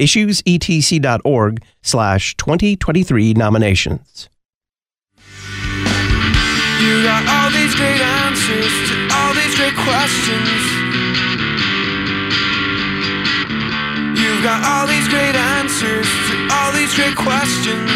issuesetc.org 0.00 1.62
slash 1.82 2.36
2023 2.36 3.34
nominations. 3.34 4.28
You 6.80 7.02
got 7.04 7.28
all 7.28 7.50
these 7.50 7.74
great 7.74 8.00
answers 8.00 8.72
to 8.88 9.08
all 9.12 9.34
these 9.34 9.54
great 9.54 9.76
questions. 9.76 10.60
You've 14.18 14.42
got 14.42 14.64
all 14.64 14.86
these 14.86 15.06
great 15.08 15.36
answers 15.36 16.06
to 16.06 16.48
all 16.50 16.72
these 16.72 16.94
great 16.94 17.14
questions. 17.16 17.90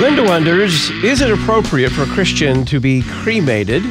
Linda 0.00 0.24
wonders 0.24 0.90
Is 1.04 1.20
it 1.20 1.30
appropriate 1.30 1.90
for 1.92 2.02
a 2.02 2.06
Christian 2.06 2.64
to 2.64 2.80
be 2.80 3.02
cremated? 3.02 3.84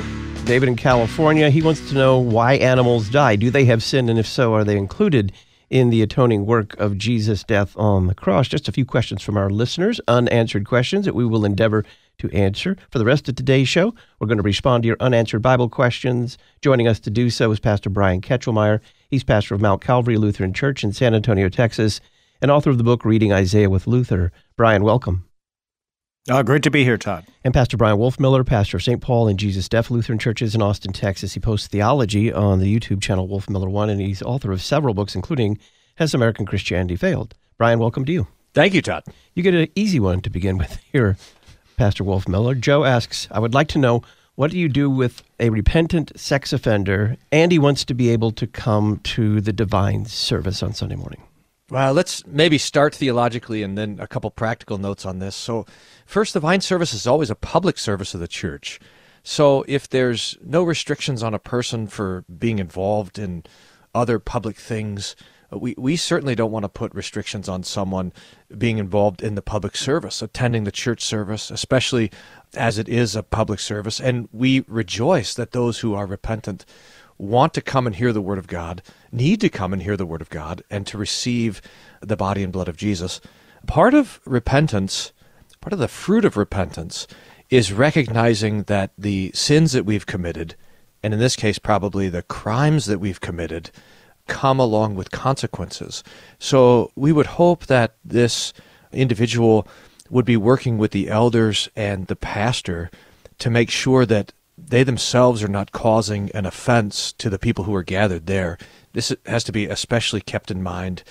David 0.44 0.68
in 0.68 0.76
California, 0.76 1.50
he 1.50 1.62
wants 1.62 1.88
to 1.90 1.96
know 1.96 2.18
why 2.20 2.54
animals 2.56 3.10
die. 3.10 3.36
Do 3.36 3.50
they 3.50 3.66
have 3.66 3.84
sin? 3.84 4.10
And 4.10 4.20
if 4.20 4.28
so, 4.28 4.54
are 4.56 4.64
they 4.64 4.76
included 4.76 5.32
in 5.70 5.90
the 5.90 6.02
atoning 6.02 6.46
work 6.46 6.78
of 6.80 6.98
Jesus' 6.98 7.44
death 7.44 7.76
on 7.78 8.08
the 8.08 8.16
cross. 8.16 8.48
Just 8.48 8.68
a 8.68 8.72
few 8.72 8.86
questions 8.86 9.22
from 9.22 9.38
our 9.38 9.50
listeners, 9.50 10.02
unanswered 10.08 10.66
questions 10.66 11.06
that 11.06 11.16
we 11.16 11.26
will 11.26 11.46
endeavor 11.46 11.86
to 12.20 12.30
answer. 12.32 12.76
For 12.92 13.00
the 13.00 13.06
rest 13.06 13.30
of 13.30 13.36
today's 13.36 13.70
show, 13.70 13.94
we're 14.20 14.28
going 14.28 14.38
to 14.38 14.44
respond 14.44 14.84
to 14.84 14.88
your 14.88 14.98
unanswered 15.00 15.42
Bible 15.42 15.70
questions. 15.70 16.38
Joining 16.62 16.88
us 16.88 17.00
to 17.02 17.10
do 17.10 17.30
so 17.30 17.52
is 17.52 17.60
Pastor 17.60 17.90
Brian 17.90 18.22
Kachelmeier. 18.22 18.82
He's 19.10 19.24
pastor 19.24 19.56
of 19.56 19.62
Mount 19.62 19.82
Calvary 19.82 20.18
Lutheran 20.18 20.54
Church 20.54 20.84
in 20.84 20.94
San 20.94 21.16
Antonio, 21.16 21.50
Texas, 21.50 22.02
and 22.42 22.52
author 22.52 22.70
of 22.70 22.78
the 22.78 22.84
book 22.84 23.06
Reading 23.06 23.34
Isaiah 23.34 23.70
with 23.70 23.88
Luther. 23.88 24.32
Brian, 24.56 24.84
welcome. 24.84 25.29
Uh, 26.30 26.44
great 26.44 26.62
to 26.62 26.70
be 26.70 26.84
here, 26.84 26.98
Todd. 26.98 27.26
And 27.44 27.56
Pastor 27.56 27.76
Bryan 27.76 27.98
Wolfmueller, 27.98 28.46
pastor 28.46 28.78
of 28.78 28.84
St. 28.84 29.02
Paul 29.02 29.28
and 29.28 29.40
Jesus 29.40 29.68
Deaf 29.68 29.90
Lutheran 29.90 30.20
Churches 30.20 30.54
in 30.54 30.62
Austin, 30.62 30.94
Texas. 30.94 31.34
He 31.34 31.40
posts 31.40 31.68
theology 31.68 32.32
on 32.32 32.60
the 32.60 32.80
YouTube 32.80 33.02
channel 33.02 33.28
Wolfmueller 33.28 33.68
One, 33.68 33.90
and 33.90 34.00
he's 34.00 34.22
author 34.22 34.52
of 34.52 34.62
several 34.62 34.94
books, 34.94 35.16
including 35.16 35.58
Has 35.96 36.14
American 36.14 36.46
Christianity 36.46 36.96
Failed? 36.96 37.34
Brian, 37.58 37.80
welcome 37.80 38.06
to 38.06 38.12
you. 38.12 38.28
Thank 38.54 38.76
you, 38.76 38.84
Todd. 38.84 39.06
You 39.34 39.42
get 39.42 39.56
an 39.56 39.70
easy 39.74 40.00
one 40.00 40.22
to 40.22 40.30
begin 40.30 40.60
with 40.60 40.78
here, 40.92 41.18
Pastor 41.78 42.04
Wolfmueller. 42.04 42.60
Joe 42.60 42.84
asks, 42.84 43.28
I 43.32 43.40
would 43.40 43.56
like 43.56 43.70
to 43.70 43.80
know 43.80 44.04
what 44.36 44.52
do 44.52 44.60
you 44.60 44.70
do 44.70 44.88
with 44.88 45.24
a 45.40 45.50
repentant 45.50 46.12
sex 46.16 46.54
offender, 46.54 47.18
and 47.32 47.52
he 47.52 47.58
wants 47.58 47.84
to 47.86 47.96
be 47.96 48.10
able 48.10 48.30
to 48.34 48.46
come 48.46 49.00
to 49.06 49.42
the 49.42 49.52
divine 49.52 50.06
service 50.06 50.62
on 50.62 50.74
Sunday 50.74 50.96
morning? 50.96 51.24
Well, 51.70 51.94
let's 51.94 52.26
maybe 52.26 52.58
start 52.58 52.96
theologically 52.96 53.62
and 53.62 53.78
then 53.78 54.00
a 54.00 54.08
couple 54.08 54.32
practical 54.32 54.80
notes 54.80 55.06
on 55.06 55.20
this. 55.20 55.36
So, 55.36 55.68
first, 56.06 56.34
divine 56.34 56.62
service 56.62 56.94
is 56.94 57.06
always 57.06 57.30
a 57.30 57.36
public 57.36 57.78
service 57.78 58.16
of 58.16 58.20
the 58.20 58.28
church. 58.28 58.80
So, 59.22 59.64
if 59.68 59.88
there's 59.88 60.36
no 60.44 60.64
restrictions 60.64 61.22
on 61.22 61.36
a 61.36 61.40
person 61.40 61.86
for 61.86 62.26
being 62.40 62.58
involved 62.58 63.20
in 63.20 63.44
other 63.94 64.18
public 64.18 64.56
things, 64.56 65.16
uh, 65.54 65.60
we, 65.60 65.76
we 65.78 65.96
certainly 65.96 66.34
don't 66.34 66.52
want 66.52 66.64
to 66.64 66.70
put 66.70 66.94
restrictions 66.96 67.48
on 67.48 67.62
someone 67.62 68.14
being 68.58 68.80
involved 68.80 69.22
in 69.22 69.36
the 69.36 69.42
public 69.44 69.76
service, 69.76 70.24
attending 70.24 70.64
the 70.64 70.72
church 70.72 71.04
service, 71.04 71.52
especially 71.52 72.10
as 72.56 72.80
it 72.80 72.90
is 72.90 73.16
a 73.16 73.22
public 73.22 73.60
service. 73.60 74.00
And 74.00 74.28
we 74.32 74.66
rejoice 74.68 75.36
that 75.36 75.52
those 75.52 75.80
who 75.80 75.94
are 75.94 76.08
repentant 76.08 76.66
want 77.20 77.54
to 77.54 77.62
come 77.62 77.86
and 77.86 77.96
hear 77.96 78.12
the 78.12 78.22
Word 78.22 78.40
of 78.40 78.48
God, 78.48 78.82
need 79.12 79.42
to 79.42 79.50
come 79.50 79.74
and 79.74 79.84
hear 79.84 79.98
the 79.98 80.06
Word 80.06 80.22
of 80.22 80.30
God, 80.30 80.64
and 80.72 80.88
to 80.88 80.98
receive 80.98 81.62
the 82.02 82.18
body 82.18 82.42
and 82.42 82.52
blood 82.52 82.68
of 82.68 82.78
Jesus. 82.78 83.22
Part 83.68 83.94
of 83.94 84.20
repentance, 84.26 85.12
part 85.62 85.74
of 85.74 85.80
the 85.80 85.88
fruit 85.88 86.26
of 86.26 86.38
repentance, 86.38 87.06
is 87.50 87.74
recognizing 87.74 88.64
that 88.64 88.92
the 88.98 89.32
sins 89.34 89.74
that 89.74 89.86
we've 89.86 90.06
committed, 90.06 90.56
and 91.04 91.14
in 91.14 91.20
this 91.20 91.36
case, 91.36 91.60
probably 91.60 92.10
the 92.10 92.24
crimes 92.24 92.86
that 92.86 93.00
we've 93.00 93.22
committed, 93.22 93.70
come 94.28 94.60
along 94.60 94.96
with 94.96 95.12
consequences. 95.12 96.04
So 96.38 96.92
we 96.96 97.12
would 97.12 97.26
hope 97.26 97.66
that 97.66 97.96
this 98.06 98.54
individual 98.94 99.68
would 100.10 100.26
be 100.26 100.38
working 100.38 100.78
with 100.78 100.92
the 100.92 101.10
elders 101.10 101.70
and 101.76 102.08
the 102.08 102.16
pastor 102.16 102.90
to 103.40 103.50
make 103.50 103.70
sure 103.70 104.06
that 104.06 104.32
they 104.68 104.84
themselves 104.84 105.44
are 105.44 105.48
not 105.48 105.72
causing 105.72 106.30
an 106.32 106.46
offense 106.46 107.14
to 107.14 107.30
the 107.30 107.40
people 107.40 107.66
who 107.66 107.76
are 107.76 107.84
gathered 107.84 108.26
there. 108.26 108.58
This 108.94 109.16
has 109.26 109.44
to 109.46 109.52
be 109.52 109.66
especially 109.66 110.22
kept 110.22 110.52
in 110.52 110.64
mind 110.64 111.04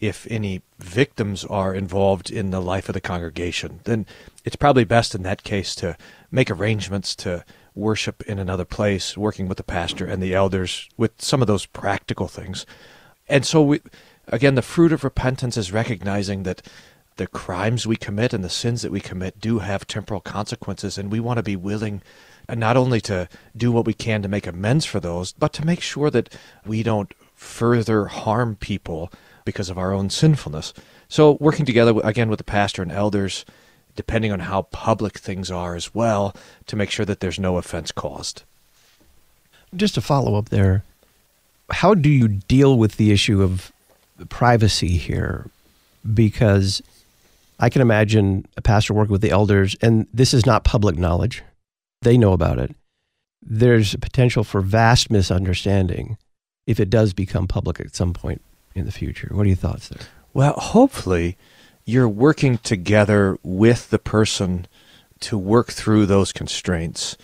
if 0.00 0.26
any 0.30 0.62
victims 0.78 1.44
are 1.44 1.74
involved 1.74 2.30
in 2.30 2.50
the 2.50 2.60
life 2.60 2.88
of 2.88 2.92
the 2.92 3.00
congregation. 3.00 3.80
Then 3.84 4.06
it's 4.44 4.56
probably 4.56 4.84
best 4.84 5.14
in 5.14 5.22
that 5.22 5.44
case 5.44 5.74
to 5.76 5.96
make 6.30 6.50
arrangements 6.50 7.14
to 7.16 7.44
worship 7.74 8.22
in 8.22 8.38
another 8.38 8.64
place, 8.64 9.16
working 9.16 9.48
with 9.48 9.56
the 9.56 9.64
pastor 9.64 10.04
and 10.06 10.22
the 10.22 10.34
elders 10.34 10.88
with 10.96 11.12
some 11.20 11.40
of 11.40 11.48
those 11.48 11.66
practical 11.66 12.28
things. 12.28 12.66
And 13.28 13.46
so, 13.46 13.62
we, 13.62 13.80
again, 14.28 14.54
the 14.54 14.62
fruit 14.62 14.92
of 14.92 15.04
repentance 15.04 15.56
is 15.56 15.72
recognizing 15.72 16.42
that 16.42 16.62
the 17.16 17.26
crimes 17.26 17.86
we 17.86 17.96
commit 17.96 18.32
and 18.32 18.44
the 18.44 18.50
sins 18.50 18.82
that 18.82 18.92
we 18.92 19.00
commit 19.00 19.40
do 19.40 19.60
have 19.60 19.86
temporal 19.86 20.20
consequences, 20.20 20.98
and 20.98 21.10
we 21.10 21.20
want 21.20 21.38
to 21.38 21.42
be 21.42 21.56
willing 21.56 22.02
not 22.48 22.76
only 22.76 23.00
to 23.02 23.28
do 23.56 23.72
what 23.72 23.86
we 23.86 23.94
can 23.94 24.22
to 24.22 24.28
make 24.28 24.46
amends 24.46 24.84
for 24.84 25.00
those, 25.00 25.32
but 25.32 25.52
to 25.54 25.64
make 25.64 25.80
sure 25.80 26.10
that 26.10 26.34
we 26.66 26.82
don't 26.82 27.12
further 27.34 28.06
harm 28.06 28.56
people 28.56 29.10
because 29.44 29.70
of 29.70 29.78
our 29.78 29.92
own 29.92 30.10
sinfulness. 30.10 30.72
So, 31.08 31.32
working 31.40 31.66
together 31.66 31.94
again 32.02 32.28
with 32.28 32.38
the 32.38 32.44
pastor 32.44 32.82
and 32.82 32.92
elders, 32.92 33.44
depending 33.96 34.32
on 34.32 34.40
how 34.40 34.62
public 34.62 35.18
things 35.18 35.50
are 35.50 35.74
as 35.74 35.94
well, 35.94 36.34
to 36.66 36.76
make 36.76 36.90
sure 36.90 37.06
that 37.06 37.20
there's 37.20 37.38
no 37.38 37.56
offense 37.56 37.92
caused. 37.92 38.42
Just 39.74 39.94
to 39.94 40.00
follow 40.00 40.36
up 40.36 40.48
there, 40.48 40.82
how 41.70 41.94
do 41.94 42.08
you 42.08 42.28
deal 42.28 42.78
with 42.78 42.96
the 42.96 43.12
issue 43.12 43.42
of 43.42 43.72
privacy 44.28 44.96
here? 44.96 45.50
Because 46.12 46.82
I 47.58 47.68
can 47.70 47.82
imagine 47.82 48.46
a 48.56 48.62
pastor 48.62 48.94
working 48.94 49.12
with 49.12 49.22
the 49.22 49.30
elders, 49.30 49.76
and 49.80 50.06
this 50.12 50.34
is 50.34 50.46
not 50.46 50.64
public 50.64 50.96
knowledge 50.96 51.42
they 52.04 52.16
know 52.16 52.32
about 52.32 52.58
it. 52.58 52.74
There's 53.42 53.94
a 53.94 53.98
potential 53.98 54.44
for 54.44 54.60
vast 54.60 55.10
misunderstanding 55.10 56.16
if 56.66 56.80
it 56.80 56.90
does 56.90 57.12
become 57.12 57.46
public 57.46 57.80
at 57.80 57.94
some 57.94 58.12
point 58.12 58.40
in 58.74 58.86
the 58.86 58.92
future. 58.92 59.28
What 59.32 59.44
are 59.44 59.48
your 59.48 59.56
thoughts 59.56 59.88
there? 59.88 60.06
Well, 60.32 60.54
hopefully, 60.54 61.36
you're 61.84 62.08
working 62.08 62.58
together 62.58 63.38
with 63.42 63.90
the 63.90 63.98
person 63.98 64.66
to 65.20 65.38
work 65.38 65.72
through 65.72 66.06
those 66.06 66.32
constraints. 66.32 67.16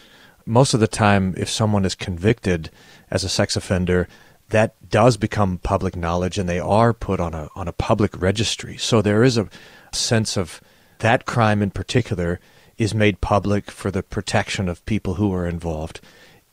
Most 0.46 0.74
of 0.74 0.80
the 0.80 0.88
time, 0.88 1.34
if 1.36 1.48
someone 1.48 1.84
is 1.84 1.94
convicted 1.94 2.70
as 3.10 3.24
a 3.24 3.28
sex 3.28 3.56
offender, 3.56 4.08
that 4.50 4.74
does 4.88 5.16
become 5.16 5.58
public 5.58 5.96
knowledge 5.96 6.38
and 6.38 6.48
they 6.48 6.60
are 6.60 6.92
put 6.92 7.20
on 7.20 7.34
a 7.34 7.48
on 7.54 7.68
a 7.68 7.72
public 7.72 8.20
registry. 8.20 8.76
So 8.76 9.00
there 9.00 9.22
is 9.22 9.38
a 9.38 9.48
sense 9.92 10.36
of 10.36 10.60
that 10.98 11.24
crime 11.24 11.62
in 11.62 11.70
particular 11.70 12.40
is 12.80 12.94
made 12.94 13.20
public 13.20 13.70
for 13.70 13.90
the 13.90 14.02
protection 14.02 14.66
of 14.66 14.84
people 14.86 15.14
who 15.14 15.34
are 15.34 15.46
involved. 15.46 16.00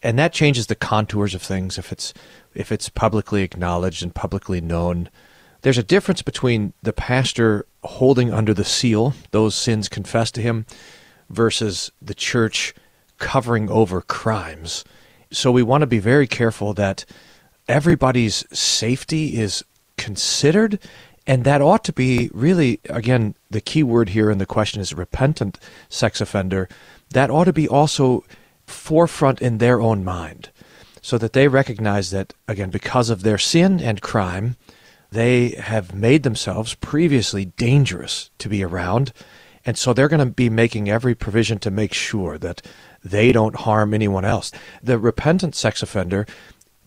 And 0.04 0.20
that 0.20 0.34
changes 0.34 0.68
the 0.68 0.76
contours 0.76 1.34
of 1.34 1.42
things 1.42 1.78
if 1.78 1.92
it's 1.94 2.14
if 2.54 2.70
it's 2.70 2.90
publicly 2.90 3.44
acknowledged 3.44 4.04
and 4.04 4.14
publicly 4.14 4.60
known. 4.60 5.10
There's 5.62 5.78
a 5.78 5.84
difference 5.84 6.22
between 6.22 6.74
the 6.84 6.92
pastor 6.92 7.66
holding 7.84 8.34
under 8.34 8.54
the 8.54 8.66
seal 8.66 9.14
those 9.32 9.56
sins 9.56 9.88
confessed 9.88 10.36
to 10.36 10.42
him 10.42 10.66
versus 11.30 11.94
the 12.02 12.14
church 12.14 12.76
covering 13.20 13.70
over 13.70 14.02
crimes. 14.02 14.84
So 15.32 15.50
we 15.50 15.64
want 15.64 15.82
to 15.82 15.88
be 15.88 16.00
very 16.00 16.28
careful 16.28 16.74
that 16.74 17.06
everybody's 17.70 18.44
safety 18.52 19.40
is 19.40 19.64
considered 19.96 20.78
and 21.28 21.44
that 21.44 21.62
ought 21.62 21.84
to 21.84 21.94
be 21.94 22.32
really, 22.34 22.80
again, 22.90 23.36
the 23.52 23.60
key 23.60 23.84
word 23.84 24.10
here 24.10 24.32
in 24.32 24.38
the 24.38 24.46
question 24.46 24.80
is 24.80 24.94
repentant 24.94 25.60
sex 25.90 26.22
offender. 26.22 26.70
That 27.10 27.30
ought 27.30 27.44
to 27.44 27.54
be 27.54 27.68
also 27.68 28.24
forefront 28.66 29.42
in 29.42 29.58
their 29.58 29.82
own 29.82 30.06
mind 30.06 30.50
so 31.02 31.18
that 31.18 31.34
they 31.34 31.50
recognize 31.50 32.12
that, 32.12 32.34
again, 32.48 32.70
because 32.70 33.10
of 33.10 33.24
their 33.24 33.38
sin 33.38 33.82
and 33.82 34.02
crime, 34.02 34.56
they 35.12 35.50
have 35.50 35.94
made 35.94 36.24
themselves 36.24 36.76
previously 36.76 37.46
dangerous 37.46 38.30
to 38.40 38.48
be 38.48 38.64
around. 38.64 39.12
And 39.66 39.78
so 39.78 39.92
they're 39.94 40.08
going 40.08 40.26
to 40.26 40.34
be 40.34 40.50
making 40.50 40.90
every 40.90 41.14
provision 41.14 41.60
to 41.60 41.72
make 41.72 41.94
sure 41.94 42.38
that 42.38 42.62
they 43.04 43.34
don't 43.34 43.56
harm 43.56 43.94
anyone 43.94 44.24
else. 44.26 44.52
The 44.82 44.98
repentant 44.98 45.56
sex 45.56 45.84
offender, 45.84 46.26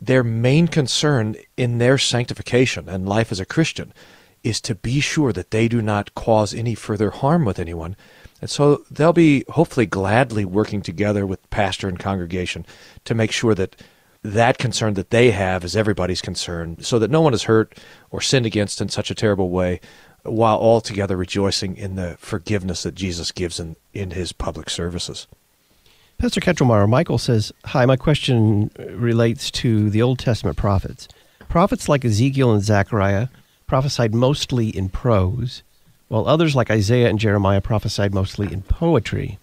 their 0.00 0.24
main 0.24 0.66
concern 0.66 1.36
in 1.58 1.76
their 1.76 1.98
sanctification 1.98 2.88
and 2.88 3.06
life 3.06 3.30
as 3.30 3.40
a 3.40 3.46
Christian 3.46 3.92
is 4.42 4.60
to 4.62 4.74
be 4.74 5.00
sure 5.00 5.32
that 5.32 5.50
they 5.50 5.68
do 5.68 5.82
not 5.82 6.14
cause 6.14 6.54
any 6.54 6.74
further 6.74 7.10
harm 7.10 7.44
with 7.44 7.58
anyone. 7.58 7.96
And 8.40 8.48
so 8.48 8.84
they'll 8.90 9.12
be 9.12 9.44
hopefully 9.50 9.86
gladly 9.86 10.44
working 10.44 10.82
together 10.82 11.26
with 11.26 11.48
pastor 11.50 11.88
and 11.88 11.98
congregation 11.98 12.64
to 13.04 13.14
make 13.14 13.32
sure 13.32 13.54
that 13.54 13.76
that 14.22 14.58
concern 14.58 14.94
that 14.94 15.10
they 15.10 15.30
have 15.30 15.64
is 15.64 15.76
everybody's 15.76 16.20
concern, 16.20 16.76
so 16.80 16.98
that 16.98 17.10
no 17.10 17.20
one 17.20 17.32
is 17.32 17.44
hurt 17.44 17.78
or 18.10 18.20
sinned 18.20 18.46
against 18.46 18.80
in 18.80 18.88
such 18.88 19.10
a 19.10 19.14
terrible 19.14 19.50
way, 19.50 19.80
while 20.24 20.56
all 20.58 20.80
together 20.80 21.16
rejoicing 21.16 21.76
in 21.76 21.96
the 21.96 22.16
forgiveness 22.18 22.82
that 22.82 22.94
Jesus 22.94 23.32
gives 23.32 23.58
in, 23.58 23.76
in 23.94 24.10
his 24.10 24.32
public 24.32 24.68
services. 24.68 25.26
Pastor 26.18 26.42
Kachelmeier, 26.42 26.86
Michael 26.86 27.16
says, 27.16 27.50
Hi, 27.66 27.86
my 27.86 27.96
question 27.96 28.70
relates 28.90 29.50
to 29.52 29.88
the 29.88 30.02
Old 30.02 30.18
Testament 30.18 30.58
prophets. 30.58 31.08
Prophets 31.48 31.88
like 31.88 32.04
Ezekiel 32.04 32.52
and 32.52 32.62
Zechariah 32.62 33.28
prophesied 33.70 34.12
mostly 34.12 34.68
in 34.68 34.88
prose, 34.88 35.62
while 36.08 36.26
others 36.26 36.56
like 36.56 36.72
Isaiah 36.72 37.08
and 37.08 37.20
Jeremiah 37.20 37.60
prophesied 37.60 38.12
mostly 38.12 38.52
in 38.52 38.62
poetry. 38.62 39.38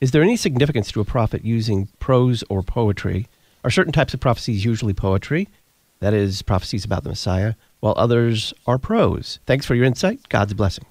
Is 0.00 0.12
there 0.12 0.22
any 0.22 0.36
significance 0.36 0.92
to 0.92 1.00
a 1.00 1.04
prophet 1.04 1.44
using 1.44 1.88
prose 1.98 2.44
or 2.48 2.62
poetry? 2.62 3.26
Are 3.64 3.70
certain 3.72 3.92
types 3.92 4.14
of 4.14 4.20
prophecies 4.20 4.64
usually 4.64 4.94
poetry? 4.94 5.48
That 5.98 6.14
is, 6.14 6.42
prophecies 6.42 6.84
about 6.84 7.02
the 7.02 7.08
Messiah, 7.08 7.54
while 7.80 7.94
others 7.96 8.54
are 8.68 8.78
prose. 8.78 9.40
Thanks 9.46 9.66
for 9.66 9.74
your 9.74 9.84
insight. 9.84 10.28
God's 10.28 10.54
blessing. 10.54 10.84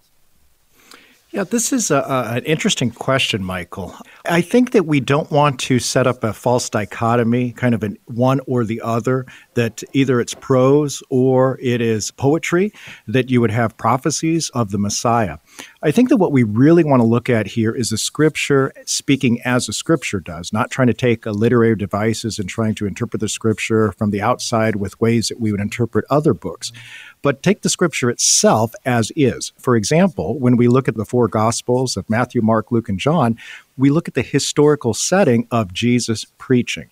Yeah, 1.36 1.44
this 1.44 1.74
is 1.74 1.92
a, 1.92 1.98
a, 1.98 2.36
an 2.38 2.46
interesting 2.46 2.92
question, 2.92 3.44
Michael. 3.44 3.94
I 4.24 4.40
think 4.40 4.72
that 4.72 4.86
we 4.86 5.02
don't 5.02 5.30
want 5.32 5.60
to 5.60 5.80
set 5.80 6.08
up 6.08 6.24
a 6.24 6.32
false 6.32 6.70
dichotomy, 6.70 7.52
kind 7.52 7.76
of 7.76 7.84
an 7.84 7.98
one 8.06 8.40
or 8.48 8.64
the 8.64 8.80
other, 8.80 9.26
that 9.56 9.84
either 9.92 10.22
it's 10.22 10.34
prose 10.34 11.04
or 11.10 11.60
it 11.62 11.82
is 11.82 12.10
poetry, 12.12 12.72
that 13.06 13.30
you 13.30 13.42
would 13.42 13.52
have 13.52 13.76
prophecies 13.76 14.50
of 14.52 14.72
the 14.72 14.78
Messiah. 14.78 15.38
I 15.82 15.92
think 15.92 16.10
that 16.10 16.18
what 16.18 16.32
we 16.32 16.44
really 16.44 16.84
want 16.84 17.02
to 17.02 17.08
look 17.08 17.30
at 17.30 17.48
here 17.48 17.74
is 17.74 17.90
the 17.90 17.98
scripture 17.98 18.74
speaking 18.86 19.42
as 19.44 19.68
the 19.68 19.74
scripture 19.74 20.20
does, 20.20 20.52
not 20.52 20.72
trying 20.72 20.88
to 20.88 20.94
take 20.94 21.26
literary 21.26 21.76
devices 21.76 22.40
and 22.40 22.50
trying 22.50 22.76
to 22.76 22.88
interpret 22.88 23.20
the 23.20 23.30
scripture 23.30 23.92
from 23.92 24.12
the 24.12 24.22
outside 24.22 24.76
with 24.76 25.00
ways 25.00 25.28
that 25.30 25.40
we 25.40 25.52
would 25.52 25.62
interpret 25.62 26.06
other 26.10 26.34
books 26.34 26.72
but 27.26 27.42
take 27.42 27.64
the 27.64 27.70
scripture 27.70 28.12
itself 28.12 28.76
as 28.86 29.12
is. 29.16 29.52
For 29.58 29.76
example, 29.76 30.38
when 30.38 30.58
we 30.58 30.68
look 30.68 30.88
at 30.88 30.94
the 30.94 31.06
four 31.06 31.28
gospels 31.28 31.98
of 31.98 32.08
Matthew, 32.08 32.40
Mark, 32.40 32.72
Luke, 32.72 32.88
and 32.88 33.00
John, 33.00 33.40
we 33.76 33.90
look 33.90 34.08
at 34.08 34.14
the 34.14 34.22
historical 34.22 34.94
setting 34.94 35.48
of 35.50 35.74
Jesus 35.74 36.28
preaching. 36.38 36.88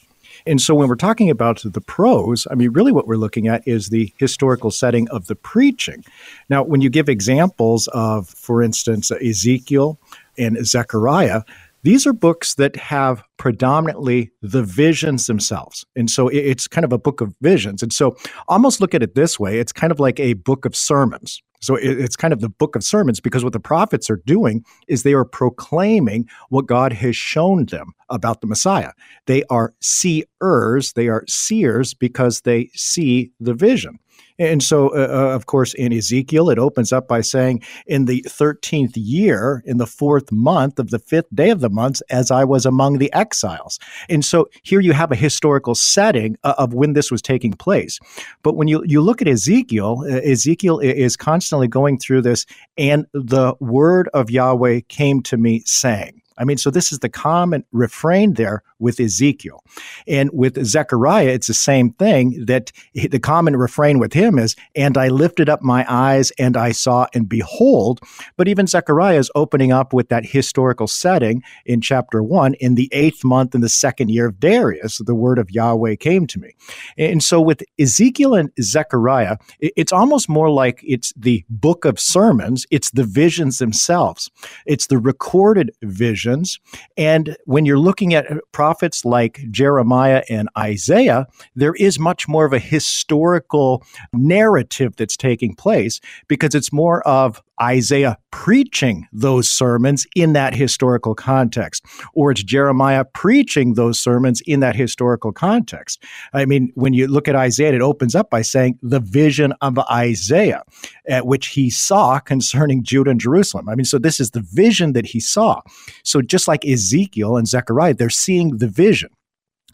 And 0.46 0.62
so 0.62 0.76
when 0.76 0.90
we're 0.90 0.96
talking 0.96 1.30
about 1.30 1.62
the 1.64 1.82
prose, 1.82 2.48
I 2.52 2.56
mean, 2.56 2.72
really 2.72 2.92
what 2.92 3.08
we're 3.08 3.16
looking 3.16 3.48
at 3.48 3.68
is 3.68 3.90
the 3.90 4.14
historical 4.18 4.72
setting 4.72 5.08
of 5.10 5.28
the 5.28 5.36
preaching. 5.36 6.04
Now, 6.50 6.64
when 6.64 6.82
you 6.82 6.90
give 6.90 7.10
examples 7.10 7.88
of, 7.94 8.30
for 8.30 8.62
instance, 8.62 9.12
Ezekiel 9.12 9.98
and 10.38 10.66
Zechariah, 10.66 11.44
these 11.84 12.08
are 12.08 12.14
books 12.14 12.56
that 12.56 12.76
have 12.78 13.24
predominantly 13.38 14.32
the 14.42 14.64
visions 14.64 15.28
themselves. 15.28 15.86
And 15.96 16.10
so 16.10 16.30
it's 16.30 16.68
kind 16.68 16.86
of 16.86 16.94
a 16.94 16.98
book 16.98 17.22
of 17.22 17.36
visions. 17.42 17.84
And 17.84 17.94
so 17.94 18.16
almost 18.48 18.82
look 18.82 18.96
at 18.96 19.04
it 19.04 19.16
this 19.16 19.40
way 19.40 19.60
it's 19.60 19.74
kind 19.74 19.92
of 19.92 20.00
like 20.00 20.20
a 20.20 20.34
book 20.34 20.66
of 20.66 20.76
sermons. 20.76 21.42
So 21.62 21.76
it's 21.76 22.18
kind 22.18 22.34
of 22.34 22.42
the 22.42 22.50
book 22.50 22.76
of 22.76 22.84
sermons 22.84 23.22
because 23.22 23.42
what 23.42 23.54
the 23.54 23.60
prophets 23.60 24.10
are 24.10 24.22
doing 24.26 24.66
is 24.90 25.04
they 25.04 25.14
are 25.14 25.24
proclaiming 25.24 26.28
what 26.50 26.66
God 26.66 26.92
has 26.92 27.16
shown 27.16 27.68
them 27.68 27.94
about 28.10 28.42
the 28.42 28.48
Messiah. 28.48 28.92
They 29.28 29.44
are 29.50 29.74
seers, 29.82 30.92
they 30.94 31.08
are 31.08 31.24
seers 31.26 31.94
because 31.94 32.42
they 32.42 32.70
see 32.74 33.32
the 33.40 33.54
vision. 33.54 33.98
And 34.40 34.64
so, 34.64 34.90
uh, 34.90 35.08
uh, 35.10 35.36
of 35.36 35.46
course, 35.46 35.74
in 35.74 35.94
Ezekiel, 35.94 36.50
it 36.50 36.58
opens 36.58 36.92
up 36.92 37.08
by 37.08 37.22
saying, 37.22 37.62
In 37.86 38.06
the 38.06 38.24
13th 38.24 38.94
year, 38.96 39.64
in 39.66 39.78
the 39.78 39.88
fourth 39.88 40.32
month 40.32 40.80
of 40.80 40.90
the 40.90 41.00
fifth 41.00 41.34
day 41.34 41.52
of 41.52 41.60
the 41.60 41.70
month, 41.70 42.02
as 42.10 42.32
I 42.32 42.44
was 42.44 42.66
among 42.66 42.98
the 42.98 43.14
exiles. 43.14 43.80
And 44.10 44.26
so 44.26 44.50
here 44.64 44.80
you 44.80 44.94
have 44.94 45.12
a 45.12 45.16
historical 45.16 45.76
setting 45.76 46.36
uh, 46.44 46.56
of 46.58 46.74
when 46.74 46.94
this 46.94 47.12
was 47.12 47.22
taking 47.22 47.54
place. 47.54 48.00
But 48.42 48.56
when 48.56 48.68
you, 48.68 48.84
you 48.86 49.02
look 49.02 49.22
at 49.22 49.28
Ezekiel, 49.28 50.04
uh, 50.04 50.16
Ezekiel 50.18 50.80
is 50.80 51.16
constantly 51.16 51.68
going 51.68 52.00
through 52.00 52.24
this, 52.24 52.46
and 52.78 53.06
the 53.14 53.54
word 53.60 54.10
of 54.14 54.32
Yahweh 54.32 54.82
came 54.88 55.22
to 55.24 55.38
me 55.38 55.62
saying. 55.66 56.23
I 56.38 56.44
mean, 56.46 56.58
so 56.58 56.70
this 56.70 56.92
is 56.92 57.00
the 57.00 57.10
common 57.10 57.66
refrain 57.72 58.34
there 58.34 58.64
with 58.80 59.00
Ezekiel. 59.00 59.64
And 60.08 60.30
with 60.34 60.64
Zechariah, 60.66 61.30
it's 61.30 61.48
the 61.48 61.54
same 61.54 61.92
thing 61.94 62.46
that 62.46 62.72
the 62.94 63.20
common 63.20 63.56
refrain 63.56 63.98
with 63.98 64.14
him 64.14 64.38
is, 64.38 64.56
and 64.76 64.98
I 64.98 65.08
lifted 65.08 65.50
up 65.50 65.62
my 65.62 65.86
eyes 65.88 66.32
and 66.38 66.58
I 66.58 66.74
saw 66.74 67.08
and 67.14 67.30
behold. 67.30 68.02
But 68.36 68.48
even 68.48 68.68
Zechariah 68.68 69.20
is 69.20 69.32
opening 69.36 69.72
up 69.72 69.94
with 69.94 70.10
that 70.10 70.26
historical 70.26 70.88
setting 70.88 71.44
in 71.66 71.82
chapter 71.82 72.22
one. 72.22 72.56
In 72.56 72.76
the 72.76 72.90
eighth 72.92 73.24
month 73.24 73.56
in 73.56 73.62
the 73.62 73.70
second 73.70 74.10
year 74.10 74.28
of 74.28 74.40
Darius, 74.40 74.98
the 74.98 75.16
word 75.16 75.40
of 75.40 75.52
Yahweh 75.52 75.96
came 75.96 76.28
to 76.28 76.40
me. 76.40 76.56
And 76.98 77.24
so 77.24 77.40
with 77.40 77.64
Ezekiel 77.80 78.36
and 78.36 78.52
Zechariah, 78.62 79.38
it's 79.60 79.94
almost 79.94 80.28
more 80.28 80.50
like 80.50 80.82
it's 80.84 81.14
the 81.16 81.46
book 81.50 81.86
of 81.86 82.00
sermons, 82.00 82.66
it's 82.70 82.92
the 82.92 83.06
visions 83.06 83.60
themselves, 83.60 84.30
it's 84.66 84.88
the 84.88 84.98
recorded 84.98 85.72
vision 85.82 86.23
visions. 86.24 86.60
And 86.98 87.36
when 87.46 87.66
you're 87.66 87.80
looking 87.80 88.14
at 88.14 88.28
prophets 88.52 89.06
like 89.06 89.42
Jeremiah 89.52 90.24
and 90.30 90.50
Isaiah, 90.58 91.28
there 91.56 91.74
is 91.76 92.00
much 92.00 92.28
more 92.28 92.46
of 92.46 92.54
a 92.54 92.60
historical 92.60 93.84
narrative 94.14 94.96
that's 94.96 95.18
taking 95.18 95.56
place 95.56 96.00
because 96.28 96.56
it's 96.56 96.72
more 96.72 97.06
of 97.08 97.42
Isaiah 97.62 98.18
preaching 98.32 99.08
those 99.14 99.50
sermons 99.50 100.08
in 100.16 100.34
that 100.34 100.56
historical 100.56 101.14
context, 101.14 101.86
or 102.14 102.32
it's 102.32 102.44
Jeremiah 102.44 103.06
preaching 103.06 103.76
those 103.76 104.00
sermons 104.00 104.42
in 104.46 104.60
that 104.62 104.76
historical 104.76 105.32
context. 105.32 106.04
I 106.34 106.46
mean, 106.46 106.72
when 106.74 106.94
you 106.94 107.08
look 107.08 107.28
at 107.28 107.36
Isaiah, 107.36 107.74
it 107.74 107.82
opens 107.82 108.16
up 108.16 108.30
by 108.30 108.42
saying 108.42 108.80
the 108.82 109.00
vision 109.00 109.54
of 109.62 109.78
Isaiah, 109.92 110.64
at 111.08 111.26
which 111.26 111.48
he 111.48 111.70
saw 111.70 112.20
concerning 112.20 112.84
Judah 112.84 113.12
and 113.12 113.20
Jerusalem. 113.20 113.70
I 113.70 113.76
mean, 113.76 113.86
so 113.86 113.98
this 113.98 114.20
is 114.20 114.32
the 114.32 114.42
vision 114.42 114.94
that 114.94 115.08
he 115.08 115.20
saw. 115.20 115.62
So 116.04 116.22
just 116.22 116.48
like 116.48 116.66
Ezekiel 116.66 117.38
and 117.38 117.48
Zechariah, 117.48 117.94
they're 117.94 118.10
seeing 118.10 118.58
the 118.58 118.68
vision 118.68 119.10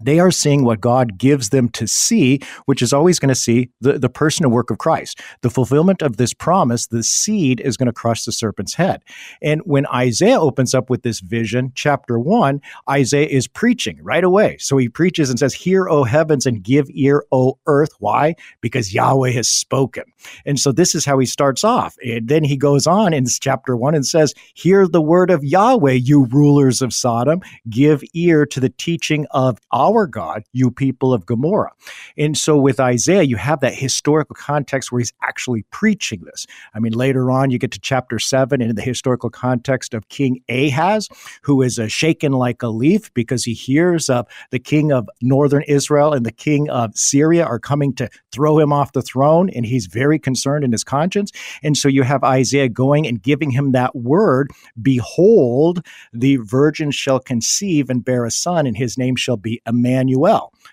they 0.01 0.19
are 0.19 0.31
seeing 0.31 0.63
what 0.63 0.81
God 0.81 1.17
gives 1.17 1.49
them 1.49 1.69
to 1.69 1.87
see, 1.87 2.39
which 2.65 2.81
is 2.81 2.93
always 2.93 3.19
going 3.19 3.29
to 3.29 3.35
see 3.35 3.69
the, 3.81 3.99
the 3.99 4.09
person 4.09 4.45
and 4.45 4.53
work 4.53 4.69
of 4.69 4.77
Christ. 4.77 5.19
The 5.41 5.49
fulfillment 5.49 6.01
of 6.01 6.17
this 6.17 6.33
promise, 6.33 6.87
the 6.87 7.03
seed 7.03 7.59
is 7.59 7.77
going 7.77 7.87
to 7.87 7.93
crush 7.93 8.23
the 8.23 8.31
serpent's 8.31 8.73
head. 8.73 9.03
And 9.41 9.61
when 9.65 9.85
Isaiah 9.87 10.39
opens 10.39 10.73
up 10.73 10.89
with 10.89 11.03
this 11.03 11.19
vision, 11.19 11.71
chapter 11.75 12.19
one, 12.19 12.61
Isaiah 12.89 13.27
is 13.27 13.47
preaching 13.47 13.99
right 14.01 14.23
away. 14.23 14.57
So 14.59 14.77
he 14.77 14.89
preaches 14.89 15.29
and 15.29 15.39
says, 15.39 15.53
Hear, 15.53 15.89
O 15.89 16.03
heavens, 16.03 16.45
and 16.45 16.63
give 16.63 16.87
ear, 16.91 17.25
O 17.31 17.57
earth. 17.65 17.91
Why? 17.99 18.35
Because 18.61 18.93
Yahweh 18.93 19.31
has 19.31 19.49
spoken. 19.49 20.03
And 20.45 20.59
so 20.59 20.71
this 20.71 20.95
is 20.95 21.05
how 21.05 21.17
he 21.19 21.25
starts 21.25 21.63
off. 21.63 21.95
And 22.03 22.27
then 22.27 22.43
he 22.43 22.57
goes 22.57 22.87
on 22.87 23.13
in 23.13 23.25
chapter 23.39 23.75
one 23.75 23.95
and 23.95 24.05
says, 24.05 24.33
Hear 24.53 24.87
the 24.87 25.01
word 25.01 25.29
of 25.29 25.43
Yahweh, 25.43 25.93
you 25.93 26.25
rulers 26.25 26.81
of 26.81 26.93
Sodom. 26.93 27.41
Give 27.69 28.03
ear 28.13 28.45
to 28.47 28.59
the 28.59 28.69
teaching 28.69 29.25
of 29.31 29.59
our 29.89 30.07
God, 30.07 30.43
you 30.53 30.71
people 30.71 31.13
of 31.13 31.25
Gomorrah. 31.25 31.71
And 32.17 32.37
so 32.37 32.57
with 32.57 32.79
Isaiah, 32.79 33.23
you 33.23 33.37
have 33.37 33.61
that 33.61 33.73
historical 33.73 34.35
context 34.35 34.91
where 34.91 34.99
he's 34.99 35.13
actually 35.23 35.63
preaching 35.71 36.21
this. 36.25 36.45
I 36.73 36.79
mean, 36.79 36.93
later 36.93 37.31
on, 37.31 37.49
you 37.49 37.57
get 37.57 37.71
to 37.71 37.79
chapter 37.79 38.19
seven 38.19 38.61
in 38.61 38.75
the 38.75 38.81
historical 38.81 39.29
context 39.29 39.93
of 39.93 40.09
King 40.09 40.41
Ahaz, 40.49 41.09
who 41.43 41.61
is 41.61 41.79
uh, 41.79 41.87
shaken 41.87 42.31
like 42.31 42.61
a 42.61 42.67
leaf 42.69 43.13
because 43.13 43.43
he 43.43 43.53
hears 43.53 44.09
of 44.09 44.27
the 44.51 44.59
king 44.59 44.91
of 44.91 45.09
northern 45.21 45.63
Israel 45.63 46.13
and 46.13 46.25
the 46.25 46.31
king 46.31 46.69
of 46.69 46.95
Syria 46.95 47.45
are 47.45 47.59
coming 47.59 47.93
to 47.95 48.09
throw 48.31 48.59
him 48.59 48.71
off 48.71 48.93
the 48.93 49.01
throne. 49.01 49.49
And 49.49 49.65
he's 49.65 49.87
very 49.87 50.19
concerned 50.19 50.63
in 50.63 50.71
his 50.71 50.83
conscience. 50.83 51.31
And 51.63 51.75
so 51.75 51.87
you 51.87 52.03
have 52.03 52.23
Isaiah 52.23 52.69
going 52.69 53.07
and 53.07 53.21
giving 53.21 53.51
him 53.51 53.71
that 53.71 53.95
word 53.95 54.51
Behold, 54.81 55.85
the 56.13 56.37
virgin 56.37 56.91
shall 56.91 57.19
conceive 57.19 57.89
and 57.89 58.03
bear 58.03 58.25
a 58.25 58.31
son, 58.31 58.65
and 58.67 58.77
his 58.77 58.97
name 58.97 59.15
shall 59.15 59.37
be 59.37 59.61
Emmanuel. 59.65 59.78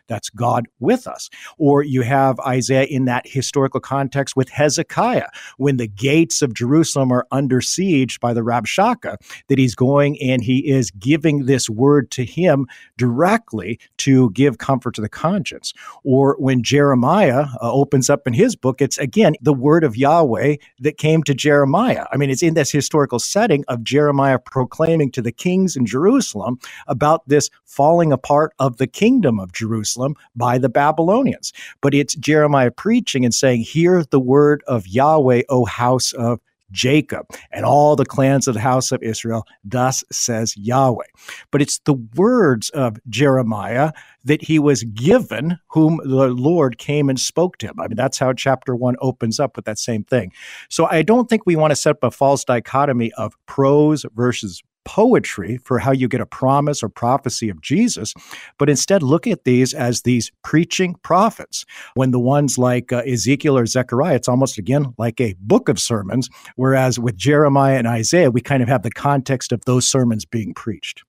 That's 0.08 0.30
God 0.30 0.66
with 0.80 1.06
us. 1.06 1.28
Or 1.58 1.82
you 1.82 2.02
have 2.02 2.38
Isaiah 2.40 2.84
in 2.84 3.06
that 3.06 3.26
historical 3.26 3.80
context 3.80 4.36
with 4.36 4.48
Hezekiah, 4.48 5.28
when 5.56 5.76
the 5.76 5.88
gates 5.88 6.42
of 6.42 6.54
Jerusalem 6.54 7.12
are 7.12 7.26
under 7.30 7.60
siege 7.60 8.20
by 8.20 8.32
the 8.32 8.42
Rabshakeh, 8.42 9.16
that 9.48 9.58
he's 9.58 9.74
going 9.74 10.20
and 10.20 10.42
he 10.42 10.68
is 10.68 10.90
giving 10.92 11.46
this 11.46 11.68
word 11.68 12.10
to 12.12 12.24
him 12.24 12.66
directly 12.96 13.78
to 13.98 14.30
give 14.30 14.58
comfort 14.58 14.94
to 14.94 15.00
the 15.00 15.08
conscience. 15.08 15.72
Or 16.04 16.36
when 16.38 16.62
Jeremiah 16.62 17.46
uh, 17.62 17.72
opens 17.72 18.08
up 18.10 18.26
in 18.26 18.32
his 18.32 18.56
book, 18.56 18.80
it's 18.80 18.98
again 18.98 19.34
the 19.40 19.54
word 19.54 19.84
of 19.84 19.96
Yahweh 19.96 20.56
that 20.80 20.98
came 20.98 21.22
to 21.24 21.34
Jeremiah. 21.34 22.06
I 22.12 22.16
mean, 22.16 22.30
it's 22.30 22.42
in 22.42 22.54
this 22.54 22.70
historical 22.70 23.18
setting 23.18 23.64
of 23.68 23.82
Jeremiah 23.82 24.38
proclaiming 24.38 25.10
to 25.12 25.22
the 25.22 25.32
kings 25.32 25.76
in 25.76 25.86
Jerusalem 25.86 26.58
about 26.86 27.28
this 27.28 27.50
falling 27.64 28.12
apart 28.12 28.52
of 28.58 28.76
the 28.76 28.86
kingdom 28.96 29.38
of 29.38 29.52
Jerusalem 29.52 30.14
by 30.34 30.56
the 30.56 30.70
Babylonians. 30.70 31.52
But 31.82 31.92
it's 31.92 32.14
Jeremiah 32.14 32.70
preaching 32.70 33.26
and 33.26 33.34
saying, 33.34 33.60
Hear 33.60 34.04
the 34.10 34.18
word 34.18 34.62
of 34.66 34.86
Yahweh, 34.88 35.42
O 35.50 35.66
house 35.66 36.14
of 36.14 36.40
Jacob 36.72 37.26
and 37.52 37.64
all 37.64 37.94
the 37.94 38.06
clans 38.06 38.48
of 38.48 38.54
the 38.54 38.60
house 38.60 38.90
of 38.90 39.02
Israel. 39.02 39.44
Thus 39.62 40.02
says 40.10 40.56
Yahweh. 40.56 41.04
But 41.50 41.62
it's 41.62 41.78
the 41.80 41.94
words 42.16 42.70
of 42.70 42.96
Jeremiah 43.08 43.92
that 44.24 44.42
he 44.42 44.58
was 44.58 44.82
given, 44.82 45.58
whom 45.68 46.00
the 46.02 46.28
Lord 46.28 46.78
came 46.78 47.08
and 47.08 47.20
spoke 47.20 47.58
to 47.58 47.66
him. 47.66 47.78
I 47.78 47.88
mean, 47.88 47.96
that's 47.96 48.18
how 48.18 48.32
chapter 48.32 48.74
one 48.74 48.96
opens 49.00 49.38
up 49.38 49.56
with 49.56 49.66
that 49.66 49.78
same 49.78 50.04
thing. 50.04 50.32
So 50.68 50.86
I 50.86 51.02
don't 51.02 51.28
think 51.28 51.46
we 51.46 51.54
want 51.54 51.70
to 51.70 51.76
set 51.76 51.90
up 51.90 52.02
a 52.02 52.10
false 52.10 52.44
dichotomy 52.44 53.12
of 53.12 53.34
prose 53.46 54.04
versus 54.14 54.62
poetry 54.86 55.58
for 55.64 55.78
how 55.78 55.92
you 55.92 56.08
get 56.08 56.22
a 56.22 56.26
promise 56.26 56.82
or 56.82 56.88
prophecy 56.88 57.50
of 57.50 57.60
Jesus, 57.60 58.14
but 58.58 58.70
instead 58.70 59.02
look 59.02 59.26
at 59.26 59.44
these 59.44 59.74
as 59.74 60.02
these 60.02 60.32
preaching 60.42 60.94
prophets. 61.02 61.66
When 61.94 62.12
the 62.12 62.20
ones 62.20 62.56
like 62.56 62.92
uh, 62.92 63.02
Ezekiel 63.06 63.58
or 63.58 63.66
Zechariah, 63.66 64.14
it's 64.14 64.28
almost 64.28 64.56
again 64.56 64.94
like 64.96 65.20
a 65.20 65.34
book 65.40 65.68
of 65.68 65.78
sermons, 65.78 66.30
whereas 66.54 66.98
with 66.98 67.16
Jeremiah 67.16 67.76
and 67.76 67.88
Isaiah, 67.88 68.30
we 68.30 68.40
kind 68.40 68.62
of 68.62 68.68
have 68.68 68.82
the 68.82 68.90
context 68.90 69.52
of 69.52 69.64
those 69.66 69.86
sermons 69.86 70.24
being 70.24 70.54
preached. 70.54 71.02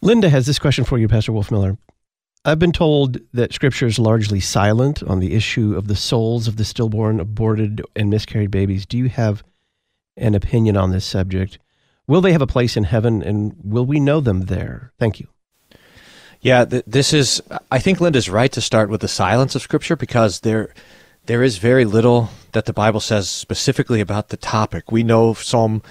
Linda 0.00 0.28
has 0.28 0.46
this 0.46 0.58
question 0.58 0.84
for 0.84 0.98
you, 0.98 1.08
Pastor 1.08 1.32
Wolfmueller. 1.32 1.76
I've 2.44 2.58
been 2.58 2.72
told 2.72 3.18
that 3.32 3.52
Scripture 3.52 3.86
is 3.86 3.98
largely 3.98 4.40
silent 4.40 5.02
on 5.02 5.20
the 5.20 5.34
issue 5.34 5.74
of 5.76 5.88
the 5.88 5.96
souls 5.96 6.46
of 6.46 6.56
the 6.56 6.64
stillborn, 6.64 7.18
aborted, 7.18 7.82
and 7.94 8.08
miscarried 8.08 8.52
babies. 8.52 8.86
Do 8.86 8.96
you 8.96 9.08
have 9.08 9.42
an 10.16 10.34
opinion 10.34 10.76
on 10.76 10.92
this 10.92 11.04
subject? 11.04 11.58
Will 12.06 12.20
they 12.20 12.32
have 12.32 12.42
a 12.42 12.46
place 12.46 12.76
in 12.76 12.84
heaven 12.84 13.22
and 13.22 13.56
will 13.62 13.86
we 13.86 13.98
know 13.98 14.20
them 14.20 14.42
there? 14.42 14.92
Thank 14.98 15.20
you. 15.20 15.28
Yeah, 16.40 16.64
th- 16.64 16.84
this 16.86 17.12
is, 17.12 17.42
I 17.70 17.78
think 17.78 18.00
Linda's 18.00 18.30
right 18.30 18.52
to 18.52 18.60
start 18.60 18.88
with 18.88 19.00
the 19.00 19.08
silence 19.08 19.54
of 19.54 19.62
Scripture 19.62 19.96
because 19.96 20.40
there, 20.40 20.72
there 21.26 21.42
is 21.42 21.58
very 21.58 21.84
little 21.84 22.30
that 22.52 22.66
the 22.66 22.72
Bible 22.72 23.00
says 23.00 23.28
specifically 23.28 24.00
about 24.00 24.28
the 24.28 24.36
topic. 24.36 24.92
We 24.92 25.02
know 25.02 25.34
Psalm 25.34 25.82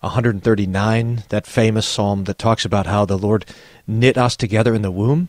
139, 0.00 1.24
that 1.28 1.46
famous 1.46 1.86
psalm 1.86 2.24
that 2.24 2.38
talks 2.38 2.64
about 2.64 2.86
how 2.86 3.04
the 3.04 3.16
Lord 3.16 3.46
knit 3.86 4.18
us 4.18 4.36
together 4.36 4.74
in 4.74 4.82
the 4.82 4.90
womb, 4.90 5.28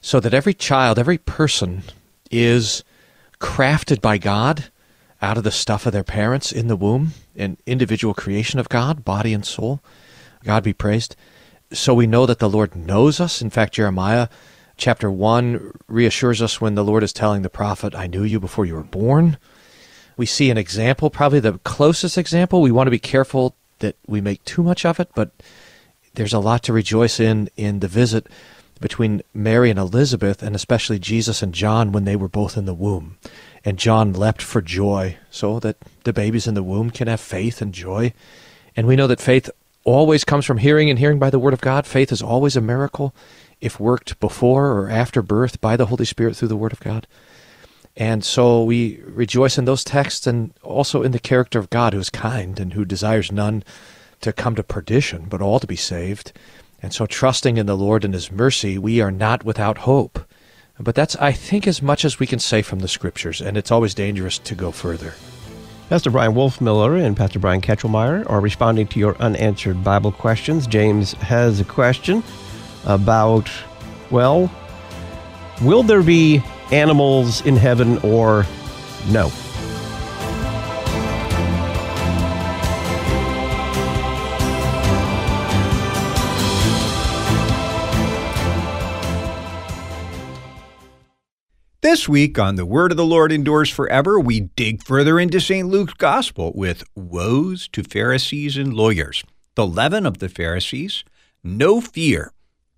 so 0.00 0.20
that 0.20 0.34
every 0.34 0.54
child, 0.54 0.98
every 0.98 1.18
person 1.18 1.82
is 2.30 2.84
crafted 3.40 4.00
by 4.00 4.18
God 4.18 4.70
out 5.22 5.38
of 5.38 5.44
the 5.44 5.50
stuff 5.52 5.86
of 5.86 5.92
their 5.92 6.02
parents 6.02 6.50
in 6.50 6.66
the 6.66 6.76
womb, 6.76 7.12
an 7.36 7.56
individual 7.64 8.12
creation 8.12 8.58
of 8.58 8.68
God, 8.68 9.04
body 9.04 9.32
and 9.32 9.46
soul. 9.46 9.80
God 10.44 10.64
be 10.64 10.72
praised. 10.72 11.14
So 11.72 11.94
we 11.94 12.08
know 12.08 12.26
that 12.26 12.40
the 12.40 12.50
Lord 12.50 12.74
knows 12.74 13.20
us. 13.20 13.40
In 13.40 13.48
fact, 13.48 13.74
Jeremiah 13.74 14.28
chapter 14.76 15.10
1 15.10 15.72
reassures 15.86 16.42
us 16.42 16.60
when 16.60 16.74
the 16.74 16.84
Lord 16.84 17.04
is 17.04 17.12
telling 17.12 17.42
the 17.42 17.48
prophet, 17.48 17.94
I 17.94 18.08
knew 18.08 18.24
you 18.24 18.40
before 18.40 18.66
you 18.66 18.74
were 18.74 18.82
born. 18.82 19.38
We 20.16 20.26
see 20.26 20.50
an 20.50 20.58
example, 20.58 21.08
probably 21.08 21.40
the 21.40 21.58
closest 21.58 22.18
example. 22.18 22.60
We 22.60 22.72
want 22.72 22.88
to 22.88 22.92
be 22.92 22.98
careful 22.98 23.54
that 23.78 23.96
we 24.06 24.20
make 24.20 24.44
too 24.44 24.62
much 24.62 24.84
of 24.84 24.98
it, 24.98 25.08
but 25.14 25.30
there's 26.14 26.34
a 26.34 26.40
lot 26.40 26.62
to 26.64 26.72
rejoice 26.72 27.20
in 27.20 27.48
in 27.56 27.78
the 27.78 27.88
visit 27.88 28.26
between 28.80 29.22
Mary 29.32 29.70
and 29.70 29.78
Elizabeth, 29.78 30.42
and 30.42 30.56
especially 30.56 30.98
Jesus 30.98 31.42
and 31.42 31.54
John 31.54 31.92
when 31.92 32.04
they 32.04 32.16
were 32.16 32.28
both 32.28 32.56
in 32.56 32.66
the 32.66 32.74
womb 32.74 33.16
and 33.64 33.78
John 33.78 34.12
leapt 34.12 34.42
for 34.42 34.60
joy 34.60 35.16
so 35.30 35.60
that 35.60 35.76
the 36.04 36.12
babies 36.12 36.46
in 36.46 36.54
the 36.54 36.62
womb 36.62 36.90
can 36.90 37.08
have 37.08 37.20
faith 37.20 37.62
and 37.62 37.72
joy. 37.72 38.12
And 38.76 38.86
we 38.86 38.96
know 38.96 39.06
that 39.06 39.20
faith 39.20 39.50
always 39.84 40.24
comes 40.24 40.44
from 40.44 40.58
hearing 40.58 40.90
and 40.90 40.98
hearing 40.98 41.18
by 41.18 41.30
the 41.30 41.38
Word 41.38 41.54
of 41.54 41.60
God. 41.60 41.86
Faith 41.86 42.12
is 42.12 42.22
always 42.22 42.56
a 42.56 42.60
miracle 42.60 43.14
if 43.60 43.78
worked 43.78 44.18
before 44.20 44.72
or 44.72 44.90
after 44.90 45.22
birth 45.22 45.60
by 45.60 45.76
the 45.76 45.86
Holy 45.86 46.04
Spirit 46.04 46.36
through 46.36 46.48
the 46.48 46.56
Word 46.56 46.72
of 46.72 46.80
God. 46.80 47.06
And 47.96 48.24
so 48.24 48.64
we 48.64 49.00
rejoice 49.04 49.58
in 49.58 49.66
those 49.66 49.84
texts 49.84 50.26
and 50.26 50.52
also 50.62 51.02
in 51.02 51.12
the 51.12 51.18
character 51.18 51.58
of 51.58 51.70
God 51.70 51.92
who 51.92 52.00
is 52.00 52.10
kind 52.10 52.58
and 52.58 52.72
who 52.72 52.84
desires 52.84 53.30
none 53.30 53.62
to 54.22 54.32
come 54.32 54.54
to 54.54 54.62
perdition, 54.62 55.26
but 55.28 55.42
all 55.42 55.60
to 55.60 55.66
be 55.66 55.76
saved. 55.76 56.32
And 56.82 56.92
so, 56.92 57.06
trusting 57.06 57.58
in 57.58 57.66
the 57.66 57.76
Lord 57.76 58.04
and 58.04 58.14
His 58.14 58.32
mercy, 58.32 58.78
we 58.78 59.00
are 59.00 59.12
not 59.12 59.44
without 59.44 59.78
hope. 59.78 60.26
But 60.80 60.94
that's, 60.94 61.16
I 61.16 61.32
think, 61.32 61.66
as 61.66 61.82
much 61.82 62.04
as 62.04 62.18
we 62.18 62.26
can 62.26 62.38
say 62.38 62.62
from 62.62 62.80
the 62.80 62.88
scriptures, 62.88 63.40
and 63.40 63.56
it's 63.56 63.70
always 63.70 63.94
dangerous 63.94 64.38
to 64.38 64.54
go 64.54 64.70
further. 64.70 65.14
Pastor 65.88 66.10
Bryan 66.10 66.32
Wolfmueller 66.32 67.04
and 67.04 67.16
Pastor 67.16 67.38
Brian 67.38 67.60
Kachelmeier 67.60 68.28
are 68.30 68.40
responding 68.40 68.86
to 68.88 68.98
your 68.98 69.16
unanswered 69.18 69.84
Bible 69.84 70.10
questions. 70.10 70.66
James 70.66 71.12
has 71.14 71.60
a 71.60 71.64
question 71.64 72.24
about, 72.86 73.50
well, 74.10 74.50
will 75.60 75.82
there 75.82 76.02
be 76.02 76.42
animals 76.70 77.44
in 77.44 77.56
heaven 77.56 77.98
or 77.98 78.46
no? 79.10 79.30
This 91.82 92.08
week 92.08 92.38
on 92.38 92.54
The 92.54 92.64
Word 92.64 92.92
of 92.92 92.96
the 92.96 93.04
Lord 93.04 93.32
Endures 93.32 93.68
Forever, 93.68 94.20
we 94.20 94.38
dig 94.54 94.84
further 94.84 95.18
into 95.18 95.40
St. 95.40 95.66
Luke's 95.66 95.94
Gospel 95.94 96.52
with 96.54 96.84
Woes 96.94 97.66
to 97.72 97.82
Pharisees 97.82 98.56
and 98.56 98.72
Lawyers, 98.72 99.24
the 99.56 99.66
leaven 99.66 100.06
of 100.06 100.18
the 100.18 100.28
Pharisees, 100.28 101.02
No 101.42 101.80
Fear, 101.80 102.32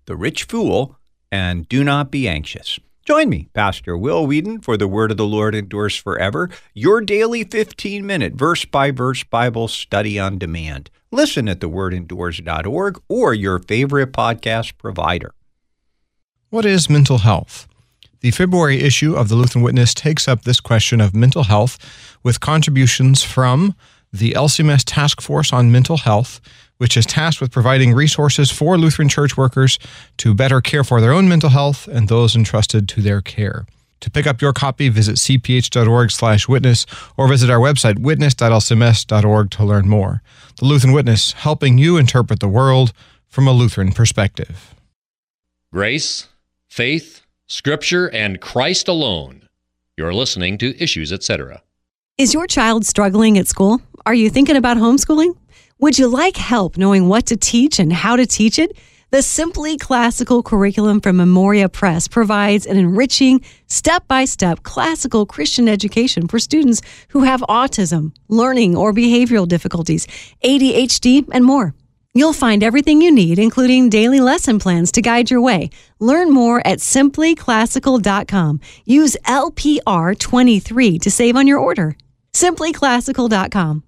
the 0.07 0.15
rich 0.15 0.45
fool, 0.45 0.97
and 1.31 1.69
Do 1.69 1.83
Not 1.83 2.09
Be 2.09 2.27
Anxious. 2.27 2.79
Join 3.05 3.29
me, 3.29 3.47
Pastor 3.53 3.95
Will 3.95 4.25
Weedon, 4.25 4.61
for 4.61 4.75
The 4.75 4.87
Word 4.87 5.11
of 5.11 5.17
the 5.17 5.27
Lord 5.27 5.53
Endures 5.53 5.95
Forever, 5.95 6.49
your 6.73 6.99
daily 6.99 7.43
15 7.43 8.03
minute 8.03 8.33
verse 8.33 8.65
by 8.65 8.89
verse 8.89 9.23
Bible 9.23 9.67
study 9.67 10.17
on 10.17 10.39
demand. 10.39 10.89
Listen 11.11 11.47
at 11.47 11.59
thewordendures.org 11.59 12.99
or 13.07 13.35
your 13.35 13.59
favorite 13.59 14.13
podcast 14.13 14.79
provider. 14.79 15.35
What 16.49 16.65
is 16.65 16.89
mental 16.89 17.19
health? 17.19 17.67
The 18.25 18.31
February 18.31 18.81
issue 18.81 19.15
of 19.15 19.29
the 19.29 19.35
Lutheran 19.35 19.63
Witness 19.63 19.93
takes 19.93 20.27
up 20.27 20.41
this 20.41 20.59
question 20.59 20.99
of 20.99 21.13
mental 21.13 21.43
health 21.43 21.77
with 22.23 22.39
contributions 22.39 23.21
from 23.21 23.75
the 24.11 24.31
LCMS 24.31 24.81
Task 24.83 25.21
Force 25.21 25.53
on 25.53 25.71
Mental 25.71 25.97
Health, 25.97 26.41
which 26.77 26.97
is 26.97 27.05
tasked 27.05 27.39
with 27.39 27.51
providing 27.51 27.93
resources 27.93 28.49
for 28.49 28.79
Lutheran 28.79 29.09
church 29.09 29.37
workers 29.37 29.77
to 30.17 30.33
better 30.33 30.59
care 30.59 30.83
for 30.83 31.01
their 31.01 31.11
own 31.11 31.29
mental 31.29 31.51
health 31.51 31.87
and 31.87 32.07
those 32.07 32.35
entrusted 32.35 32.89
to 32.89 33.01
their 33.03 33.21
care. 33.21 33.67
To 33.99 34.09
pick 34.09 34.25
up 34.25 34.41
your 34.41 34.53
copy, 34.53 34.89
visit 34.89 35.17
cph.org/witness 35.17 36.85
or 37.17 37.27
visit 37.27 37.51
our 37.51 37.59
website 37.59 37.99
witness.lcms.org 37.99 39.51
to 39.51 39.63
learn 39.63 39.87
more. 39.87 40.23
The 40.57 40.65
Lutheran 40.65 40.93
Witness, 40.93 41.33
helping 41.33 41.77
you 41.77 41.97
interpret 41.97 42.39
the 42.39 42.47
world 42.47 42.91
from 43.27 43.47
a 43.47 43.51
Lutheran 43.51 43.91
perspective. 43.91 44.73
Grace, 45.71 46.27
faith, 46.67 47.21
Scripture 47.47 48.07
and 48.09 48.41
Christ 48.41 48.87
alone. 48.87 49.47
You're 49.97 50.15
listening 50.15 50.57
to 50.57 50.75
Issues, 50.81 51.13
etc. 51.13 51.61
Is 52.17 52.33
your 52.33 52.47
child 52.47 52.87
struggling 52.87 53.37
at 53.37 53.47
school? 53.47 53.81
Are 54.03 54.15
you 54.15 54.31
thinking 54.31 54.55
about 54.55 54.77
homeschooling? 54.77 55.37
Would 55.77 55.99
you 55.99 56.07
like 56.07 56.37
help 56.37 56.75
knowing 56.75 57.07
what 57.07 57.27
to 57.27 57.37
teach 57.37 57.77
and 57.77 57.93
how 57.93 58.15
to 58.15 58.25
teach 58.25 58.57
it? 58.57 58.75
The 59.11 59.21
Simply 59.21 59.77
Classical 59.77 60.41
curriculum 60.41 61.01
from 61.01 61.17
Memoria 61.17 61.69
Press 61.69 62.07
provides 62.07 62.65
an 62.65 62.77
enriching, 62.77 63.41
step 63.67 64.07
by 64.07 64.25
step 64.25 64.63
classical 64.63 65.27
Christian 65.27 65.69
education 65.69 66.27
for 66.27 66.39
students 66.39 66.81
who 67.09 67.25
have 67.25 67.41
autism, 67.41 68.11
learning 68.27 68.75
or 68.75 68.91
behavioral 68.91 69.47
difficulties, 69.47 70.07
ADHD, 70.43 71.29
and 71.31 71.45
more. 71.45 71.75
You'll 72.17 72.31
find 72.31 72.63
everything 72.63 73.01
you 73.01 73.11
need, 73.11 73.37
including 73.37 73.89
daily 73.89 74.21
lesson 74.21 74.57
plans 74.57 74.89
to 74.93 75.01
guide 75.01 75.29
your 75.29 75.41
way. 75.41 75.69
Learn 75.99 76.31
more 76.31 76.65
at 76.65 76.79
simplyclassical.com. 76.79 78.61
Use 78.85 79.17
LPR23 79.25 81.01
to 81.01 81.11
save 81.11 81.35
on 81.35 81.45
your 81.45 81.59
order. 81.59 81.97
Simplyclassical.com. 82.33 83.83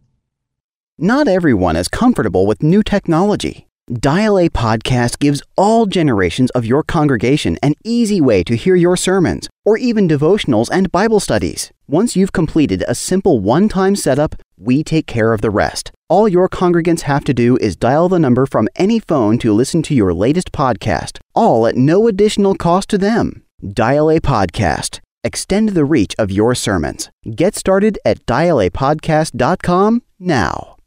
Not 1.00 1.27
everyone 1.29 1.77
is 1.77 1.88
comfortable 1.88 2.46
with 2.46 2.62
new 2.62 2.84
technology. 2.84 3.67
Dial 3.93 4.38
A 4.38 4.50
Podcast 4.50 5.19
gives 5.19 5.41
all 5.55 5.86
generations 5.86 6.51
of 6.51 6.65
your 6.65 6.84
congregation 6.84 7.57
an 7.63 7.75
easy 7.86 8.19
way 8.19 8.43
to 8.43 8.57
hear 8.57 8.75
your 8.75 8.98
sermons 8.98 9.48
or 9.63 9.77
even 9.77 10.10
devotionals 10.10 10.67
and 10.69 10.91
Bible 10.91 11.22
studies. 11.22 11.72
Once 11.88 12.17
you've 12.17 12.34
completed 12.34 12.84
a 12.89 12.96
simple 12.96 13.39
one 13.39 13.69
time 13.69 13.96
setup, 13.96 14.36
we 14.57 14.84
take 14.84 15.07
care 15.07 15.31
of 15.31 15.39
the 15.39 15.50
rest. 15.50 15.91
All 16.09 16.29
your 16.29 16.47
congregants 16.47 17.01
have 17.01 17.25
to 17.25 17.33
do 17.33 17.57
is 17.57 17.75
dial 17.75 18.07
the 18.07 18.17
number 18.17 18.45
from 18.45 18.69
any 18.77 18.97
phone 18.97 19.37
to 19.39 19.51
listen 19.53 19.81
to 19.83 19.93
your 19.93 20.13
latest 20.13 20.53
podcast, 20.53 21.19
all 21.35 21.67
at 21.67 21.75
no 21.75 22.07
additional 22.07 22.55
cost 22.55 22.89
to 22.89 22.97
them. 22.97 23.43
Dial 23.73 24.09
A 24.09 24.21
Podcast. 24.21 25.01
Extend 25.23 25.69
the 25.69 25.83
reach 25.83 26.15
of 26.17 26.31
your 26.31 26.55
sermons. 26.55 27.09
Get 27.35 27.55
started 27.55 27.99
at 28.05 28.25
dialapodcast.com 28.25 30.01
now. 30.19 30.77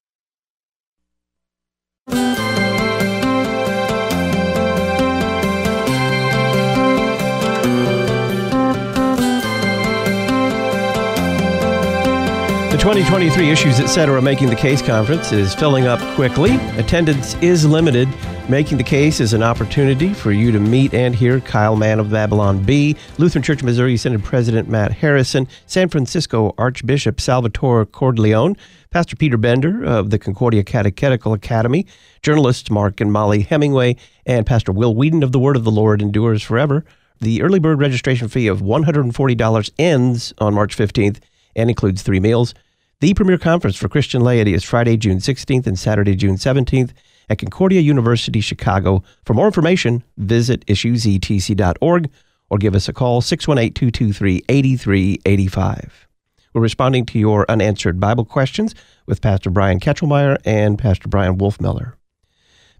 2023 12.90 13.50
Issues 13.52 13.78
Etc. 13.78 14.20
Making 14.20 14.48
the 14.50 14.56
Case 14.56 14.82
conference 14.82 15.30
is 15.30 15.54
filling 15.54 15.86
up 15.86 16.00
quickly. 16.16 16.56
Attendance 16.76 17.34
is 17.34 17.64
limited. 17.64 18.08
Making 18.48 18.78
the 18.78 18.82
Case 18.82 19.20
is 19.20 19.32
an 19.32 19.44
opportunity 19.44 20.12
for 20.12 20.32
you 20.32 20.50
to 20.50 20.58
meet 20.58 20.92
and 20.92 21.14
hear 21.14 21.38
Kyle 21.38 21.76
Mann 21.76 22.00
of 22.00 22.10
Babylon 22.10 22.64
Bee, 22.64 22.96
Lutheran 23.16 23.44
Church 23.44 23.62
Missouri 23.62 23.96
Synod 23.96 24.24
President 24.24 24.68
Matt 24.68 24.90
Harrison, 24.90 25.46
San 25.66 25.88
Francisco 25.88 26.52
Archbishop 26.58 27.20
Salvatore 27.20 27.86
Cordileone, 27.86 28.58
Pastor 28.90 29.14
Peter 29.14 29.36
Bender 29.36 29.84
of 29.84 30.10
the 30.10 30.18
Concordia 30.18 30.64
Catechetical 30.64 31.32
Academy, 31.32 31.86
journalists 32.22 32.72
Mark 32.72 33.00
and 33.00 33.12
Mollie 33.12 33.42
Hemingway, 33.42 33.94
and 34.26 34.44
Pastor 34.44 34.72
Will 34.72 34.96
Weedon 34.96 35.22
of 35.22 35.30
the 35.30 35.38
Word 35.38 35.54
of 35.54 35.62
the 35.62 35.70
Lord 35.70 36.02
Endures 36.02 36.42
Forever. 36.42 36.84
The 37.20 37.40
early 37.42 37.60
bird 37.60 37.78
registration 37.78 38.26
fee 38.26 38.48
of 38.48 38.62
$140 38.62 39.70
ends 39.78 40.34
on 40.38 40.54
March 40.54 40.76
15th 40.76 41.20
and 41.54 41.70
includes 41.70 42.02
three 42.02 42.18
meals. 42.18 42.52
The 43.00 43.14
premier 43.14 43.38
conference 43.38 43.76
for 43.76 43.88
Christian 43.88 44.20
laity 44.20 44.52
is 44.52 44.62
Friday, 44.62 44.98
June 44.98 45.20
16th 45.20 45.66
and 45.66 45.78
Saturday, 45.78 46.14
June 46.14 46.36
17th 46.36 46.90
at 47.30 47.38
Concordia 47.38 47.80
University, 47.80 48.42
Chicago. 48.42 49.02
For 49.24 49.32
more 49.32 49.46
information, 49.46 50.04
visit 50.18 50.66
issuesetc.org 50.66 52.10
or 52.50 52.58
give 52.58 52.74
us 52.74 52.90
a 52.90 52.92
call 52.92 53.22
618 53.22 53.72
223 53.72 54.42
8385. 54.50 56.08
We're 56.52 56.60
responding 56.60 57.06
to 57.06 57.18
your 57.18 57.46
unanswered 57.48 58.00
Bible 58.00 58.26
questions 58.26 58.74
with 59.06 59.22
Pastor 59.22 59.48
Brian 59.48 59.80
Kachelmeier 59.80 60.36
and 60.44 60.78
Pastor 60.78 61.08
Bryan 61.08 61.38
Wolfmueller. 61.38 61.94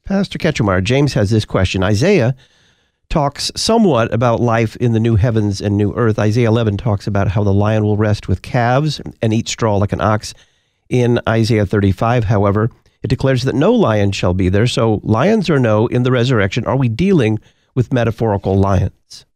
Pastor 0.04 0.38
Kachelmeier, 0.38 0.84
James 0.84 1.14
has 1.14 1.30
this 1.30 1.46
question 1.46 1.82
Isaiah 1.82 2.36
talks 3.10 3.50
somewhat 3.56 4.14
about 4.14 4.40
life 4.40 4.76
in 4.76 4.92
the 4.92 5.00
new 5.00 5.16
heavens 5.16 5.60
and 5.60 5.76
new 5.76 5.92
earth. 5.94 6.18
Isaiah 6.18 6.48
11 6.48 6.76
talks 6.76 7.08
about 7.08 7.28
how 7.28 7.42
the 7.42 7.52
lion 7.52 7.82
will 7.82 7.96
rest 7.96 8.28
with 8.28 8.40
calves 8.40 9.00
and 9.20 9.34
eat 9.34 9.48
straw 9.48 9.76
like 9.76 9.92
an 9.92 10.00
ox. 10.00 10.32
In 10.88 11.20
Isaiah 11.28 11.66
35, 11.66 12.24
however, 12.24 12.70
it 13.02 13.08
declares 13.08 13.42
that 13.42 13.54
no 13.54 13.72
lion 13.72 14.12
shall 14.12 14.32
be 14.32 14.48
there. 14.48 14.66
So, 14.66 15.00
lions 15.02 15.50
or 15.50 15.58
no 15.58 15.88
in 15.88 16.04
the 16.04 16.12
resurrection, 16.12 16.64
are 16.66 16.76
we 16.76 16.88
dealing 16.88 17.40
with 17.74 17.92
metaphorical 17.92 18.56
lions? 18.56 19.26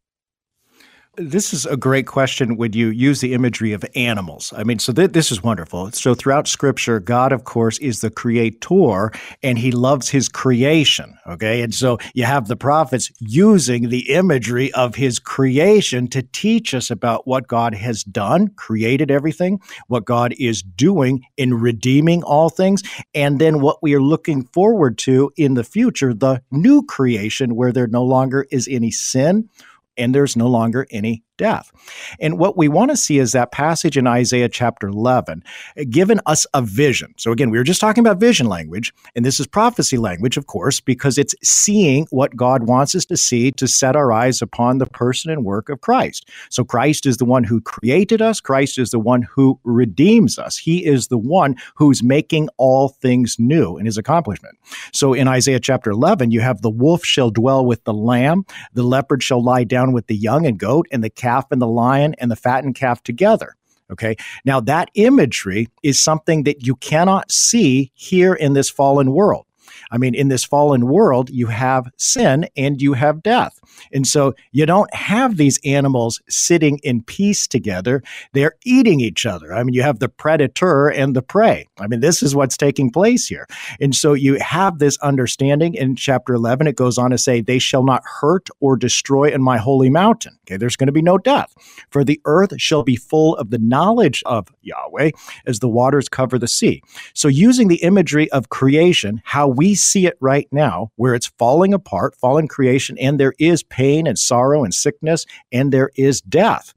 This 1.17 1.53
is 1.55 1.65
a 1.65 1.77
great 1.77 2.07
question 2.07 2.57
when 2.57 2.73
you 2.73 2.89
use 2.89 3.21
the 3.21 3.35
imagery 3.35 3.73
of 3.73 3.85
animals. 3.95 4.53
I 4.57 4.65
mean, 4.65 4.81
so 4.81 4.93
th- 4.93 5.13
this 5.13 5.31
is 5.31 5.43
wonderful. 5.45 5.93
So, 5.93 6.13
throughout 6.13 6.49
Scripture, 6.49 6.99
God, 6.99 7.33
of 7.33 7.45
course, 7.45 7.79
is 7.79 8.01
the 8.01 8.11
creator 8.11 9.13
and 9.43 9.57
he 9.57 9.71
loves 9.71 10.09
his 10.09 10.29
creation. 10.29 11.17
Okay. 11.27 11.63
And 11.63 11.73
so 11.73 11.99
you 12.15 12.25
have 12.25 12.49
the 12.49 12.57
prophets 12.57 13.13
using 13.19 13.89
the 13.89 14.13
imagery 14.13 14.73
of 14.73 14.97
his 14.97 15.19
creation 15.21 16.09
to 16.09 16.23
teach 16.23 16.75
us 16.75 16.91
about 16.91 17.27
what 17.27 17.47
God 17.47 17.75
has 17.75 18.03
done, 18.03 18.49
created 18.49 19.11
everything, 19.11 19.61
what 19.87 20.05
God 20.05 20.35
is 20.39 20.63
doing 20.63 21.25
in 21.37 21.55
redeeming 21.55 22.23
all 22.25 22.51
things, 22.51 22.83
and 23.15 23.41
then 23.41 23.61
what 23.61 23.83
we 23.83 23.95
are 23.95 24.03
looking 24.03 24.45
forward 24.47 24.99
to 24.99 25.31
in 25.37 25.55
the 25.55 25.65
future, 25.65 26.13
the 26.13 26.43
new 26.51 26.83
creation 26.83 27.55
where 27.55 27.73
there 27.73 27.87
no 27.87 28.03
longer 28.03 28.47
is 28.51 28.69
any 28.69 28.91
sin 28.91 29.49
and 29.97 30.15
there's 30.15 30.37
no 30.37 30.49
longer 30.49 30.87
any 30.91 31.25
death. 31.37 31.73
And 32.21 32.39
what 32.39 32.57
we 32.57 32.69
want 32.69 32.91
to 32.91 32.97
see 32.97 33.19
is 33.19 33.33
that 33.33 33.53
passage 33.53 33.97
in 33.97 34.07
Isaiah 34.07 34.49
chapter 34.49 34.89
11, 34.89 35.43
uh, 35.79 35.85
given 35.91 36.21
us 36.27 36.47
a 36.55 36.63
vision. 36.63 37.15
So 37.17 37.33
again, 37.33 37.51
we 37.51 37.59
were 37.59 37.65
just 37.65 37.81
talking 37.81 38.05
about 38.05 38.19
vision 38.19 38.47
language, 38.47 38.93
and 39.15 39.25
this 39.25 39.41
is 39.41 39.47
prophecy 39.47 39.97
language, 39.97 40.37
of 40.37 40.47
course, 40.47 40.81
because 40.81 41.19
it's 41.19 41.35
seeing 41.43 42.07
what 42.11 42.37
God 42.37 42.69
wants 42.69 42.95
us 42.95 43.05
to 43.07 43.17
see 43.17 43.51
to 43.53 43.67
set 43.67 43.97
our 43.97 44.13
eyes 44.13 44.41
upon 44.41 44.79
the 44.79 44.87
person 44.87 45.31
and 45.31 45.45
work 45.45 45.69
of 45.69 45.81
Christ. 45.81 46.29
So 46.51 46.65
Christ 46.65 47.07
is 47.07 47.17
the 47.17 47.25
one 47.25 47.45
who 47.45 47.61
created 47.61 48.23
us, 48.23 48.41
Christ 48.41 48.79
is 48.79 48.91
the 48.91 48.99
one 48.99 49.23
who 49.23 49.59
redeems 49.65 50.39
us. 50.39 50.57
He 50.57 50.85
is 50.85 51.09
the 51.09 51.19
one 51.19 51.57
who's 51.75 52.03
making 52.03 52.49
all 52.57 52.89
things 52.89 53.37
new 53.39 53.77
in 53.77 53.87
his 53.87 53.99
accomplishment. 53.99 54.57
So 54.93 55.13
in 55.13 55.29
Isaiah 55.29 55.61
chapter 55.61 55.91
11, 55.91 56.31
you 56.31 56.41
have 56.41 56.63
the 56.63 56.71
wolf 56.71 57.05
shall 57.05 57.31
dwell 57.31 57.65
with 57.65 57.85
the 57.85 57.95
lamb, 57.95 58.45
the 58.73 58.83
leopard 58.83 59.23
shall 59.23 59.43
lie 59.43 59.65
down 59.65 59.93
with 59.93 60.07
the 60.07 60.17
young 60.17 60.47
and 60.47 60.59
goat, 60.59 60.87
and 60.91 61.03
the 61.03 61.11
calf 61.25 61.47
and 61.51 61.63
the 61.63 61.67
lion 61.67 62.15
and 62.19 62.31
the 62.31 62.37
fattened 62.37 62.75
calf 62.75 63.03
together. 63.03 63.57
Okay. 63.91 64.17
Now, 64.45 64.61
that 64.61 64.91
imagery 64.95 65.69
is 65.83 66.01
something 66.01 66.45
that 66.45 66.67
you 66.67 66.77
cannot 66.77 67.31
see 67.31 67.93
here 67.95 68.35
in 68.35 68.55
this 68.55 68.71
fallen 68.71 69.13
world. 69.13 69.47
I 69.91 69.99
mean, 69.99 70.15
in 70.15 70.29
this 70.29 70.45
fallen 70.45 70.87
world, 70.87 71.31
you 71.31 71.47
have 71.47 71.91
sin 71.97 72.49
and 72.57 72.81
you 72.81 72.95
have 72.95 73.23
death. 73.23 73.61
And 73.93 74.07
so 74.07 74.35
you 74.53 74.67
don't 74.67 74.93
have 74.95 75.37
these 75.37 75.59
animals 75.65 76.21
sitting 76.29 76.79
in 76.83 77.03
peace 77.03 77.47
together. 77.47 78.03
They're 78.33 78.57
eating 78.65 79.01
each 79.01 79.27
other. 79.27 79.53
I 79.55 79.63
mean, 79.63 79.75
you 79.75 79.83
have 79.83 79.99
the 79.99 80.09
predator 80.09 80.89
and 80.89 81.15
the 81.15 81.23
prey. 81.23 81.67
I 81.79 81.87
mean, 81.87 82.01
this 82.01 82.23
is 82.23 82.35
what's 82.35 82.57
taking 82.57 82.91
place 82.91 83.27
here. 83.27 83.47
And 83.81 83.95
so 83.95 84.13
you 84.13 84.39
have 84.41 84.79
this 84.79 84.99
understanding 84.99 85.75
in 85.75 85.97
chapter 85.97 86.35
11. 86.35 86.67
It 86.67 86.77
goes 86.77 86.99
on 86.99 87.11
to 87.11 87.19
say, 87.19 87.41
They 87.41 87.59
shall 87.59 87.85
not 87.85 88.03
hurt 88.21 88.49
or 88.61 88.77
destroy 88.77 89.31
in 89.31 89.43
my 89.43 89.59
holy 89.59 89.91
mountain. 89.91 90.39
Okay, 90.47 90.57
there's 90.57 90.77
going 90.77 90.89
to 90.89 90.93
be 90.93 91.03
no 91.03 91.19
death. 91.19 91.55
For 91.91 92.05
the 92.05 92.21
earth 92.25 92.61
shall 92.61 92.83
be 92.83 92.97
full 92.97 93.37
of 93.37 93.51
the 93.51 93.59
knowledge 93.59 94.23
of 94.27 94.49
Yahweh 94.63 95.11
as 95.47 95.61
the 95.61 95.69
waters 95.69 96.09
cover 96.09 96.39
the 96.39 96.49
sea. 96.49 96.83
So, 97.15 97.29
using 97.29 97.69
the 97.69 97.83
imagery 97.83 98.31
of 98.31 98.51
creation, 98.51 99.23
how 99.25 99.49
we 99.49 99.75
see 99.75 100.07
it 100.07 100.17
right 100.21 100.47
now, 100.53 100.91
where 100.97 101.15
it's 101.15 101.33
falling 101.39 101.73
apart, 101.75 102.15
fallen 102.15 102.49
creation, 102.49 102.99
and 102.99 103.19
there 103.19 103.35
is 103.39 103.63
pain 103.69 104.07
and 104.07 104.19
sorrow 104.19 104.65
and 104.65 104.75
sickness, 104.75 105.27
and 105.53 105.73
there 105.73 105.91
is 105.97 106.21
death. 106.21 106.75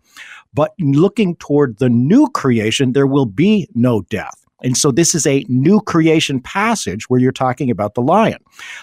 But 0.53 0.73
looking 0.79 1.35
toward 1.35 1.77
the 1.77 1.89
new 1.89 2.27
creation, 2.29 2.93
there 2.93 3.07
will 3.07 3.25
be 3.25 3.67
no 3.75 4.01
death. 4.01 4.36
And 4.63 4.75
so 4.75 4.91
this 4.91 5.13
is 5.13 5.27
a 5.27 5.45
new 5.47 5.79
creation 5.81 6.39
passage 6.39 7.09
where 7.09 7.19
you're 7.19 7.31
talking 7.31 7.69
about 7.69 7.93
the 7.93 8.01
lion. 8.01 8.39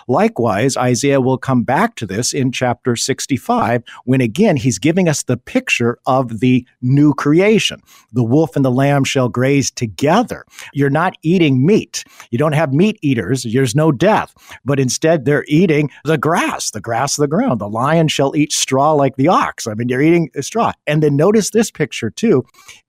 Likewise, 0.06 0.76
Isaiah 0.76 1.20
will 1.20 1.38
come 1.38 1.62
back 1.62 1.96
to 1.96 2.06
this 2.06 2.32
in 2.32 2.52
chapter 2.52 2.94
65 2.94 3.82
when 4.04 4.20
again 4.20 4.56
he's 4.56 4.78
giving 4.78 5.08
us 5.08 5.24
the 5.24 5.36
picture 5.36 5.98
of 6.06 6.40
the 6.40 6.66
new 6.80 7.12
creation. 7.14 7.80
The 8.12 8.22
wolf 8.22 8.54
and 8.56 8.64
the 8.64 8.70
lamb 8.70 9.04
shall 9.04 9.28
graze 9.28 9.70
together. 9.70 10.44
You're 10.72 10.90
not 10.90 11.16
eating 11.22 11.66
meat. 11.66 12.04
You 12.30 12.38
don't 12.38 12.52
have 12.52 12.72
meat 12.72 12.98
eaters. 13.02 13.46
There's 13.50 13.74
no 13.74 13.90
death, 13.90 14.34
but 14.64 14.78
instead 14.78 15.24
they're 15.24 15.44
eating 15.48 15.90
the 16.04 16.18
grass, 16.18 16.70
the 16.70 16.80
grass 16.80 17.18
of 17.18 17.22
the 17.22 17.28
ground. 17.28 17.60
The 17.60 17.68
lion 17.68 18.08
shall 18.08 18.36
eat 18.36 18.52
straw 18.52 18.92
like 18.92 19.16
the 19.16 19.28
ox. 19.28 19.66
I 19.66 19.74
mean, 19.74 19.88
you're 19.88 20.02
eating 20.02 20.30
straw. 20.40 20.72
And 20.86 21.02
then 21.02 21.16
notice 21.16 21.50
this 21.50 21.70
picture 21.70 22.10
too 22.10 22.44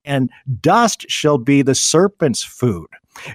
and 0.05 0.29
dust 0.61 1.05
shall 1.09 1.37
be 1.37 1.61
the 1.61 1.75
serpent's 1.75 2.43
food. 2.43 2.84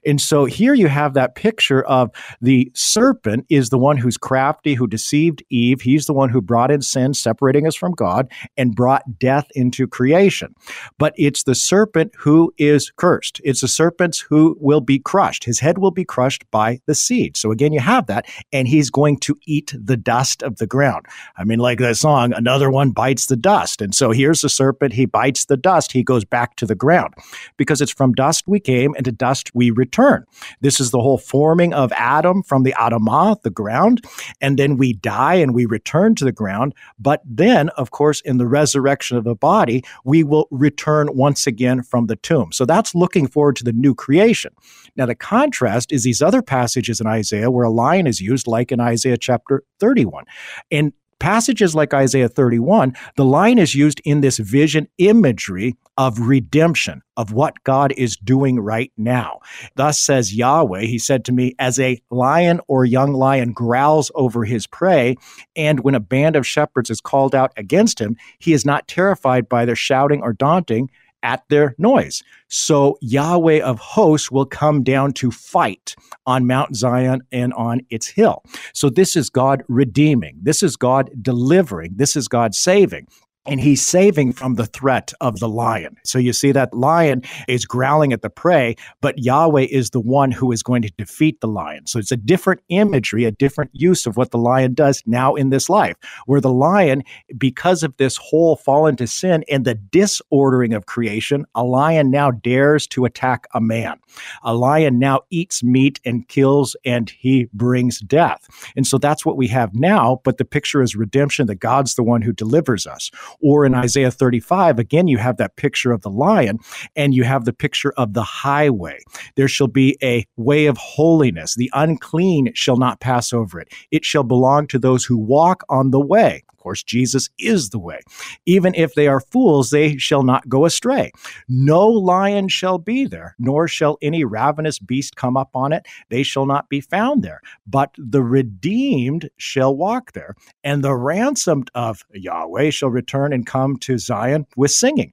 And 0.04 0.20
so 0.20 0.44
here 0.44 0.74
you 0.74 0.88
have 0.88 1.14
that 1.14 1.34
picture 1.34 1.82
of 1.82 2.10
the 2.40 2.70
serpent 2.74 3.46
is 3.48 3.70
the 3.70 3.78
one 3.78 3.96
who's 3.96 4.16
crafty, 4.16 4.74
who 4.74 4.86
deceived 4.86 5.42
Eve. 5.50 5.80
He's 5.80 6.06
the 6.06 6.12
one 6.12 6.28
who 6.28 6.40
brought 6.40 6.70
in 6.70 6.82
sin, 6.82 7.14
separating 7.14 7.66
us 7.66 7.74
from 7.74 7.92
God, 7.92 8.30
and 8.56 8.74
brought 8.74 9.18
death 9.18 9.46
into 9.54 9.86
creation. 9.86 10.54
But 10.98 11.14
it's 11.16 11.44
the 11.44 11.54
serpent 11.54 12.12
who 12.18 12.52
is 12.58 12.92
cursed. 12.96 13.40
It's 13.44 13.60
the 13.60 13.68
serpent 13.68 14.24
who 14.28 14.56
will 14.60 14.80
be 14.80 14.98
crushed. 14.98 15.44
His 15.44 15.60
head 15.60 15.78
will 15.78 15.90
be 15.90 16.04
crushed 16.04 16.50
by 16.50 16.80
the 16.86 16.94
seed. 16.94 17.36
So 17.36 17.50
again, 17.50 17.72
you 17.72 17.80
have 17.80 18.06
that, 18.06 18.26
and 18.52 18.68
he's 18.68 18.90
going 18.90 19.18
to 19.20 19.36
eat 19.46 19.74
the 19.78 19.96
dust 19.96 20.42
of 20.42 20.56
the 20.56 20.66
ground. 20.66 21.06
I 21.36 21.44
mean, 21.44 21.58
like 21.58 21.78
that 21.78 21.96
song, 21.96 22.32
another 22.32 22.70
one 22.70 22.90
bites 22.90 23.26
the 23.26 23.36
dust. 23.36 23.80
And 23.80 23.94
so 23.94 24.10
here's 24.10 24.40
the 24.40 24.48
serpent. 24.48 24.92
He 24.92 25.06
bites 25.06 25.46
the 25.46 25.56
dust. 25.56 25.92
He 25.92 26.02
goes 26.02 26.24
back 26.24 26.56
to 26.56 26.66
the 26.66 26.74
ground 26.74 27.14
because 27.56 27.80
it's 27.80 27.92
from 27.92 28.12
dust 28.12 28.44
we 28.46 28.60
came, 28.60 28.94
and 28.94 29.04
to 29.04 29.12
dust 29.12 29.50
we 29.54 29.69
return. 29.70 30.24
This 30.60 30.80
is 30.80 30.90
the 30.90 31.00
whole 31.00 31.18
forming 31.18 31.72
of 31.72 31.92
Adam 31.92 32.42
from 32.42 32.62
the 32.62 32.74
Adamah, 32.78 33.40
the 33.42 33.50
ground, 33.50 34.04
and 34.40 34.58
then 34.58 34.76
we 34.76 34.92
die 34.92 35.34
and 35.34 35.54
we 35.54 35.66
return 35.66 36.14
to 36.16 36.24
the 36.24 36.32
ground. 36.32 36.74
But 36.98 37.22
then, 37.24 37.68
of 37.70 37.90
course, 37.90 38.20
in 38.22 38.38
the 38.38 38.46
resurrection 38.46 39.16
of 39.16 39.24
the 39.24 39.34
body, 39.34 39.82
we 40.04 40.22
will 40.22 40.48
return 40.50 41.08
once 41.14 41.46
again 41.46 41.82
from 41.82 42.06
the 42.06 42.16
tomb. 42.16 42.52
So 42.52 42.64
that's 42.64 42.94
looking 42.94 43.26
forward 43.26 43.56
to 43.56 43.64
the 43.64 43.72
new 43.72 43.94
creation. 43.94 44.52
Now, 44.96 45.06
the 45.06 45.14
contrast 45.14 45.92
is 45.92 46.04
these 46.04 46.22
other 46.22 46.42
passages 46.42 47.00
in 47.00 47.06
Isaiah 47.06 47.50
where 47.50 47.66
a 47.66 47.70
lion 47.70 48.06
is 48.06 48.20
used, 48.20 48.46
like 48.46 48.72
in 48.72 48.80
Isaiah 48.80 49.18
chapter 49.18 49.62
31. 49.78 50.24
And 50.70 50.92
passages 51.20 51.74
like 51.74 51.94
Isaiah 51.94 52.28
31, 52.28 52.96
the 53.16 53.24
lion 53.24 53.58
is 53.58 53.74
used 53.74 54.00
in 54.04 54.20
this 54.20 54.38
vision 54.38 54.88
imagery 54.98 55.76
of 55.96 56.18
redemption, 56.18 57.02
of 57.16 57.32
what 57.32 57.62
God 57.64 57.92
is 57.92 58.16
doing 58.16 58.58
right 58.58 58.90
now. 58.96 59.40
Thus 59.76 60.00
says 60.00 60.34
Yahweh, 60.34 60.82
He 60.82 60.98
said 60.98 61.24
to 61.26 61.32
me, 61.32 61.54
as 61.58 61.78
a 61.78 62.00
lion 62.10 62.60
or 62.68 62.86
young 62.86 63.12
lion 63.12 63.52
growls 63.52 64.10
over 64.14 64.44
his 64.44 64.66
prey, 64.66 65.16
and 65.54 65.80
when 65.80 65.94
a 65.94 66.00
band 66.00 66.36
of 66.36 66.46
shepherds 66.46 66.88
is 66.88 67.00
called 67.00 67.34
out 67.34 67.52
against 67.56 68.00
him, 68.00 68.16
he 68.38 68.54
is 68.54 68.64
not 68.64 68.88
terrified 68.88 69.48
by 69.48 69.66
their 69.66 69.76
shouting 69.76 70.22
or 70.22 70.32
daunting 70.32 70.90
at 71.22 71.42
their 71.48 71.74
noise. 71.78 72.22
So 72.48 72.98
Yahweh 73.00 73.60
of 73.60 73.78
hosts 73.78 74.30
will 74.30 74.46
come 74.46 74.82
down 74.82 75.12
to 75.14 75.30
fight 75.30 75.94
on 76.26 76.46
Mount 76.46 76.76
Zion 76.76 77.22
and 77.32 77.52
on 77.54 77.80
its 77.90 78.08
hill. 78.08 78.42
So 78.72 78.90
this 78.90 79.16
is 79.16 79.30
God 79.30 79.62
redeeming. 79.68 80.38
This 80.42 80.62
is 80.62 80.76
God 80.76 81.10
delivering. 81.22 81.92
This 81.96 82.16
is 82.16 82.28
God 82.28 82.54
saving. 82.54 83.06
And 83.46 83.60
he's 83.60 83.84
saving 83.84 84.32
from 84.32 84.56
the 84.56 84.66
threat 84.66 85.12
of 85.20 85.40
the 85.40 85.48
lion. 85.48 85.96
So 86.04 86.18
you 86.18 86.32
see 86.32 86.52
that 86.52 86.74
lion 86.74 87.22
is 87.48 87.64
growling 87.64 88.12
at 88.12 88.20
the 88.20 88.28
prey, 88.28 88.76
but 89.00 89.18
Yahweh 89.18 89.66
is 89.70 89.90
the 89.90 90.00
one 90.00 90.30
who 90.30 90.52
is 90.52 90.62
going 90.62 90.82
to 90.82 90.92
defeat 90.98 91.40
the 91.40 91.48
lion. 91.48 91.86
So 91.86 91.98
it's 91.98 92.12
a 92.12 92.18
different 92.18 92.60
imagery, 92.68 93.24
a 93.24 93.30
different 93.30 93.70
use 93.72 94.06
of 94.06 94.16
what 94.16 94.30
the 94.30 94.38
lion 94.38 94.74
does 94.74 95.02
now 95.06 95.34
in 95.34 95.48
this 95.48 95.70
life, 95.70 95.96
where 96.26 96.40
the 96.40 96.52
lion, 96.52 97.02
because 97.38 97.82
of 97.82 97.96
this 97.96 98.16
whole 98.18 98.56
fall 98.56 98.86
into 98.86 99.06
sin 99.06 99.42
and 99.48 99.64
the 99.64 99.74
disordering 99.74 100.74
of 100.74 100.86
creation, 100.86 101.46
a 101.54 101.64
lion 101.64 102.10
now 102.10 102.30
dares 102.30 102.86
to 102.88 103.06
attack 103.06 103.46
a 103.54 103.60
man. 103.60 103.98
A 104.42 104.54
lion 104.54 104.98
now 104.98 105.20
eats 105.30 105.62
meat 105.62 105.98
and 106.04 106.28
kills 106.28 106.76
and 106.84 107.08
he 107.08 107.48
brings 107.54 108.00
death. 108.00 108.46
And 108.76 108.86
so 108.86 108.98
that's 108.98 109.24
what 109.24 109.38
we 109.38 109.48
have 109.48 109.74
now, 109.74 110.20
but 110.24 110.36
the 110.36 110.44
picture 110.44 110.82
is 110.82 110.94
redemption 110.94 111.46
that 111.46 111.56
God's 111.56 111.94
the 111.94 112.02
one 112.02 112.20
who 112.20 112.32
delivers 112.32 112.86
us. 112.86 113.10
Or 113.42 113.64
in 113.64 113.74
Isaiah 113.74 114.10
35, 114.10 114.78
again, 114.78 115.08
you 115.08 115.18
have 115.18 115.36
that 115.38 115.56
picture 115.56 115.92
of 115.92 116.02
the 116.02 116.10
lion 116.10 116.58
and 116.96 117.14
you 117.14 117.24
have 117.24 117.44
the 117.44 117.52
picture 117.52 117.92
of 117.96 118.14
the 118.14 118.22
highway. 118.22 119.00
There 119.36 119.48
shall 119.48 119.68
be 119.68 119.96
a 120.02 120.26
way 120.36 120.66
of 120.66 120.76
holiness. 120.76 121.54
The 121.54 121.70
unclean 121.72 122.52
shall 122.54 122.76
not 122.76 123.00
pass 123.00 123.32
over 123.32 123.60
it. 123.60 123.72
It 123.90 124.04
shall 124.04 124.24
belong 124.24 124.66
to 124.68 124.78
those 124.78 125.04
who 125.04 125.16
walk 125.18 125.64
on 125.68 125.90
the 125.90 126.00
way 126.00 126.42
course, 126.60 126.82
Jesus 126.82 127.28
is 127.38 127.70
the 127.70 127.78
way. 127.78 128.00
Even 128.46 128.74
if 128.74 128.94
they 128.94 129.08
are 129.08 129.20
fools, 129.20 129.70
they 129.70 129.96
shall 129.96 130.22
not 130.22 130.48
go 130.48 130.64
astray. 130.64 131.10
No 131.48 131.86
lion 131.88 132.48
shall 132.48 132.78
be 132.78 133.06
there, 133.06 133.34
nor 133.38 133.66
shall 133.66 133.98
any 134.00 134.24
ravenous 134.24 134.78
beast 134.78 135.16
come 135.16 135.36
up 135.36 135.50
on 135.54 135.72
it. 135.72 135.86
They 136.08 136.22
shall 136.22 136.46
not 136.46 136.68
be 136.68 136.80
found 136.80 137.22
there. 137.22 137.40
But 137.66 137.94
the 137.98 138.22
redeemed 138.22 139.28
shall 139.36 139.76
walk 139.76 140.12
there, 140.12 140.34
and 140.62 140.84
the 140.84 140.94
ransomed 140.94 141.70
of 141.74 142.04
Yahweh 142.12 142.70
shall 142.70 142.90
return 142.90 143.32
and 143.32 143.46
come 143.46 143.76
to 143.78 143.98
Zion 143.98 144.46
with 144.56 144.70
singing. 144.70 145.12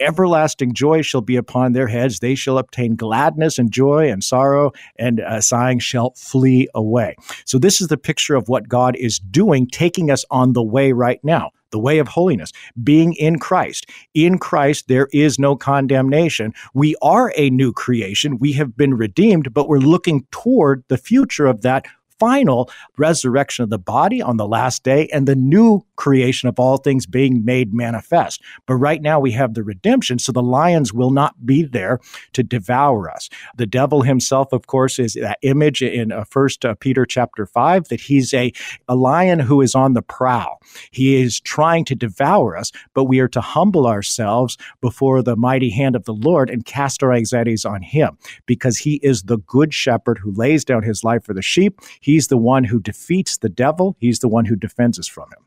Everlasting 0.00 0.74
joy 0.74 1.02
shall 1.02 1.20
be 1.20 1.36
upon 1.36 1.72
their 1.72 1.88
heads. 1.88 2.18
They 2.18 2.34
shall 2.34 2.58
obtain 2.58 2.96
gladness 2.96 3.58
and 3.58 3.70
joy, 3.70 4.10
and 4.10 4.22
sorrow 4.22 4.72
and 4.96 5.20
uh, 5.20 5.40
sighing 5.40 5.78
shall 5.78 6.12
flee 6.16 6.68
away. 6.74 7.16
So, 7.44 7.58
this 7.58 7.80
is 7.80 7.88
the 7.88 7.96
picture 7.96 8.34
of 8.34 8.48
what 8.48 8.68
God 8.68 8.96
is 8.96 9.18
doing, 9.18 9.66
taking 9.66 10.10
us 10.10 10.24
on 10.30 10.52
the 10.52 10.62
way 10.62 10.87
right 10.92 11.22
now 11.22 11.50
the 11.70 11.78
way 11.78 11.98
of 11.98 12.08
holiness, 12.08 12.52
being 12.82 13.12
in 13.14 13.38
Christ. 13.38 13.90
In 14.14 14.38
Christ, 14.38 14.88
there 14.88 15.08
is 15.12 15.38
no 15.38 15.56
condemnation. 15.56 16.54
We 16.74 16.96
are 17.02 17.32
a 17.36 17.50
new 17.50 17.72
creation. 17.72 18.38
We 18.38 18.52
have 18.52 18.76
been 18.76 18.94
redeemed, 18.94 19.52
but 19.52 19.68
we're 19.68 19.78
looking 19.78 20.26
toward 20.30 20.84
the 20.88 20.96
future 20.96 21.46
of 21.46 21.62
that 21.62 21.86
final 22.18 22.70
resurrection 22.96 23.62
of 23.62 23.70
the 23.70 23.78
body 23.78 24.20
on 24.22 24.36
the 24.36 24.46
last 24.46 24.82
day 24.82 25.08
and 25.08 25.26
the 25.26 25.36
new 25.36 25.82
creation 25.96 26.48
of 26.48 26.58
all 26.58 26.76
things 26.76 27.06
being 27.06 27.44
made 27.44 27.72
manifest. 27.74 28.42
But 28.66 28.76
right 28.76 29.02
now 29.02 29.20
we 29.20 29.32
have 29.32 29.54
the 29.54 29.62
redemption, 29.62 30.18
so 30.18 30.32
the 30.32 30.42
lions 30.42 30.92
will 30.92 31.10
not 31.10 31.46
be 31.46 31.62
there 31.62 31.98
to 32.32 32.42
devour 32.42 33.10
us. 33.10 33.28
The 33.56 33.66
devil 33.66 34.02
himself, 34.02 34.52
of 34.52 34.66
course, 34.66 34.98
is 34.98 35.14
that 35.14 35.38
image 35.42 35.82
in 35.82 36.12
uh, 36.12 36.24
First 36.24 36.64
uh, 36.64 36.74
Peter 36.74 37.04
chapter 37.06 37.46
five 37.46 37.88
that 37.88 38.00
he's 38.00 38.34
a 38.34 38.52
a 38.88 38.94
lion 38.94 39.38
who 39.38 39.60
is 39.60 39.74
on 39.74 39.94
the 39.94 40.02
prowl. 40.02 40.60
He 40.90 41.20
is 41.20 41.40
trying 41.40 41.84
to 41.86 41.94
devour 41.94 42.56
us, 42.56 42.72
but 42.94 43.04
we 43.04 43.20
are 43.20 43.28
to 43.28 43.40
humble 43.40 43.86
ourselves 43.86 44.56
before 44.80 45.22
the 45.22 45.36
mighty 45.36 45.70
hand 45.70 45.96
of 45.96 46.04
the 46.04 46.14
Lord 46.14 46.50
and 46.50 46.64
cast 46.64 47.02
our 47.02 47.12
anxieties 47.12 47.64
on 47.64 47.82
Him, 47.82 48.16
because 48.46 48.78
He 48.78 49.00
is 49.02 49.24
the 49.24 49.38
good 49.38 49.74
shepherd 49.74 50.18
who 50.18 50.32
lays 50.32 50.64
down 50.64 50.82
His 50.82 51.04
life 51.04 51.24
for 51.24 51.34
the 51.34 51.42
sheep. 51.42 51.80
He's 52.08 52.28
the 52.28 52.38
one 52.38 52.64
who 52.64 52.80
defeats 52.80 53.36
the 53.36 53.50
devil. 53.50 53.94
He's 54.00 54.20
the 54.20 54.28
one 54.28 54.46
who 54.46 54.56
defends 54.56 54.98
us 54.98 55.06
from 55.06 55.28
him. 55.30 55.44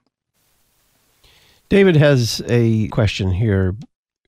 David 1.70 1.96
has 1.96 2.44
a 2.48 2.88
question 2.90 3.32
here, 3.32 3.76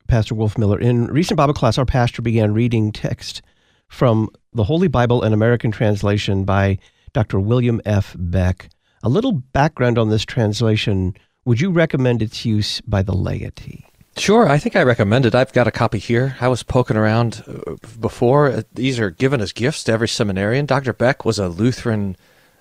Pastor 0.07 0.33
Wolfmueller. 0.33 0.81
In 0.81 1.05
recent 1.05 1.37
Bible 1.37 1.53
class, 1.53 1.77
our 1.77 1.85
pastor 1.85 2.23
began 2.23 2.51
reading 2.51 2.91
text 2.91 3.43
from 3.87 4.31
the 4.51 4.63
Holy 4.63 4.87
Bible 4.87 5.21
and 5.21 5.31
American 5.31 5.69
Translation 5.69 6.43
by 6.43 6.79
Dr. 7.13 7.39
William 7.39 7.79
F. 7.85 8.15
Beck. 8.17 8.67
A 9.03 9.09
little 9.09 9.33
background 9.33 9.99
on 9.99 10.09
this 10.09 10.25
translation. 10.25 11.15
Would 11.45 11.61
you 11.61 11.69
recommend 11.69 12.23
its 12.23 12.45
use 12.45 12.81
by 12.81 13.03
the 13.03 13.13
laity? 13.13 13.85
Sure, 14.15 14.47
I 14.47 14.59
think 14.59 14.75
I 14.75 14.83
recommend 14.83 15.25
it. 15.25 15.33
I've 15.33 15.53
got 15.53 15.67
a 15.67 15.71
copy 15.71 15.97
here. 15.97 16.37
I 16.39 16.47
was 16.47 16.61
poking 16.61 16.97
around 16.97 17.43
uh, 17.47 17.75
before. 17.99 18.63
These 18.73 18.99
are 18.99 19.09
given 19.09 19.41
as 19.41 19.51
gifts 19.51 19.83
to 19.85 19.91
every 19.91 20.07
seminarian. 20.07 20.67
Dr. 20.67 20.93
Beck 20.93 21.25
was 21.25 21.39
a 21.39 21.49
Lutheran 21.49 22.15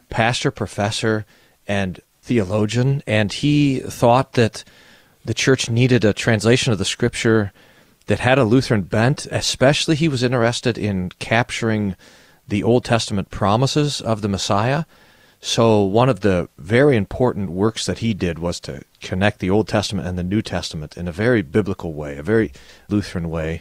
pastor, 0.08 0.50
professor, 0.50 1.26
and 1.68 2.00
theologian, 2.22 3.02
and 3.06 3.32
he 3.32 3.80
thought 3.80 4.32
that 4.32 4.64
the 5.24 5.34
church 5.34 5.68
needed 5.68 6.04
a 6.04 6.14
translation 6.14 6.72
of 6.72 6.78
the 6.78 6.84
scripture 6.84 7.52
that 8.06 8.20
had 8.20 8.38
a 8.38 8.44
Lutheran 8.44 8.82
bent. 8.82 9.26
Especially, 9.26 9.94
he 9.94 10.08
was 10.08 10.22
interested 10.22 10.78
in 10.78 11.10
capturing 11.18 11.96
the 12.48 12.62
Old 12.62 12.84
Testament 12.84 13.30
promises 13.30 14.00
of 14.00 14.22
the 14.22 14.28
Messiah 14.28 14.84
so, 15.44 15.82
one 15.82 16.08
of 16.08 16.20
the 16.20 16.48
very 16.56 16.96
important 16.96 17.50
works 17.50 17.84
that 17.86 17.98
he 17.98 18.14
did 18.14 18.38
was 18.38 18.60
to 18.60 18.82
connect 19.00 19.40
the 19.40 19.50
Old 19.50 19.66
Testament 19.66 20.06
and 20.06 20.16
the 20.16 20.22
New 20.22 20.40
Testament 20.40 20.96
in 20.96 21.08
a 21.08 21.12
very 21.12 21.42
biblical 21.42 21.94
way, 21.94 22.16
a 22.16 22.22
very 22.22 22.52
Lutheran 22.88 23.28
way. 23.28 23.60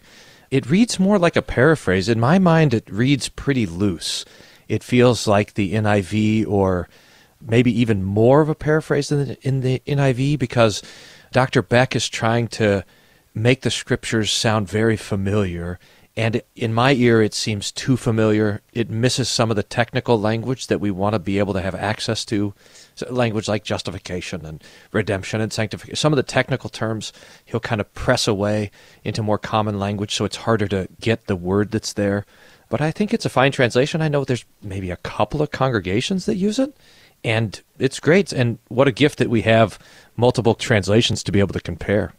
It 0.51 0.69
reads 0.69 0.99
more 0.99 1.17
like 1.17 1.35
a 1.35 1.41
paraphrase. 1.41 2.07
In 2.07 2.19
my 2.19 2.37
mind, 2.37 2.75
it 2.75 2.87
reads 2.87 3.29
pretty 3.29 3.65
loose. 3.65 4.25
It 4.67 4.83
feels 4.83 5.25
like 5.25 5.55
the 5.55 5.73
NIV 5.73 6.47
or 6.47 6.87
maybe 7.41 7.77
even 7.79 8.03
more 8.03 8.41
of 8.41 8.49
a 8.49 8.53
paraphrase 8.53 9.09
than 9.09 9.31
in 9.41 9.61
the 9.61 9.81
NIV 9.87 10.37
because 10.37 10.83
Dr. 11.31 11.63
Beck 11.63 11.95
is 11.95 12.07
trying 12.07 12.47
to 12.49 12.85
make 13.33 13.61
the 13.61 13.71
scriptures 13.71 14.31
sound 14.31 14.69
very 14.69 14.97
familiar 14.97 15.79
and 16.15 16.41
in 16.55 16.73
my 16.73 16.93
ear 16.93 17.21
it 17.21 17.33
seems 17.33 17.71
too 17.71 17.95
familiar. 17.95 18.61
It 18.73 18.89
misses 18.89 19.29
some 19.29 19.49
of 19.49 19.55
the 19.55 19.63
technical 19.63 20.19
language 20.19 20.67
that 20.67 20.79
we 20.79 20.91
want 20.91 21.13
to 21.13 21.19
be 21.19 21.39
able 21.39 21.53
to 21.53 21.61
have 21.61 21.75
access 21.75 22.25
to, 22.25 22.53
so 22.95 23.11
language 23.11 23.47
like 23.47 23.63
justification 23.63 24.45
and 24.45 24.63
redemption 24.91 25.39
and 25.41 25.53
sanctification. 25.53 25.95
Some 25.95 26.13
of 26.13 26.17
the 26.17 26.23
technical 26.23 26.69
terms 26.69 27.13
he'll 27.45 27.59
kind 27.59 27.81
of 27.81 27.93
press 27.93 28.27
away 28.27 28.71
into 29.03 29.23
more 29.23 29.37
common 29.37 29.79
language, 29.79 30.13
so 30.13 30.25
it's 30.25 30.37
harder 30.37 30.67
to 30.67 30.89
get 30.99 31.27
the 31.27 31.35
word 31.35 31.71
that's 31.71 31.93
there. 31.93 32.25
But 32.69 32.81
I 32.81 32.91
think 32.91 33.13
it's 33.13 33.25
a 33.25 33.29
fine 33.29 33.51
translation. 33.51 34.01
I 34.01 34.07
know 34.07 34.23
there's 34.23 34.45
maybe 34.61 34.91
a 34.91 34.97
couple 34.97 35.41
of 35.41 35.51
congregations 35.51 36.25
that 36.25 36.35
use 36.35 36.57
it, 36.57 36.75
and 37.23 37.59
it's 37.79 37.99
great. 37.99 38.31
And 38.31 38.59
what 38.69 38.87
a 38.87 38.93
gift 38.93 39.19
that 39.19 39.29
we 39.29 39.41
have 39.41 39.77
multiple 40.15 40.55
translations 40.55 41.23
to 41.23 41.31
be 41.31 41.39
able 41.39 41.53
to 41.53 41.59
compare 41.59 42.13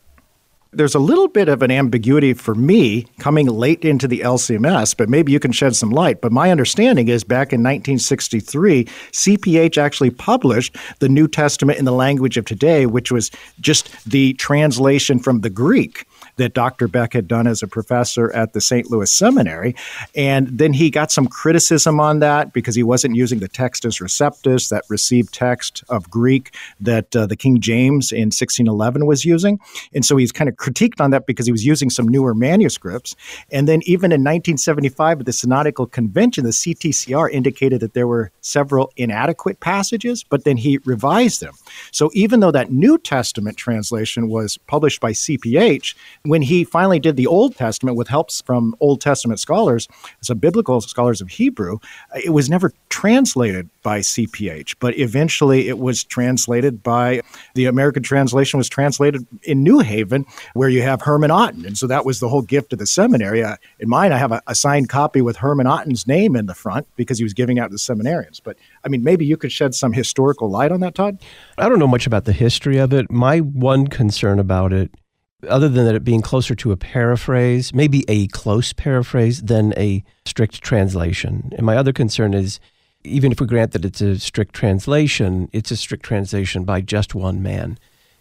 there's 0.72 0.94
a 0.94 0.98
little 0.98 1.28
bit 1.28 1.48
of 1.48 1.62
an 1.62 1.70
ambiguity 1.70 2.32
for 2.32 2.54
me 2.54 3.06
coming 3.18 3.46
late 3.46 3.84
into 3.84 4.08
the 4.08 4.20
LCMS, 4.20 4.96
but 4.96 5.08
maybe 5.08 5.30
you 5.30 5.38
can 5.38 5.52
shed 5.52 5.76
some 5.76 5.90
light. 5.90 6.22
But 6.22 6.32
my 6.32 6.50
understanding 6.50 7.08
is 7.08 7.24
back 7.24 7.52
in 7.52 7.60
1963, 7.60 8.84
CPH 8.84 9.76
actually 9.76 10.10
published 10.10 10.76
the 11.00 11.10
New 11.10 11.28
Testament 11.28 11.78
in 11.78 11.84
the 11.84 11.92
language 11.92 12.38
of 12.38 12.46
today, 12.46 12.86
which 12.86 13.12
was 13.12 13.30
just 13.60 13.90
the 14.08 14.32
translation 14.34 15.18
from 15.18 15.42
the 15.42 15.50
Greek 15.50 16.06
that 16.36 16.54
Dr. 16.54 16.88
Beck 16.88 17.12
had 17.12 17.28
done 17.28 17.46
as 17.46 17.62
a 17.62 17.66
professor 17.68 18.32
at 18.32 18.52
the 18.52 18.60
St. 18.60 18.90
Louis 18.90 19.10
Seminary. 19.10 19.74
And 20.14 20.48
then 20.48 20.72
he 20.72 20.90
got 20.90 21.12
some 21.12 21.26
criticism 21.26 22.00
on 22.00 22.20
that 22.20 22.52
because 22.52 22.74
he 22.74 22.82
wasn't 22.82 23.16
using 23.16 23.40
the 23.40 23.48
Textus 23.48 24.00
Receptus, 24.00 24.70
that 24.70 24.84
received 24.88 25.34
text 25.34 25.84
of 25.88 26.10
Greek 26.10 26.54
that 26.80 27.14
uh, 27.14 27.26
the 27.26 27.36
King 27.36 27.60
James 27.60 28.12
in 28.12 28.28
1611 28.28 29.06
was 29.06 29.24
using. 29.24 29.60
And 29.94 30.04
so 30.04 30.16
he's 30.16 30.32
kind 30.32 30.48
of 30.48 30.56
critiqued 30.56 31.00
on 31.00 31.10
that 31.10 31.26
because 31.26 31.46
he 31.46 31.52
was 31.52 31.64
using 31.64 31.90
some 31.90 32.08
newer 32.08 32.34
manuscripts. 32.34 33.14
And 33.50 33.68
then 33.68 33.80
even 33.84 34.12
in 34.12 34.20
1975 34.20 35.20
at 35.20 35.26
the 35.26 35.32
Synodical 35.32 35.90
Convention, 35.90 36.44
the 36.44 36.50
CTCR 36.50 37.30
indicated 37.30 37.80
that 37.80 37.94
there 37.94 38.06
were 38.06 38.30
several 38.40 38.90
inadequate 38.96 39.60
passages, 39.60 40.24
but 40.24 40.44
then 40.44 40.56
he 40.56 40.78
revised 40.84 41.40
them. 41.40 41.54
So 41.90 42.10
even 42.14 42.40
though 42.40 42.50
that 42.50 42.70
New 42.70 42.98
Testament 42.98 43.56
translation 43.56 44.28
was 44.28 44.58
published 44.58 45.00
by 45.00 45.12
CPH, 45.12 45.94
when 46.32 46.40
he 46.40 46.64
finally 46.64 46.98
did 46.98 47.16
the 47.16 47.26
Old 47.26 47.54
Testament 47.56 47.94
with 47.94 48.08
helps 48.08 48.40
from 48.40 48.74
Old 48.80 49.02
Testament 49.02 49.38
scholars, 49.38 49.86
some 50.22 50.38
biblical 50.38 50.80
scholars 50.80 51.20
of 51.20 51.28
Hebrew, 51.28 51.78
it 52.24 52.30
was 52.30 52.48
never 52.48 52.72
translated 52.88 53.68
by 53.82 54.00
CPH, 54.00 54.76
but 54.80 54.96
eventually 54.96 55.68
it 55.68 55.78
was 55.78 56.02
translated 56.02 56.82
by 56.82 57.20
the 57.52 57.66
American 57.66 58.02
translation 58.02 58.56
was 58.56 58.70
translated 58.70 59.26
in 59.42 59.62
New 59.62 59.80
Haven, 59.80 60.24
where 60.54 60.70
you 60.70 60.80
have 60.80 61.02
Herman 61.02 61.30
Otten, 61.30 61.66
and 61.66 61.76
so 61.76 61.86
that 61.86 62.06
was 62.06 62.18
the 62.18 62.30
whole 62.30 62.40
gift 62.40 62.72
of 62.72 62.78
the 62.78 62.86
seminary. 62.86 63.44
Uh, 63.44 63.56
in 63.78 63.90
mine, 63.90 64.10
I 64.10 64.16
have 64.16 64.32
a, 64.32 64.40
a 64.46 64.54
signed 64.54 64.88
copy 64.88 65.20
with 65.20 65.36
Herman 65.36 65.66
Otten's 65.66 66.06
name 66.06 66.34
in 66.34 66.46
the 66.46 66.54
front 66.54 66.86
because 66.96 67.18
he 67.18 67.24
was 67.24 67.34
giving 67.34 67.58
out 67.58 67.66
to 67.66 67.72
the 67.72 67.76
seminarians. 67.76 68.40
But 68.42 68.56
I 68.86 68.88
mean, 68.88 69.04
maybe 69.04 69.26
you 69.26 69.36
could 69.36 69.52
shed 69.52 69.74
some 69.74 69.92
historical 69.92 70.48
light 70.48 70.72
on 70.72 70.80
that, 70.80 70.94
Todd. 70.94 71.18
I 71.58 71.68
don't 71.68 71.78
know 71.78 71.86
much 71.86 72.06
about 72.06 72.24
the 72.24 72.32
history 72.32 72.78
of 72.78 72.94
it. 72.94 73.10
My 73.10 73.40
one 73.40 73.86
concern 73.86 74.38
about 74.38 74.72
it 74.72 74.90
other 75.48 75.68
than 75.68 75.84
that 75.84 75.94
it 75.94 76.04
being 76.04 76.22
closer 76.22 76.54
to 76.54 76.72
a 76.72 76.76
paraphrase, 76.76 77.74
maybe 77.74 78.04
a 78.08 78.26
close 78.28 78.72
paraphrase 78.72 79.42
than 79.42 79.74
a 79.76 80.04
strict 80.24 80.62
translation. 80.62 81.52
And 81.56 81.66
my 81.66 81.76
other 81.76 81.92
concern 81.92 82.34
is 82.34 82.60
even 83.04 83.32
if 83.32 83.40
we 83.40 83.46
grant 83.46 83.72
that 83.72 83.84
it's 83.84 84.00
a 84.00 84.18
strict 84.18 84.54
translation, 84.54 85.48
it's 85.52 85.70
a 85.70 85.76
strict 85.76 86.04
translation 86.04 86.64
by 86.64 86.80
just 86.80 87.14
one 87.14 87.42
man. 87.42 87.78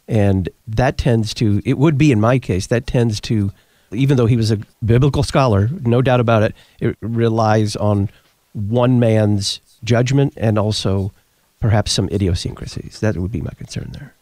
And 0.07 0.49
that 0.67 0.97
tends 0.97 1.33
to, 1.35 1.61
it 1.63 1.77
would 1.77 1.97
be 1.97 2.11
in 2.11 2.19
my 2.19 2.39
case, 2.39 2.67
that 2.67 2.87
tends 2.87 3.19
to, 3.21 3.51
even 3.91 4.17
though 4.17 4.25
he 4.25 4.35
was 4.35 4.51
a 4.51 4.57
biblical 4.83 5.23
scholar, 5.23 5.69
no 5.85 6.01
doubt 6.01 6.19
about 6.19 6.43
it, 6.43 6.55
it 6.79 6.97
relies 7.01 7.75
on 7.75 8.09
one 8.53 8.99
man's 8.99 9.61
judgment 9.83 10.33
and 10.37 10.57
also 10.57 11.11
perhaps 11.59 11.91
some 11.91 12.09
idiosyncrasies. 12.09 12.99
That 12.99 13.17
would 13.17 13.31
be 13.31 13.41
my 13.41 13.51
concern 13.51 13.91
there. 13.93 14.13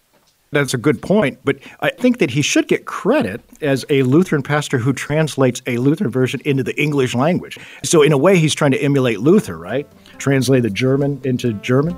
That's 0.51 0.73
a 0.73 0.77
good 0.77 1.01
point, 1.01 1.37
but 1.43 1.57
I 1.79 1.91
think 1.91 2.17
that 2.17 2.31
he 2.31 2.41
should 2.41 2.67
get 2.67 2.85
credit 2.85 3.41
as 3.61 3.85
a 3.89 4.01
Lutheran 4.01 4.41
pastor 4.41 4.79
who 4.79 4.93
translates 4.93 5.61
a 5.67 5.77
Lutheran 5.77 6.09
version 6.09 6.41
into 6.43 6.63
the 6.63 6.79
English 6.81 7.13
language. 7.13 7.59
So, 7.83 8.01
in 8.01 8.11
a 8.11 8.17
way, 8.17 8.37
he's 8.37 8.55
trying 8.55 8.71
to 8.71 8.81
emulate 8.81 9.19
Luther, 9.19 9.57
right? 9.57 9.87
Translate 10.17 10.63
the 10.63 10.71
German 10.71 11.21
into 11.23 11.53
German. 11.53 11.95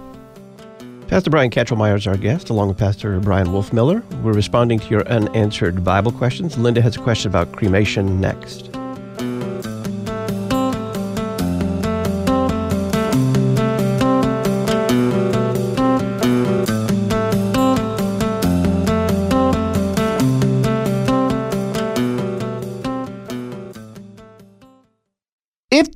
Pastor 1.07 1.29
Brian 1.29 1.49
Kachelmeier 1.49 1.95
is 1.95 2.07
our 2.07 2.17
guest, 2.17 2.49
along 2.49 2.69
with 2.69 2.77
Pastor 2.77 3.19
Bryan 3.19 3.47
Wolfmueller. 3.47 4.03
We're 4.21 4.33
responding 4.33 4.79
to 4.79 4.87
your 4.87 5.07
unanswered 5.07 5.83
Bible 5.83 6.11
questions. 6.11 6.57
Linda 6.57 6.81
has 6.81 6.95
a 6.97 6.99
question 6.99 7.29
about 7.29 7.51
cremation 7.53 8.19
next. 8.19 8.69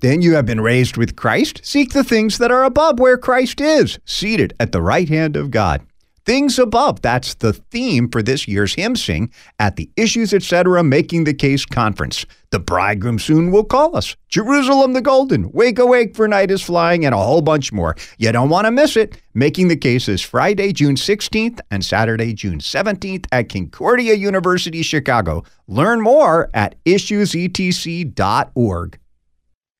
Then 0.01 0.21
you 0.21 0.35
have 0.35 0.45
been 0.45 0.61
raised 0.61 0.97
with 0.97 1.15
Christ, 1.15 1.61
seek 1.63 1.93
the 1.93 2.03
things 2.03 2.37
that 2.37 2.51
are 2.51 2.63
above 2.63 2.99
where 2.99 3.17
Christ 3.17 3.61
is, 3.61 3.99
seated 4.05 4.53
at 4.59 4.71
the 4.71 4.81
right 4.81 5.09
hand 5.09 5.35
of 5.35 5.51
God. 5.51 5.85
Things 6.25 6.57
above, 6.57 7.01
that's 7.03 7.35
the 7.35 7.53
theme 7.53 8.09
for 8.09 8.23
this 8.23 8.47
year's 8.47 8.73
hymn 8.73 8.95
sing 8.95 9.31
at 9.59 9.75
the 9.75 9.91
Issues 9.95 10.33
Etc. 10.33 10.83
Making 10.83 11.23
the 11.23 11.35
Case 11.35 11.67
Conference. 11.67 12.25
The 12.49 12.57
bridegroom 12.57 13.19
soon 13.19 13.51
will 13.51 13.63
call 13.63 13.95
us. 13.95 14.15
Jerusalem 14.27 14.93
the 14.93 15.01
Golden, 15.01 15.51
Wake 15.51 15.77
Awake 15.77 16.15
for 16.15 16.27
Night 16.27 16.49
is 16.49 16.63
Flying, 16.63 17.05
and 17.05 17.13
a 17.13 17.19
whole 17.19 17.43
bunch 17.43 17.71
more. 17.71 17.95
You 18.17 18.31
don't 18.31 18.49
want 18.49 18.65
to 18.65 18.71
miss 18.71 18.97
it. 18.97 19.21
Making 19.35 19.67
the 19.67 19.77
Case 19.77 20.09
is 20.09 20.23
Friday, 20.23 20.73
June 20.73 20.95
16th 20.95 21.59
and 21.69 21.85
Saturday, 21.85 22.33
June 22.33 22.57
17th 22.57 23.27
at 23.31 23.49
Concordia 23.49 24.15
University, 24.15 24.81
Chicago. 24.81 25.43
Learn 25.67 26.01
more 26.01 26.49
at 26.55 26.73
issuesetc.org. 26.85 28.99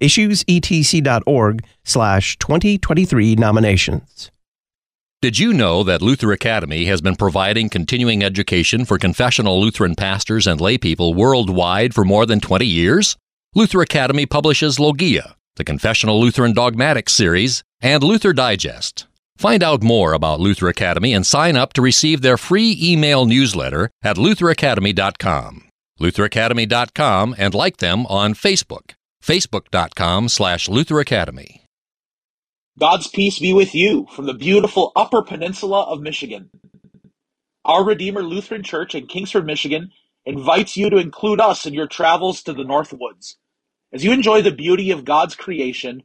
issuesetc.org 0.00 1.64
slash 1.84 2.38
2023 2.38 3.34
nominations. 3.36 4.30
Did 5.20 5.36
you 5.36 5.52
know 5.52 5.82
that 5.82 6.00
Luther 6.00 6.30
Academy 6.30 6.84
has 6.84 7.00
been 7.00 7.16
providing 7.16 7.68
continuing 7.68 8.22
education 8.22 8.84
for 8.84 8.98
confessional 8.98 9.60
Lutheran 9.60 9.96
pastors 9.96 10.46
and 10.46 10.60
laypeople 10.60 11.12
worldwide 11.12 11.92
for 11.92 12.04
more 12.04 12.24
than 12.24 12.38
20 12.38 12.64
years? 12.64 13.16
Luther 13.52 13.82
Academy 13.82 14.26
publishes 14.26 14.78
Logia, 14.78 15.34
the 15.56 15.64
Confessional 15.64 16.20
Lutheran 16.20 16.52
Dogmatics 16.52 17.12
series, 17.12 17.64
and 17.80 18.04
Luther 18.04 18.32
Digest. 18.32 19.08
Find 19.36 19.62
out 19.62 19.82
more 19.82 20.12
about 20.12 20.38
Luther 20.38 20.68
Academy 20.68 21.12
and 21.12 21.26
sign 21.26 21.56
up 21.56 21.72
to 21.72 21.82
receive 21.82 22.22
their 22.22 22.36
free 22.36 22.78
email 22.80 23.26
newsletter 23.26 23.90
at 24.02 24.16
lutheracademy.com. 24.16 25.68
lutheracademy.com 26.00 27.34
and 27.38 27.54
like 27.54 27.78
them 27.78 28.06
on 28.06 28.34
Facebook. 28.34 28.92
facebook.com 29.22 30.28
slash 30.28 30.68
lutheracademy. 30.68 31.62
God's 32.78 33.08
peace 33.08 33.38
be 33.40 33.52
with 33.52 33.74
you 33.74 34.06
from 34.14 34.26
the 34.26 34.34
beautiful 34.34 34.92
Upper 34.94 35.22
Peninsula 35.22 35.82
of 35.82 36.00
Michigan. 36.00 36.50
Our 37.64 37.84
Redeemer 37.84 38.22
Lutheran 38.22 38.62
Church 38.62 38.94
in 38.94 39.08
Kingsford, 39.08 39.44
Michigan 39.44 39.90
invites 40.24 40.76
you 40.76 40.88
to 40.90 40.96
include 40.96 41.40
us 41.40 41.66
in 41.66 41.74
your 41.74 41.88
travels 41.88 42.42
to 42.44 42.52
the 42.52 42.64
North 42.64 42.92
Woods. 42.92 43.36
As 43.92 44.04
you 44.04 44.12
enjoy 44.12 44.42
the 44.42 44.52
beauty 44.52 44.90
of 44.90 45.04
God's 45.04 45.34
creation, 45.34 46.02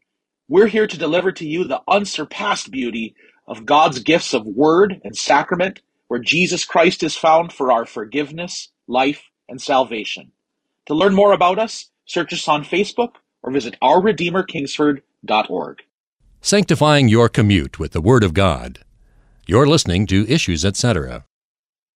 we're 0.47 0.67
here 0.67 0.87
to 0.87 0.97
deliver 0.97 1.31
to 1.33 1.47
you 1.47 1.63
the 1.63 1.81
unsurpassed 1.87 2.71
beauty 2.71 3.15
of 3.47 3.65
God's 3.65 3.99
gifts 3.99 4.33
of 4.33 4.45
word 4.45 4.99
and 5.03 5.15
sacrament, 5.15 5.81
where 6.07 6.19
Jesus 6.19 6.65
Christ 6.65 7.03
is 7.03 7.15
found 7.15 7.53
for 7.53 7.71
our 7.71 7.85
forgiveness, 7.85 8.69
life, 8.87 9.23
and 9.47 9.61
salvation. 9.61 10.31
To 10.87 10.95
learn 10.95 11.13
more 11.13 11.33
about 11.33 11.59
us, 11.59 11.89
search 12.05 12.33
us 12.33 12.47
on 12.47 12.63
Facebook 12.63 13.13
or 13.41 13.51
visit 13.51 13.75
ourredeemerkingsford.org. 13.81 15.81
Sanctifying 16.41 17.07
your 17.07 17.29
commute 17.29 17.79
with 17.79 17.93
the 17.93 18.01
Word 18.01 18.23
of 18.23 18.33
God. 18.33 18.79
You're 19.47 19.67
listening 19.67 20.07
to 20.07 20.27
Issues 20.27 20.65
Etc. 20.65 21.23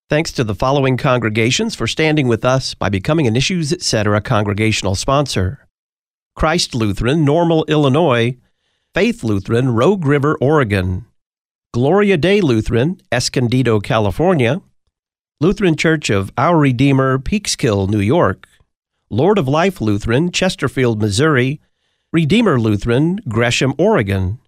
Thanks 0.09 0.31
to 0.33 0.45
the 0.45 0.55
following 0.55 0.95
congregations 0.95 1.75
for 1.75 1.85
standing 1.85 2.27
with 2.27 2.45
us 2.45 2.73
by 2.73 2.87
becoming 2.87 3.27
an 3.27 3.35
Issues 3.35 3.73
Etc. 3.73 4.21
congregational 4.21 4.95
sponsor 4.95 5.67
Christ 6.35 6.73
Lutheran, 6.73 7.25
Normal, 7.25 7.65
Illinois, 7.67 8.37
Faith 8.93 9.23
Lutheran, 9.23 9.73
Rogue 9.73 10.05
River, 10.05 10.37
Oregon, 10.39 11.05
Gloria 11.73 12.15
Dei 12.15 12.41
Lutheran, 12.41 13.01
Escondido, 13.11 13.79
California, 13.79 14.61
Lutheran 15.41 15.75
Church 15.75 16.09
of 16.09 16.31
Our 16.37 16.57
Redeemer, 16.57 17.19
Peekskill, 17.19 17.89
New 17.89 17.99
York, 17.99 18.46
Lord 19.09 19.37
of 19.37 19.47
Life 19.47 19.79
Lutheran, 19.79 20.31
Chesterfield, 20.31 21.01
Missouri, 21.01 21.61
Redeemer 22.11 22.59
Lutheran, 22.59 23.19
Gresham, 23.29 23.73
Oregon, 23.77 24.39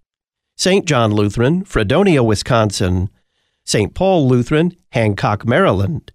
St. 0.57 0.85
John 0.85 1.11
Lutheran, 1.13 1.63
Fredonia, 1.63 2.21
Wisconsin, 2.21 3.09
St. 3.65 3.93
Paul 3.93 4.27
Lutheran, 4.27 4.75
Hancock, 4.91 5.45
Maryland, 5.45 6.11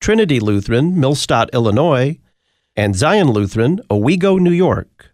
Trinity 0.00 0.38
Lutheran, 0.38 0.94
Millstadt, 0.94 1.52
Illinois, 1.52 2.18
and 2.76 2.94
Zion 2.94 3.30
Lutheran, 3.30 3.80
Owego, 3.90 4.38
New 4.38 4.52
York. 4.52 5.12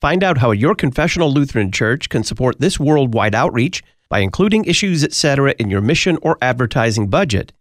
Find 0.00 0.22
out 0.22 0.38
how 0.38 0.50
your 0.50 0.74
confessional 0.74 1.32
Lutheran 1.32 1.72
church 1.72 2.08
can 2.08 2.22
support 2.22 2.60
this 2.60 2.78
worldwide 2.78 3.34
outreach 3.34 3.82
by 4.08 4.20
including 4.20 4.64
issues, 4.64 5.02
etc., 5.02 5.54
in 5.58 5.70
your 5.70 5.80
mission 5.80 6.18
or 6.22 6.36
advertising 6.42 7.08
budget. 7.08 7.52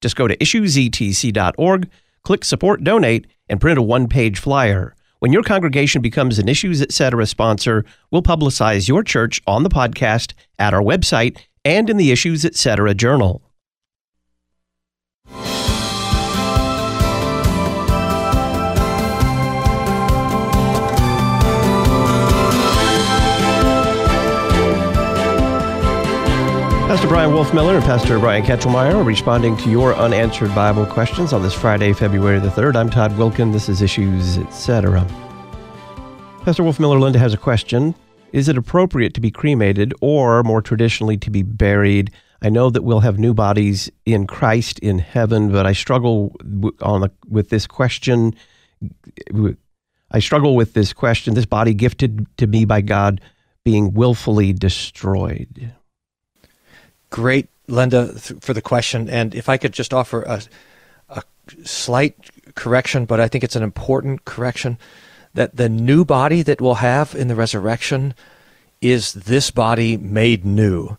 Just 0.00 0.16
go 0.16 0.28
to 0.28 0.36
issuesetc.org, 0.36 1.88
click 2.26 2.44
Support 2.44 2.82
Donate, 2.82 3.28
and 3.48 3.60
print 3.60 3.78
a 3.78 3.82
one 3.82 4.08
page 4.08 4.40
flyer. 4.40 4.96
When 5.20 5.32
your 5.32 5.44
congregation 5.44 6.02
becomes 6.02 6.40
an 6.40 6.48
Issues 6.48 6.82
Etc. 6.82 7.24
sponsor, 7.24 7.84
we'll 8.10 8.20
publicize 8.22 8.88
your 8.88 9.04
church 9.04 9.40
on 9.46 9.62
the 9.62 9.68
podcast, 9.68 10.32
at 10.58 10.74
our 10.74 10.82
website, 10.82 11.38
and 11.64 11.88
in 11.88 11.98
the 11.98 12.10
Issues 12.10 12.44
Etc. 12.44 12.92
journal. 12.94 13.45
Pastor 26.96 27.08
Bryan 27.08 27.32
Wolfmueller 27.32 27.74
and 27.76 27.84
Pastor 27.84 28.18
Brian 28.18 28.42
Kachelmeier 28.42 28.94
are 28.94 29.02
responding 29.02 29.54
to 29.58 29.70
your 29.70 29.94
unanswered 29.96 30.54
Bible 30.54 30.86
questions 30.86 31.34
on 31.34 31.42
this 31.42 31.52
Friday, 31.52 31.92
February 31.92 32.38
the 32.38 32.48
3rd. 32.48 32.74
I'm 32.74 32.88
Todd 32.88 33.12
Wilken. 33.12 33.52
This 33.52 33.68
is 33.68 33.82
Issues, 33.82 34.38
etc. 34.38 35.06
Pastor 36.40 36.62
Wolfmueller 36.62 36.98
Linda 36.98 37.18
has 37.18 37.34
a 37.34 37.36
question. 37.36 37.94
Is 38.32 38.48
it 38.48 38.56
appropriate 38.56 39.12
to 39.12 39.20
be 39.20 39.30
cremated 39.30 39.92
or 40.00 40.42
more 40.42 40.62
traditionally 40.62 41.18
to 41.18 41.28
be 41.28 41.42
buried? 41.42 42.12
I 42.40 42.48
know 42.48 42.70
that 42.70 42.82
we'll 42.82 43.00
have 43.00 43.18
new 43.18 43.34
bodies 43.34 43.90
in 44.06 44.26
Christ 44.26 44.78
in 44.78 44.98
heaven, 44.98 45.52
but 45.52 45.66
I 45.66 45.74
struggle 45.74 46.34
on 46.80 47.02
the, 47.02 47.12
with 47.28 47.50
this 47.50 47.66
question. 47.66 48.34
I 50.10 50.18
struggle 50.18 50.56
with 50.56 50.72
this 50.72 50.94
question, 50.94 51.34
this 51.34 51.44
body 51.44 51.74
gifted 51.74 52.26
to 52.38 52.46
me 52.46 52.64
by 52.64 52.80
God 52.80 53.20
being 53.64 53.92
willfully 53.92 54.54
destroyed. 54.54 55.74
Great, 57.10 57.48
Linda, 57.68 58.12
th- 58.18 58.40
for 58.40 58.52
the 58.52 58.62
question. 58.62 59.08
And 59.08 59.34
if 59.34 59.48
I 59.48 59.56
could 59.56 59.72
just 59.72 59.94
offer 59.94 60.22
a, 60.22 60.42
a 61.08 61.22
slight 61.64 62.16
correction, 62.54 63.04
but 63.04 63.20
I 63.20 63.28
think 63.28 63.44
it's 63.44 63.56
an 63.56 63.62
important 63.62 64.24
correction 64.24 64.78
that 65.34 65.56
the 65.56 65.68
new 65.68 66.04
body 66.04 66.42
that 66.42 66.60
we'll 66.60 66.74
have 66.74 67.14
in 67.14 67.28
the 67.28 67.34
resurrection 67.34 68.14
is 68.80 69.12
this 69.12 69.50
body 69.50 69.96
made 69.96 70.44
new. 70.44 70.96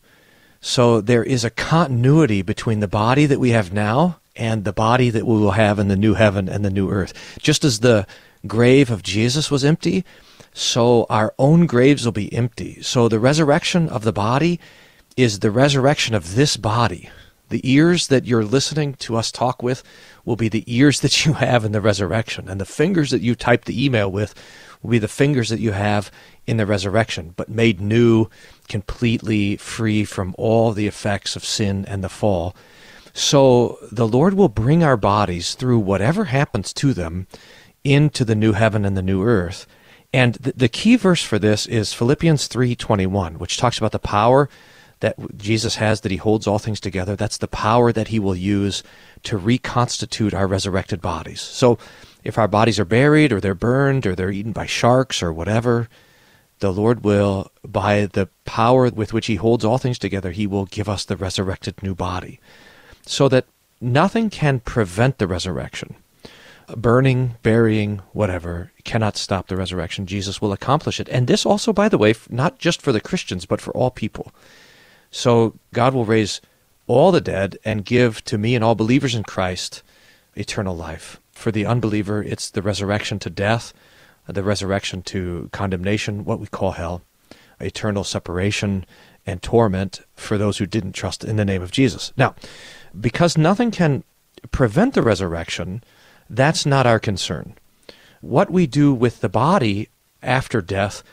So 0.61 1.01
there 1.01 1.23
is 1.23 1.43
a 1.43 1.49
continuity 1.49 2.41
between 2.41 2.79
the 2.79 2.87
body 2.87 3.25
that 3.25 3.39
we 3.39 3.51
have 3.51 3.73
now 3.73 4.19
and 4.35 4.63
the 4.63 4.73
body 4.73 5.09
that 5.09 5.25
we 5.25 5.37
will 5.37 5.51
have 5.51 5.79
in 5.79 5.87
the 5.87 5.95
new 5.95 6.13
heaven 6.13 6.47
and 6.47 6.63
the 6.63 6.69
new 6.69 6.89
earth. 6.89 7.13
Just 7.39 7.63
as 7.63 7.79
the 7.79 8.05
grave 8.45 8.91
of 8.91 9.03
Jesus 9.03 9.49
was 9.49 9.65
empty, 9.65 10.05
so 10.53 11.05
our 11.09 11.33
own 11.37 11.65
graves 11.65 12.05
will 12.05 12.11
be 12.11 12.33
empty. 12.33 12.81
So 12.81 13.07
the 13.07 13.19
resurrection 13.19 13.89
of 13.89 14.03
the 14.03 14.13
body 14.13 14.59
is 15.17 15.39
the 15.39 15.51
resurrection 15.51 16.15
of 16.15 16.35
this 16.35 16.55
body. 16.55 17.09
The 17.49 17.69
ears 17.69 18.07
that 18.07 18.25
you're 18.25 18.45
listening 18.45 18.93
to 18.95 19.15
us 19.15 19.31
talk 19.31 19.63
with 19.63 19.83
will 20.23 20.35
be 20.35 20.47
the 20.47 20.63
ears 20.67 20.99
that 21.01 21.25
you 21.25 21.33
have 21.33 21.65
in 21.65 21.73
the 21.73 21.81
resurrection, 21.81 22.47
and 22.47 22.61
the 22.61 22.65
fingers 22.65 23.11
that 23.11 23.21
you 23.21 23.35
type 23.35 23.65
the 23.65 23.83
email 23.83 24.09
with 24.09 24.35
will 24.81 24.91
be 24.91 24.99
the 24.99 25.07
fingers 25.07 25.49
that 25.49 25.59
you 25.59 25.71
have 25.71 26.11
in 26.45 26.57
the 26.57 26.65
resurrection, 26.65 27.33
but 27.35 27.49
made 27.49 27.81
new, 27.81 28.27
completely 28.69 29.57
free 29.57 30.05
from 30.05 30.35
all 30.37 30.71
the 30.71 30.87
effects 30.87 31.35
of 31.35 31.43
sin 31.43 31.83
and 31.87 32.03
the 32.03 32.09
fall. 32.09 32.55
So 33.13 33.79
the 33.91 34.07
Lord 34.07 34.35
will 34.35 34.49
bring 34.49 34.83
our 34.83 34.95
bodies 34.95 35.55
through 35.55 35.79
whatever 35.79 36.25
happens 36.25 36.71
to 36.73 36.93
them 36.93 37.25
into 37.83 38.23
the 38.23 38.35
new 38.35 38.53
heaven 38.53 38.85
and 38.85 38.95
the 38.95 39.01
new 39.01 39.23
earth. 39.23 39.65
And 40.13 40.35
the, 40.35 40.69
key 40.69 40.95
verse 40.95 41.23
for 41.23 41.39
this 41.39 41.65
is 41.65 41.93
Philippians 41.93 42.47
3:21, 42.47 43.37
which 43.37 43.57
talks 43.57 43.77
about 43.77 43.91
the 43.91 43.99
power 43.99 44.49
that 44.99 45.37
Jesus 45.37 45.75
has 45.75 46.01
that 46.01 46.11
he 46.11 46.17
holds 46.17 46.47
all 46.47 46.59
things 46.59 46.79
together. 46.79 47.15
That's 47.15 47.37
the 47.37 47.47
power 47.47 47.91
that 47.91 48.07
he 48.07 48.19
will 48.19 48.35
use 48.35 48.83
to 49.23 49.37
reconstitute 49.37 50.33
our 50.33 50.47
resurrected 50.47 51.01
bodies. 51.01 51.41
So 51.41 51.77
if 52.23 52.37
our 52.37 52.47
bodies 52.47 52.79
are 52.79 52.85
buried 52.85 53.31
or 53.31 53.39
they're 53.39 53.55
burned 53.55 54.05
or 54.05 54.15
they're 54.15 54.31
eaten 54.31 54.51
by 54.51 54.65
sharks 54.65 55.21
or 55.21 55.31
whatever, 55.31 55.87
the 56.59 56.73
Lord 56.73 57.03
will, 57.03 57.51
by 57.63 58.07
the 58.07 58.29
power 58.45 58.89
with 58.89 59.13
which 59.13 59.27
He 59.27 59.35
holds 59.35 59.63
all 59.63 59.77
things 59.77 59.99
together, 59.99 60.31
He 60.31 60.47
will 60.47 60.65
give 60.65 60.89
us 60.89 61.05
the 61.05 61.15
resurrected 61.17 61.81
new 61.83 61.93
body. 61.93 62.39
So 63.05 63.29
that 63.29 63.45
nothing 63.79 64.29
can 64.29 64.59
prevent 64.59 65.19
the 65.19 65.27
resurrection. 65.27 65.95
Burning, 66.75 67.35
burying, 67.43 68.01
whatever, 68.11 68.71
cannot 68.83 69.15
stop 69.15 69.47
the 69.47 69.55
resurrection. 69.55 70.05
Jesus 70.05 70.41
will 70.41 70.51
accomplish 70.51 70.99
it. 70.99 71.07
And 71.07 71.27
this 71.27 71.45
also, 71.45 71.71
by 71.71 71.87
the 71.87 71.97
way, 71.97 72.13
not 72.29 72.59
just 72.59 72.81
for 72.81 72.91
the 72.91 72.99
Christians, 72.99 73.45
but 73.45 73.61
for 73.61 73.71
all 73.71 73.91
people. 73.91 74.33
So 75.11 75.55
God 75.73 75.93
will 75.93 76.05
raise 76.05 76.41
all 76.85 77.11
the 77.11 77.21
dead 77.21 77.57
and 77.65 77.85
give 77.85 78.23
to 78.25 78.37
me 78.37 78.55
and 78.55 78.63
all 78.63 78.75
believers 78.75 79.15
in 79.15 79.23
Christ 79.23 79.83
eternal 80.35 80.75
life. 80.75 81.19
For 81.31 81.51
the 81.51 81.65
unbeliever, 81.65 82.23
it's 82.23 82.49
the 82.49 82.61
resurrection 82.61 83.19
to 83.19 83.29
death 83.29 83.73
the 84.27 84.43
resurrection 84.43 85.01
to 85.01 85.49
condemnation, 85.51 86.25
what 86.25 86.39
we 86.39 86.47
call 86.47 86.71
hell, 86.71 87.01
eternal 87.59 88.03
separation 88.03 88.85
and 89.25 89.41
torment 89.41 90.01
for 90.15 90.37
those 90.37 90.57
who 90.57 90.65
didn't 90.65 90.93
trust 90.93 91.23
in 91.23 91.37
the 91.37 91.45
name 91.45 91.61
of 91.61 91.71
Jesus. 91.71 92.13
Now, 92.17 92.35
because 92.99 93.37
nothing 93.37 93.71
can 93.71 94.03
prevent 94.51 94.93
the 94.93 95.01
resurrection, 95.01 95.83
that's 96.29 96.65
not 96.65 96.85
our 96.85 96.99
concern. 96.99 97.55
What 98.21 98.51
we 98.51 98.67
do 98.67 98.93
with 98.93 99.21
the 99.21 99.29
body 99.29 99.89
after 100.21 100.61
death 100.61 101.03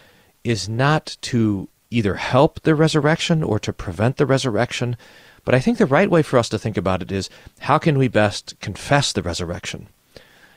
is 0.42 0.68
not 0.68 1.16
to 1.22 1.68
either 1.94 2.16
help 2.16 2.60
the 2.62 2.74
resurrection 2.74 3.42
or 3.42 3.58
to 3.60 3.72
prevent 3.72 4.16
the 4.16 4.26
resurrection. 4.26 4.96
But 5.44 5.54
I 5.54 5.60
think 5.60 5.78
the 5.78 5.86
right 5.86 6.10
way 6.10 6.22
for 6.22 6.38
us 6.38 6.48
to 6.50 6.58
think 6.58 6.76
about 6.76 7.02
it 7.02 7.12
is 7.12 7.30
how 7.60 7.78
can 7.78 7.98
we 7.98 8.08
best 8.08 8.58
confess 8.60 9.12
the 9.12 9.22
resurrection? 9.22 9.88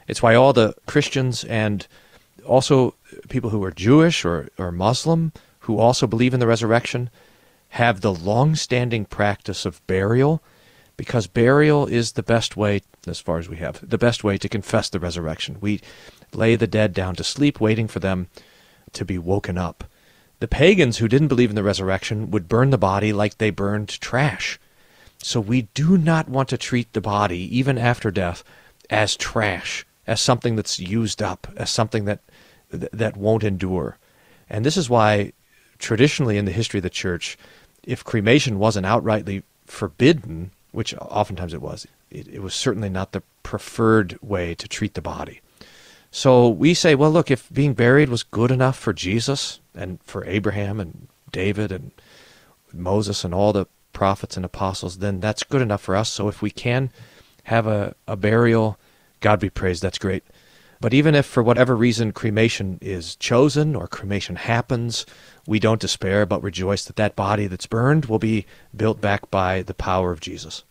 It's 0.08 0.22
why 0.22 0.36
all 0.36 0.54
the 0.54 0.74
Christians 0.86 1.44
and 1.44 1.86
also 2.46 2.96
people 3.30 3.50
who 3.50 3.64
are 3.64 3.72
Jewish 3.72 4.24
or, 4.26 4.50
or 4.58 4.72
Muslim 4.72 5.34
who 5.62 5.78
also 5.78 6.08
believe 6.08 6.34
in 6.34 6.40
the 6.40 6.48
resurrection 6.48 7.10
have 7.70 8.00
the 8.00 8.14
long-standing 8.14 9.06
practice 9.06 9.66
of 9.66 9.86
burial 9.86 10.42
because 10.96 11.28
burial 11.28 11.86
is 11.86 12.14
the 12.14 12.24
best 12.24 12.56
way 12.56 12.82
as 13.06 13.20
far 13.20 13.38
as 13.38 13.50
we 13.50 13.58
have 13.58 13.88
the 13.88 13.98
best 13.98 14.24
way 14.24 14.38
to 14.38 14.50
confess 14.50 14.90
the 14.90 15.00
resurrection 15.00 15.58
we 15.60 15.82
lay 16.34 16.56
the 16.56 16.68
dead 16.68 16.94
down 16.94 17.16
to 17.16 17.24
sleep 17.24 17.60
waiting 17.60 17.88
for 17.88 18.00
them 18.00 18.28
to 18.94 19.04
be 19.04 19.18
woken 19.18 19.58
up 19.58 19.84
the 20.40 20.48
pagans 20.48 20.98
who 20.98 21.08
didn't 21.08 21.28
believe 21.28 21.50
in 21.50 21.56
the 21.56 21.64
resurrection 21.64 22.32
would 22.32 22.48
burn 22.48 22.70
the 22.70 22.78
body 22.78 23.12
like 23.12 23.38
they 23.38 23.50
burned 23.50 23.90
trash 23.90 24.60
so 25.20 25.40
we 25.40 25.64
do 25.74 25.98
not 25.98 26.30
want 26.30 26.50
to 26.50 26.58
treat 26.58 26.94
the 26.94 27.02
body 27.02 27.58
even 27.58 27.78
after 27.78 28.12
death 28.12 28.44
as 28.90 29.16
trash 29.16 29.86
as 30.06 30.22
something 30.22 30.56
that's 30.56 30.80
used 30.80 31.22
up 31.22 31.48
as 31.58 31.70
something 31.70 32.06
that 32.06 32.20
that 32.70 33.16
won't 33.16 33.44
endure. 33.44 33.98
And 34.50 34.66
this 34.66 34.78
is 34.78 34.90
why, 34.90 35.34
traditionally 35.80 36.38
in 36.38 36.46
the 36.46 36.52
history 36.52 36.80
of 36.80 36.84
the 36.84 36.90
church, 36.90 37.38
if 37.84 38.04
cremation 38.04 38.60
wasn't 38.60 38.86
outrightly 38.86 39.44
forbidden, 39.66 40.52
which 40.72 40.94
oftentimes 40.96 41.54
it 41.54 41.62
was, 41.62 41.88
it, 42.10 42.28
it 42.28 42.42
was 42.42 42.54
certainly 42.54 42.90
not 42.90 43.12
the 43.12 43.24
preferred 43.44 44.18
way 44.22 44.54
to 44.56 44.68
treat 44.68 44.94
the 44.94 45.02
body. 45.02 45.42
So 46.12 46.50
we 46.50 46.74
say, 46.74 46.96
well, 46.96 47.12
look, 47.12 47.30
if 47.32 47.52
being 47.52 47.74
buried 47.74 48.10
was 48.10 48.24
good 48.24 48.52
enough 48.52 48.78
for 48.78 48.94
Jesus 48.94 49.60
and 49.78 50.02
for 50.04 50.26
Abraham 50.26 50.80
and 50.80 51.08
David 51.32 51.72
and 51.72 51.92
Moses 52.74 53.24
and 53.24 53.34
all 53.34 53.54
the 53.54 53.68
prophets 53.94 54.36
and 54.36 54.46
apostles, 54.46 54.98
then 54.98 55.20
that's 55.20 55.44
good 55.44 55.62
enough 55.62 55.82
for 55.82 55.96
us. 55.96 56.10
So 56.10 56.28
if 56.28 56.42
we 56.42 56.52
can 56.52 56.92
have 57.44 57.68
a, 57.68 57.96
a 58.08 58.16
burial, 58.16 58.78
God 59.22 59.40
be 59.40 59.50
praised, 59.50 59.82
that's 59.82 59.98
great. 59.98 60.24
But 60.80 60.94
even 60.94 61.16
if 61.16 61.26
for 61.26 61.42
whatever 61.42 61.76
reason 61.76 62.12
cremation 62.12 62.78
is 62.82 63.16
chosen 63.16 63.76
or 63.76 63.88
cremation 63.88 64.36
happens, 64.36 65.06
we 65.48 65.60
don't 65.60 65.82
despair 65.82 66.26
but 66.26 66.44
rejoice 66.44 66.86
that 66.86 66.98
that 66.98 67.16
body 67.16 67.48
that's 67.48 67.66
burned 67.66 68.06
will 68.06 68.20
be 68.20 68.46
built 68.76 69.02
back 69.02 69.32
by 69.32 69.64
the 69.64 69.74
power 69.74 70.12
of 70.12 70.20
Jesus. 70.20 70.64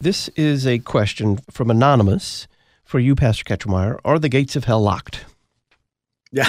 This 0.00 0.28
is 0.28 0.66
a 0.66 0.78
question 0.78 1.38
from 1.50 1.70
Anonymous 1.70 2.48
for 2.84 2.98
you, 2.98 3.14
Pastor 3.14 3.44
Kachelmeier. 3.44 4.00
Are 4.04 4.18
the 4.18 4.28
gates 4.28 4.56
of 4.56 4.64
hell 4.64 4.80
locked? 4.80 5.26
Yeah. 6.32 6.48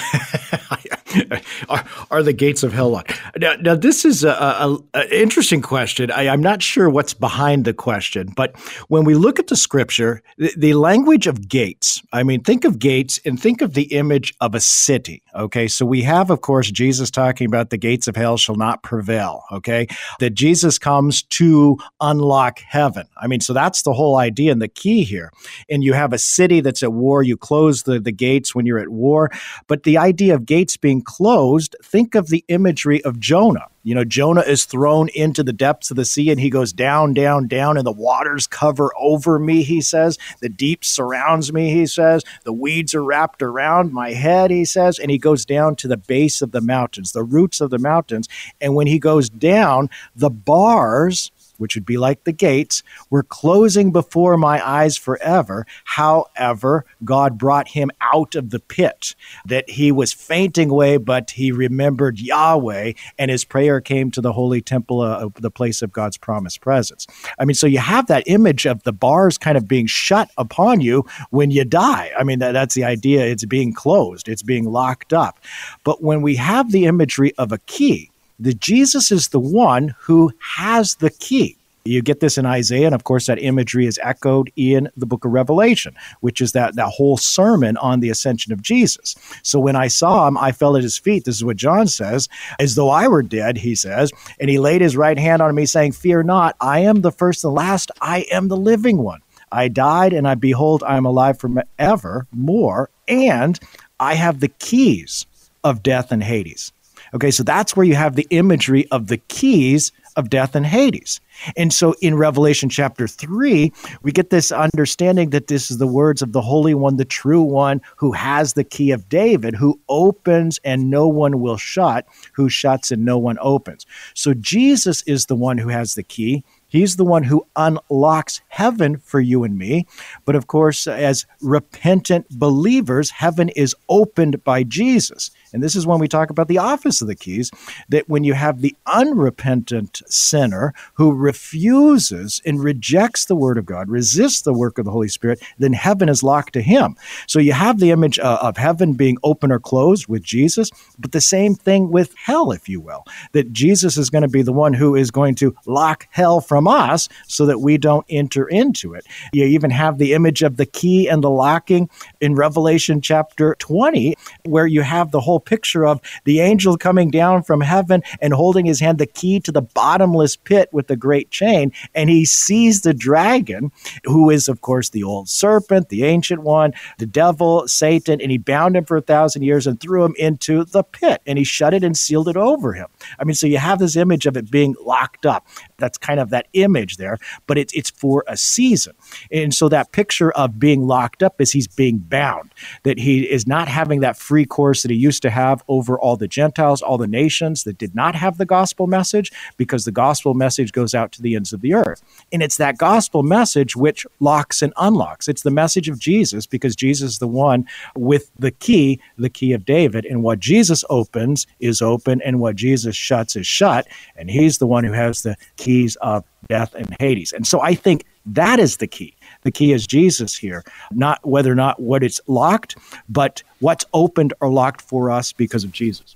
are, 1.70 1.86
are, 2.10 2.24
the 2.24 2.34
gates 2.34 2.64
of 2.64 2.74
hell 2.74 2.90
locked? 2.90 3.20
Now, 3.38 3.56
now 3.56 3.76
this 3.76 4.06
is 4.06 4.24
an 4.24 4.78
interesting 5.12 5.62
question. 5.62 6.12
I, 6.12 6.24
am 6.24 6.42
not 6.42 6.62
sure 6.62 6.90
what's 6.90 7.14
behind 7.14 7.66
the 7.66 7.74
question, 7.74 8.34
but 8.36 8.58
when 8.88 9.04
we 9.04 9.16
look 9.16 9.40
at 9.40 9.48
the 9.48 9.56
scripture, 9.56 10.22
the, 10.38 10.54
the, 10.58 10.74
language 10.82 11.28
of 11.28 11.48
gates, 11.48 12.02
I 12.12 12.24
mean, 12.24 12.44
think 12.44 12.66
of 12.66 12.80
gates 12.80 13.20
and 13.26 13.40
think 13.40 13.62
of 13.62 13.74
the 13.74 13.94
image 13.94 14.34
of 14.42 14.56
a 14.56 14.60
city. 14.60 15.22
Okay. 15.36 15.68
So 15.68 15.86
we 15.86 16.02
have, 16.02 16.30
of 16.30 16.42
course, 16.42 16.72
Jesus 16.72 17.12
talking 17.12 17.46
about 17.46 17.70
the 17.70 17.78
gates 17.78 18.08
of 18.08 18.16
hell 18.16 18.38
shall 18.38 18.56
not 18.56 18.84
prevail. 18.84 19.44
Okay. 19.52 19.88
That 20.20 20.32
Jesus 20.32 20.78
comes 20.78 21.24
to 21.24 21.78
unlock 22.00 22.60
heaven. 22.60 23.08
I 23.18 23.28
mean, 23.28 23.42
so 23.42 23.54
that's 23.54 23.84
the 23.84 23.94
whole 23.94 24.18
idea 24.18 24.52
and 24.52 24.62
the 24.62 24.68
key 24.68 25.04
here. 25.04 25.32
And 25.70 25.84
you 25.84 25.94
have 25.94 26.14
a 26.14 26.18
city 26.18 26.62
that's 26.62 26.84
at 26.84 26.94
war. 26.94 27.24
You 27.24 27.38
close 27.38 27.84
the, 27.84 28.00
the 28.00 28.12
gates 28.12 28.56
when 28.56 28.66
you're 28.66 28.80
at 28.80 28.90
war. 28.90 29.30
But 29.68 29.84
the 29.84 29.98
idea 29.98 30.36
of 30.36 30.46
gates 30.46 30.78
being 30.78 31.01
closed, 31.02 31.76
think 31.84 32.16
of 32.16 32.28
the 32.28 32.44
imagery 32.48 33.04
of 33.04 33.20
Jonah. 33.20 33.68
You 33.84 33.96
know, 33.96 34.04
Jonah 34.04 34.42
is 34.42 34.66
thrown 34.66 35.10
into 35.10 35.44
the 35.44 35.54
depths 35.54 35.90
of 35.90 35.98
the 35.98 36.06
sea 36.06 36.30
and 36.30 36.40
he 36.40 36.50
goes 36.50 36.72
down, 36.72 37.14
down, 37.14 37.48
down, 37.48 37.78
and 37.78 37.86
the 37.86 37.92
waters 37.92 38.46
cover 38.46 38.92
over 39.00 39.40
me, 39.40 39.64
he 39.64 39.82
says. 39.82 40.20
The 40.40 40.50
deep 40.50 40.86
surrounds 40.86 41.52
me, 41.52 41.72
he 41.72 41.88
says. 41.88 42.24
The 42.44 42.54
weeds 42.54 42.94
are 42.94 43.04
wrapped 43.04 43.42
around 43.42 43.92
my 43.92 44.12
head, 44.12 44.52
he 44.52 44.66
says. 44.66 45.00
And 45.00 45.10
he 45.10 45.18
goes 45.18 45.46
down 45.46 45.76
to 45.78 45.88
the 45.88 45.98
base 45.98 46.42
of 46.42 46.52
the 46.52 46.62
mountains, 46.62 47.12
the 47.12 47.24
roots 47.24 47.60
of 47.60 47.72
the 47.72 47.80
mountains. 47.80 48.28
And 48.60 48.76
when 48.76 48.88
he 48.88 49.00
goes 49.00 49.30
down, 49.30 49.90
the 50.16 50.30
bars 50.30 51.32
which 51.62 51.76
would 51.76 51.86
be 51.86 51.98
like 51.98 52.24
the 52.24 52.34
gates, 52.34 52.84
were 53.10 53.24
closing 53.24 53.92
before 53.92 54.36
my 54.36 54.68
eyes 54.68 54.98
forever. 54.98 55.66
However, 55.86 56.86
God 57.06 57.38
brought 57.38 57.70
him 57.70 57.92
out 58.02 58.36
of 58.36 58.50
the 58.50 58.60
pit, 58.60 59.16
that 59.46 59.70
he 59.70 59.92
was 59.92 60.12
fainting 60.12 60.70
away, 60.72 60.98
but 60.98 61.32
he 61.32 61.52
remembered 61.52 62.20
Yahweh, 62.20 62.94
and 63.18 63.32
his 63.32 63.46
prayer 63.46 63.80
came 63.80 64.12
to 64.12 64.22
the 64.22 64.34
holy 64.34 64.62
temple, 64.62 65.02
uh, 65.02 65.30
the 65.36 65.52
place 65.52 65.82
of 65.82 65.92
God's 65.92 66.18
promised 66.18 66.62
presence. 66.62 67.08
I 67.40 67.46
mean, 67.46 67.56
so 67.56 67.68
you 67.68 67.80
have 67.80 68.08
that 68.08 68.24
image 68.26 68.66
of 68.66 68.84
the 68.84 68.94
bars 68.94 69.38
kind 69.38 69.58
of 69.58 69.68
being 69.68 69.88
shut 69.88 70.30
upon 70.38 70.82
you 70.82 71.06
when 71.30 71.52
you 71.52 71.64
die. 71.64 72.12
I 72.18 72.24
mean, 72.24 72.40
that, 72.40 72.54
that's 72.54 72.76
the 72.76 72.84
idea. 72.84 73.26
It's 73.26 73.46
being 73.46 73.74
closed, 73.74 74.28
it's 74.28 74.44
being 74.44 74.66
locked 74.66 75.14
up. 75.14 75.40
But 75.84 76.04
when 76.04 76.22
we 76.22 76.36
have 76.36 76.72
the 76.72 76.86
imagery 76.86 77.34
of 77.38 77.52
a 77.52 77.58
key, 77.60 78.11
that 78.42 78.60
Jesus 78.60 79.12
is 79.12 79.30
the 79.30 79.40
one 79.40 79.96
who 80.00 80.32
has 80.58 80.96
the 80.96 81.10
key. 81.10 81.58
You 81.84 82.04
get 82.04 82.20
this 82.20 82.38
in 82.38 82.46
Isaiah, 82.46 82.86
and 82.86 82.94
of 82.94 83.06
course, 83.06 83.26
that 83.26 83.42
imagery 83.42 83.88
is 83.88 84.00
echoed 84.04 84.52
in 84.56 84.90
the 84.96 85.08
book 85.08 85.26
of 85.26 85.32
Revelation, 85.32 85.96
which 86.20 86.40
is 86.40 86.52
that, 86.52 86.76
that 86.76 86.90
whole 86.90 87.18
sermon 87.18 87.76
on 87.78 88.02
the 88.02 88.12
ascension 88.12 88.54
of 88.54 88.62
Jesus. 88.62 89.16
So 89.42 89.60
when 89.60 89.76
I 89.76 89.88
saw 89.88 90.28
him, 90.28 90.38
I 90.38 90.52
fell 90.52 90.78
at 90.78 90.84
his 90.84 91.00
feet. 91.00 91.26
This 91.26 91.36
is 91.36 91.44
what 91.44 91.58
John 91.58 91.88
says, 91.88 92.30
as 92.60 92.76
though 92.76 92.90
I 92.90 93.08
were 93.08 93.24
dead, 93.24 93.58
he 93.58 93.74
says. 93.74 94.12
And 94.40 94.48
he 94.48 94.60
laid 94.60 94.82
his 94.82 94.96
right 94.96 95.18
hand 95.18 95.42
on 95.42 95.56
me, 95.56 95.66
saying, 95.66 95.94
Fear 95.94 96.24
not, 96.24 96.56
I 96.62 96.80
am 96.80 97.02
the 97.02 97.12
first 97.12 97.44
and 97.44 97.52
the 97.52 97.56
last, 97.56 97.90
I 98.00 98.28
am 98.32 98.48
the 98.48 98.58
living 98.58 98.98
one. 98.98 99.22
I 99.52 99.68
died, 99.68 100.14
and 100.14 100.28
I 100.28 100.36
behold, 100.36 100.84
I 100.84 100.98
am 100.98 101.06
alive 101.06 101.40
forevermore, 101.40 102.90
and 103.08 103.60
I 104.00 104.14
have 104.14 104.40
the 104.40 104.48
keys 104.50 105.26
of 105.64 105.84
death 105.84 106.12
and 106.12 106.24
Hades. 106.24 106.72
Okay, 107.14 107.32
so 107.32 107.44
that's 107.44 107.76
where 107.76 107.86
you 107.86 107.96
have 107.96 108.16
the 108.16 108.28
imagery 108.30 108.88
of 108.90 109.08
the 109.08 109.18
keys 109.18 109.92
of 110.16 110.30
death 110.30 110.56
and 110.56 110.66
Hades. 110.66 111.20
And 111.56 111.74
so 111.74 111.96
in 112.02 112.16
Revelation 112.16 112.70
chapter 112.70 113.08
3, 113.08 113.72
we 114.02 114.12
get 114.12 114.30
this 114.30 114.52
understanding 114.52 115.32
that 115.32 115.48
this 115.48 115.72
is 115.72 115.78
the 115.78 115.88
words 115.88 116.22
of 116.22 116.34
the 116.34 116.42
Holy 116.42 116.74
One, 116.74 116.98
the 116.98 117.06
true 117.06 117.42
one, 117.42 117.82
who 117.96 118.12
has 118.12 118.54
the 118.54 118.64
key 118.64 118.92
of 118.92 119.10
David, 119.10 119.56
who 119.56 119.80
opens 119.90 120.60
and 120.64 120.90
no 120.90 121.08
one 121.08 121.42
will 121.42 121.58
shut, 121.58 122.06
who 122.34 122.50
shuts 122.50 122.92
and 122.92 123.06
no 123.06 123.18
one 123.18 123.38
opens. 123.42 123.86
So 124.14 124.34
Jesus 124.34 125.02
is 125.04 125.26
the 125.26 125.36
one 125.36 125.58
who 125.58 125.70
has 125.70 125.96
the 125.96 126.04
key. 126.04 126.44
He's 126.68 126.96
the 126.96 127.04
one 127.04 127.24
who 127.24 127.46
unlocks 127.58 128.40
heaven 128.48 128.98
for 128.98 129.20
you 129.20 129.44
and 129.44 129.58
me. 129.58 129.86
But 130.24 130.36
of 130.36 130.48
course, 130.48 130.88
as 130.88 131.26
repentant 131.42 132.30
believers, 132.30 133.10
heaven 133.10 133.50
is 133.50 133.76
opened 133.90 134.42
by 134.46 134.64
Jesus. 134.64 135.32
And 135.54 135.62
this 135.62 135.76
is 135.76 135.86
when 135.86 136.00
we 136.00 136.08
talk 136.08 136.30
about 136.30 136.48
the 136.48 136.58
office 136.58 137.02
of 137.02 137.08
the 137.08 137.16
keys 137.16 137.52
that 137.90 138.08
when 138.10 138.24
you 138.24 138.34
have 138.34 138.62
the 138.62 138.76
unrepentant 138.86 140.02
sinner 140.08 140.74
who 140.94 141.12
refuses 141.14 142.42
and 142.46 142.64
rejects 142.64 143.26
the 143.26 143.36
word 143.36 143.58
of 143.58 143.66
God, 143.66 143.90
resists 143.90 144.42
the 144.42 144.54
work 144.54 144.78
of 144.78 144.86
the 144.86 144.92
Holy 144.92 145.08
Spirit, 145.08 145.42
then 145.58 145.74
heaven 145.74 146.10
is 146.10 146.24
locked 146.24 146.54
to 146.54 146.62
him. 146.62 146.96
So 147.28 147.40
you 147.40 147.54
have 147.54 147.80
the 147.80 147.92
image 147.92 148.20
uh, 148.20 148.40
of 148.42 148.58
heaven 148.58 148.94
being 148.94 149.18
open 149.24 149.52
or 149.52 149.60
closed 149.60 150.08
with 150.08 150.24
Jesus, 150.24 150.70
but 150.98 151.12
the 151.12 151.22
same 151.22 151.56
thing 151.56 151.92
with 151.92 152.16
hell, 152.16 152.52
if 152.52 152.70
you 152.70 152.80
will, 152.80 153.04
that 153.34 153.52
Jesus 153.52 153.98
is 153.98 154.10
going 154.10 154.22
to 154.22 154.28
be 154.28 154.42
the 154.42 154.54
one 154.54 154.74
who 154.74 154.96
is 154.96 155.12
going 155.12 155.36
to 155.36 155.56
lock 155.66 156.08
hell 156.12 156.40
from 156.40 156.68
us 156.68 157.10
so 157.28 157.46
that 157.46 157.60
we 157.60 157.78
don't 157.78 158.06
enter 158.10 158.48
into 158.48 158.94
it. 158.94 159.06
You 159.34 159.46
even 159.46 159.72
have 159.72 159.98
the 159.98 160.14
image 160.14 160.44
of 160.44 160.58
the 160.58 160.66
key 160.66 161.10
and 161.10 161.24
the 161.24 161.30
locking 161.30 161.90
in 162.20 162.36
Revelation 162.36 163.02
chapter 163.02 163.56
20, 163.60 164.16
where 164.46 164.68
you 164.68 164.82
have 164.82 165.12
the 165.12 165.20
whole 165.20 165.41
picture 165.42 165.86
of 165.86 166.00
the 166.24 166.40
angel 166.40 166.78
coming 166.78 167.10
down 167.10 167.44
from 167.44 167.62
heaven 167.62 168.04
and 168.22 168.34
holding 168.34 168.66
his 168.66 168.80
hand 168.80 168.98
the 168.98 169.06
key 169.06 169.40
to 169.42 169.52
the 169.52 169.62
bottomless 169.62 170.36
pit 170.36 170.70
with 170.72 170.88
the 170.88 170.96
great 170.96 171.32
chain. 171.32 171.72
And 171.94 172.10
he 172.10 172.26
sees 172.26 172.82
the 172.82 172.94
dragon, 172.94 173.72
who 174.06 174.30
is, 174.30 174.48
of 174.48 174.62
course, 174.62 174.90
the 174.90 175.04
old 175.04 175.30
serpent, 175.30 175.90
the 175.90 176.06
ancient 176.06 176.44
one, 176.44 176.74
the 176.98 177.06
devil, 177.06 177.68
Satan, 177.68 178.22
and 178.22 178.32
he 178.32 178.38
bound 178.38 178.76
him 178.76 178.86
for 178.86 178.98
a 178.98 179.02
thousand 179.02 179.44
years 179.44 179.68
and 179.68 179.80
threw 179.80 180.04
him 180.04 180.16
into 180.18 180.64
the 180.64 180.84
pit 180.84 181.22
and 181.26 181.38
he 181.38 181.44
shut 181.44 181.74
it 181.74 181.84
and 181.84 181.98
sealed 181.98 182.28
it 182.28 182.38
over 182.38 182.74
him. 182.74 182.88
I 183.20 183.24
mean, 183.24 183.36
so 183.36 183.48
you 183.48 183.58
have 183.58 183.80
this 183.80 183.96
image 183.96 184.26
of 184.26 184.38
it 184.38 184.52
being 184.52 184.76
locked 184.84 185.26
up. 185.26 185.48
That's 185.78 185.98
kind 185.98 186.20
of 186.20 186.30
that 186.30 186.48
image 186.54 186.98
there, 186.98 187.18
but 187.48 187.58
it's 187.58 187.74
it's 187.74 187.90
for 187.90 188.24
a 188.28 188.38
season. 188.38 188.94
And 189.32 189.54
so 189.54 189.68
that 189.70 189.92
picture 189.92 190.32
of 190.32 190.60
being 190.60 190.86
locked 190.86 191.24
up 191.24 191.42
is 191.42 191.52
he's 191.52 191.68
being 191.68 191.98
bound, 191.98 192.54
that 192.84 193.00
he 193.00 193.24
is 193.24 193.48
not 193.48 193.68
having 193.68 194.02
that 194.02 194.18
free 194.18 194.46
course 194.46 194.84
that 194.84 194.92
he 194.92 194.98
used 194.98 195.24
to 195.24 195.31
have 195.32 195.64
over 195.68 196.00
all 196.00 196.16
the 196.16 196.28
Gentiles, 196.28 196.84
all 196.84 197.00
the 197.00 197.08
nations 197.08 197.64
that 197.64 197.80
did 197.80 197.96
not 197.96 198.14
have 198.14 198.38
the 198.38 198.46
gospel 198.46 198.86
message, 198.86 199.32
because 199.58 199.86
the 199.86 199.92
gospel 199.92 200.36
message 200.36 200.72
goes 200.72 200.94
out 200.94 201.12
to 201.14 201.22
the 201.24 201.36
ends 201.36 201.52
of 201.52 201.62
the 201.62 201.74
earth. 201.74 202.04
And 202.32 202.44
it's 202.44 202.58
that 202.58 202.78
gospel 202.78 203.24
message 203.24 203.76
which 203.76 204.06
locks 204.20 204.62
and 204.62 204.72
unlocks. 204.78 205.28
It's 205.28 205.42
the 205.42 205.50
message 205.50 205.90
of 205.90 205.98
Jesus, 205.98 206.46
because 206.46 206.76
Jesus 206.76 207.14
is 207.14 207.20
the 207.20 207.28
one 207.28 207.66
with 207.96 208.30
the 208.38 208.52
key, 208.52 209.00
the 209.18 209.30
key 209.30 209.54
of 209.54 209.66
David. 209.66 210.06
And 210.06 210.22
what 210.22 210.40
Jesus 210.40 210.86
opens 210.90 211.48
is 211.60 211.82
open, 211.82 212.22
and 212.22 212.40
what 212.40 212.56
Jesus 212.56 212.96
shuts 212.96 213.36
is 213.36 213.48
shut. 213.48 213.88
And 214.16 214.30
he's 214.30 214.60
the 214.60 214.68
one 214.68 214.84
who 214.84 214.94
has 214.94 215.24
the 215.24 215.36
keys 215.58 215.96
of 215.98 216.24
death 216.50 216.76
and 216.76 216.96
Hades. 217.00 217.34
And 217.34 217.48
so 217.48 217.62
I 217.62 217.74
think 217.74 218.06
that 218.26 218.60
is 218.60 218.78
the 218.78 218.88
key. 218.88 219.16
The 219.44 219.52
key 219.52 219.72
is 219.74 219.88
Jesus 219.88 220.38
here, 220.38 220.64
not 220.92 221.26
whether 221.28 221.52
or 221.52 221.56
not 221.56 221.80
what 221.80 222.04
it's 222.04 222.22
locked, 222.28 222.78
but 223.10 223.44
what's 223.60 223.86
opened 223.94 224.34
or 224.40 224.52
locked 224.52 224.82
for 224.82 225.10
us 225.10 225.34
because 225.34 225.64
of 225.64 225.72
Jesus. 225.72 226.16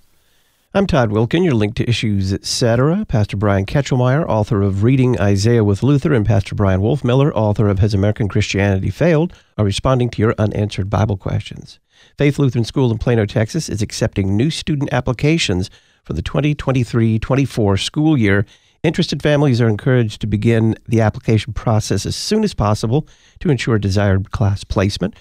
I'm 0.75 0.87
Todd 0.87 1.09
Wilken. 1.09 1.43
You're 1.43 1.53
linked 1.53 1.77
to 1.77 1.89
Issues 1.89 2.33
Etc. 2.33 3.05
Pastor 3.07 3.37
Brian 3.37 3.65
Kachelmeier, 3.65 4.27
author 4.27 4.61
of 4.61 4.83
Reading 4.83 5.17
Isaiah 5.19 5.63
with 5.63 5.83
Luther, 5.83 6.13
and 6.13 6.25
Pastor 6.25 6.53
Bryan 6.53 6.81
Wolfmueller, 6.81 7.31
author 7.33 7.69
of 7.69 7.79
Has 7.79 7.93
American 7.93 8.27
Christianity 8.27 8.89
Failed, 8.89 9.33
are 9.57 9.63
responding 9.63 10.09
to 10.09 10.21
your 10.21 10.35
unanswered 10.37 10.89
Bible 10.89 11.15
questions. 11.15 11.79
Faith 12.17 12.37
Lutheran 12.37 12.65
School 12.65 12.91
in 12.91 12.97
Plano, 12.97 13.25
Texas 13.25 13.69
is 13.69 13.81
accepting 13.81 14.35
new 14.35 14.49
student 14.49 14.91
applications 14.91 15.69
for 16.03 16.13
the 16.13 16.21
2023 16.21 17.19
24 17.19 17.77
school 17.77 18.17
year 18.17 18.45
Interested 18.85 19.21
families 19.23 19.59
are 19.61 19.67
encouraged 19.67 20.21
to 20.21 20.27
begin 20.27 20.75
the 20.87 21.01
application 21.01 21.53
process 21.53 22.05
as 22.05 22.15
soon 22.15 22.43
as 22.43 22.53
possible 22.53 23.07
to 23.39 23.49
ensure 23.49 23.79
desired 23.79 24.29
class 24.29 24.63
placement. 24.63 25.15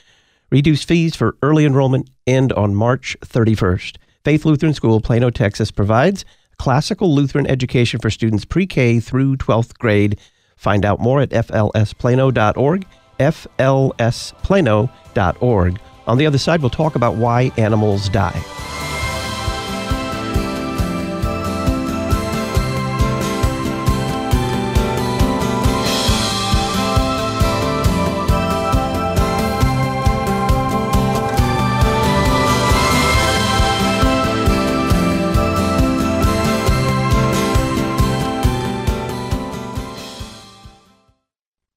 Reduced 0.50 0.86
fees 0.86 1.16
for 1.16 1.38
early 1.42 1.64
enrollment 1.64 2.10
end 2.26 2.52
on 2.52 2.74
March 2.74 3.16
31st. 3.22 3.96
Faith 4.22 4.44
Lutheran 4.44 4.74
School, 4.74 5.00
Plano, 5.00 5.30
Texas 5.30 5.70
provides 5.70 6.26
classical 6.58 7.14
Lutheran 7.14 7.46
education 7.46 8.00
for 8.00 8.10
students 8.10 8.44
pre 8.44 8.66
K 8.66 9.00
through 9.00 9.38
12th 9.38 9.78
grade. 9.78 10.20
Find 10.58 10.84
out 10.84 11.00
more 11.00 11.22
at 11.22 11.30
flsplano.org, 11.30 12.86
flsplano.org. 13.18 15.80
On 16.06 16.18
the 16.18 16.26
other 16.26 16.36
side, 16.36 16.60
we'll 16.60 16.68
talk 16.68 16.96
about 16.96 17.14
why 17.14 17.50
animals 17.56 18.10
die. 18.10 18.83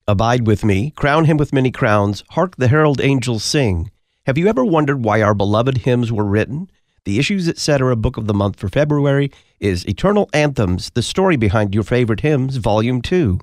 Abide 0.10 0.48
with 0.48 0.64
me, 0.64 0.92
crown 0.92 1.26
him 1.26 1.36
with 1.36 1.52
many 1.52 1.70
crowns, 1.70 2.24
hark 2.30 2.56
the 2.56 2.70
herald 2.70 3.02
angels 3.02 3.44
sing. 3.44 3.92
Have 4.26 4.38
you 4.38 4.48
ever 4.48 4.64
wondered 4.64 5.04
why 5.04 5.22
our 5.22 5.34
beloved 5.34 5.80
hymns 5.80 6.14
were 6.14 6.24
written? 6.24 6.72
The 7.04 7.20
Issues 7.20 7.50
Etc. 7.50 7.94
book 7.98 8.16
of 8.16 8.26
the 8.26 8.34
month 8.34 8.58
for 8.58 8.70
February 8.70 9.34
is 9.60 9.86
Eternal 9.86 10.30
Anthems, 10.32 10.92
the 10.92 11.02
story 11.02 11.36
behind 11.36 11.76
your 11.76 11.84
favorite 11.84 12.22
hymns, 12.22 12.56
Volume 12.56 13.02
2. 13.02 13.38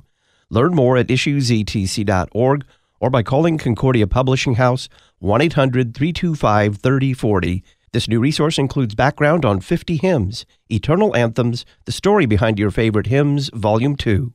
Learn 0.49 0.75
more 0.75 0.97
at 0.97 1.09
issuesetc.org 1.09 2.65
or 2.99 3.11
by 3.11 3.23
calling 3.23 3.59
Concordia 3.59 4.07
Publishing 4.07 4.55
House 4.55 4.89
1 5.19 5.43
800 5.43 5.95
325 5.95 6.79
3040. 6.79 7.63
This 7.93 8.09
new 8.09 8.21
resource 8.21 8.57
includes 8.57 8.95
background 8.95 9.45
on 9.45 9.61
50 9.61 9.99
hymns, 9.99 10.47
Eternal 10.71 11.15
Anthems, 11.15 11.67
the 11.85 11.93
story 11.93 12.25
behind 12.25 12.59
your 12.59 12.71
favorite 12.71 13.09
hymns, 13.09 13.51
Volume 13.53 13.97
2. 13.97 14.33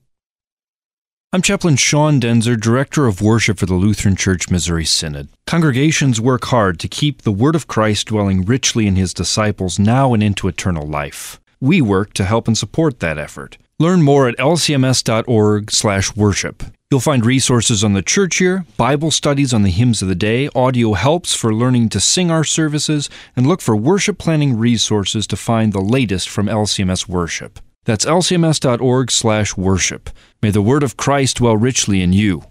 I'm 1.32 1.44
Chaplain 1.44 1.76
Sean 1.76 2.20
Daenzer, 2.20 2.60
Director 2.60 3.06
of 3.06 3.22
Worship 3.22 3.60
for 3.60 3.68
the 3.68 3.76
Lutheran 3.76 4.16
Church 4.16 4.50
Missouri 4.50 4.84
Synod. 4.84 5.30
Congregations 5.46 6.20
work 6.20 6.46
hard 6.46 6.80
to 6.80 6.88
keep 6.88 7.22
the 7.22 7.32
Word 7.32 7.56
of 7.56 7.68
Christ 7.68 8.08
dwelling 8.08 8.46
richly 8.46 8.88
in 8.88 8.96
His 8.96 9.14
disciples 9.14 9.78
now 9.78 10.16
and 10.16 10.24
into 10.24 10.48
eternal 10.48 10.88
life. 10.88 11.40
We 11.60 11.84
work 11.84 12.16
to 12.16 12.26
help 12.26 12.48
and 12.48 12.58
support 12.58 13.00
that 13.02 13.20
effort. 13.20 13.60
Learn 13.78 14.02
more 14.02 14.28
at 14.28 14.40
lcms.org/worship. 14.40 16.64
You'll 16.90 17.00
find 17.00 17.24
resources 17.24 17.84
on 17.84 17.94
the 17.94 18.02
church 18.02 18.42
year, 18.42 18.66
Bible 18.76 19.12
studies 19.12 19.54
on 19.54 19.62
the 19.62 19.70
hymns 19.70 20.02
of 20.02 20.08
the 20.08 20.16
day, 20.16 20.50
audio 20.56 20.94
helps 20.94 21.36
for 21.36 21.54
learning 21.54 21.90
to 21.90 22.00
sing 22.00 22.32
our 22.32 22.44
services, 22.44 23.08
and 23.36 23.46
look 23.46 23.62
for 23.62 23.76
worship 23.76 24.18
planning 24.18 24.58
resources 24.58 25.28
to 25.28 25.36
find 25.36 25.74
the 25.74 25.80
latest 25.80 26.28
from 26.28 26.50
LCMS 26.50 27.08
worship. 27.08 27.60
That's 27.86 28.06
lcms.org/worship. 28.06 30.10
May 30.42 30.52
the 30.52 30.62
word 30.62 30.84
of 30.84 30.96
Christ 30.96 31.36
dwell 31.38 31.58
richly 31.58 32.02
in 32.02 32.14
you. 32.14 32.44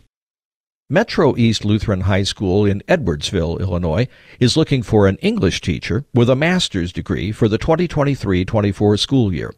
Metro 0.90 1.34
East 1.38 1.64
Lutheran 1.64 2.02
High 2.02 2.24
School 2.24 2.66
in 2.66 2.82
Edwardsville, 2.86 3.58
Illinois, 3.60 4.08
is 4.38 4.58
looking 4.58 4.82
for 4.82 5.06
an 5.06 5.16
English 5.22 5.62
teacher 5.62 6.04
with 6.12 6.28
a 6.28 6.36
master's 6.36 6.92
degree 6.92 7.32
for 7.32 7.48
the 7.48 7.58
2023-24 7.58 8.98
school 8.98 9.32
year. 9.32 9.54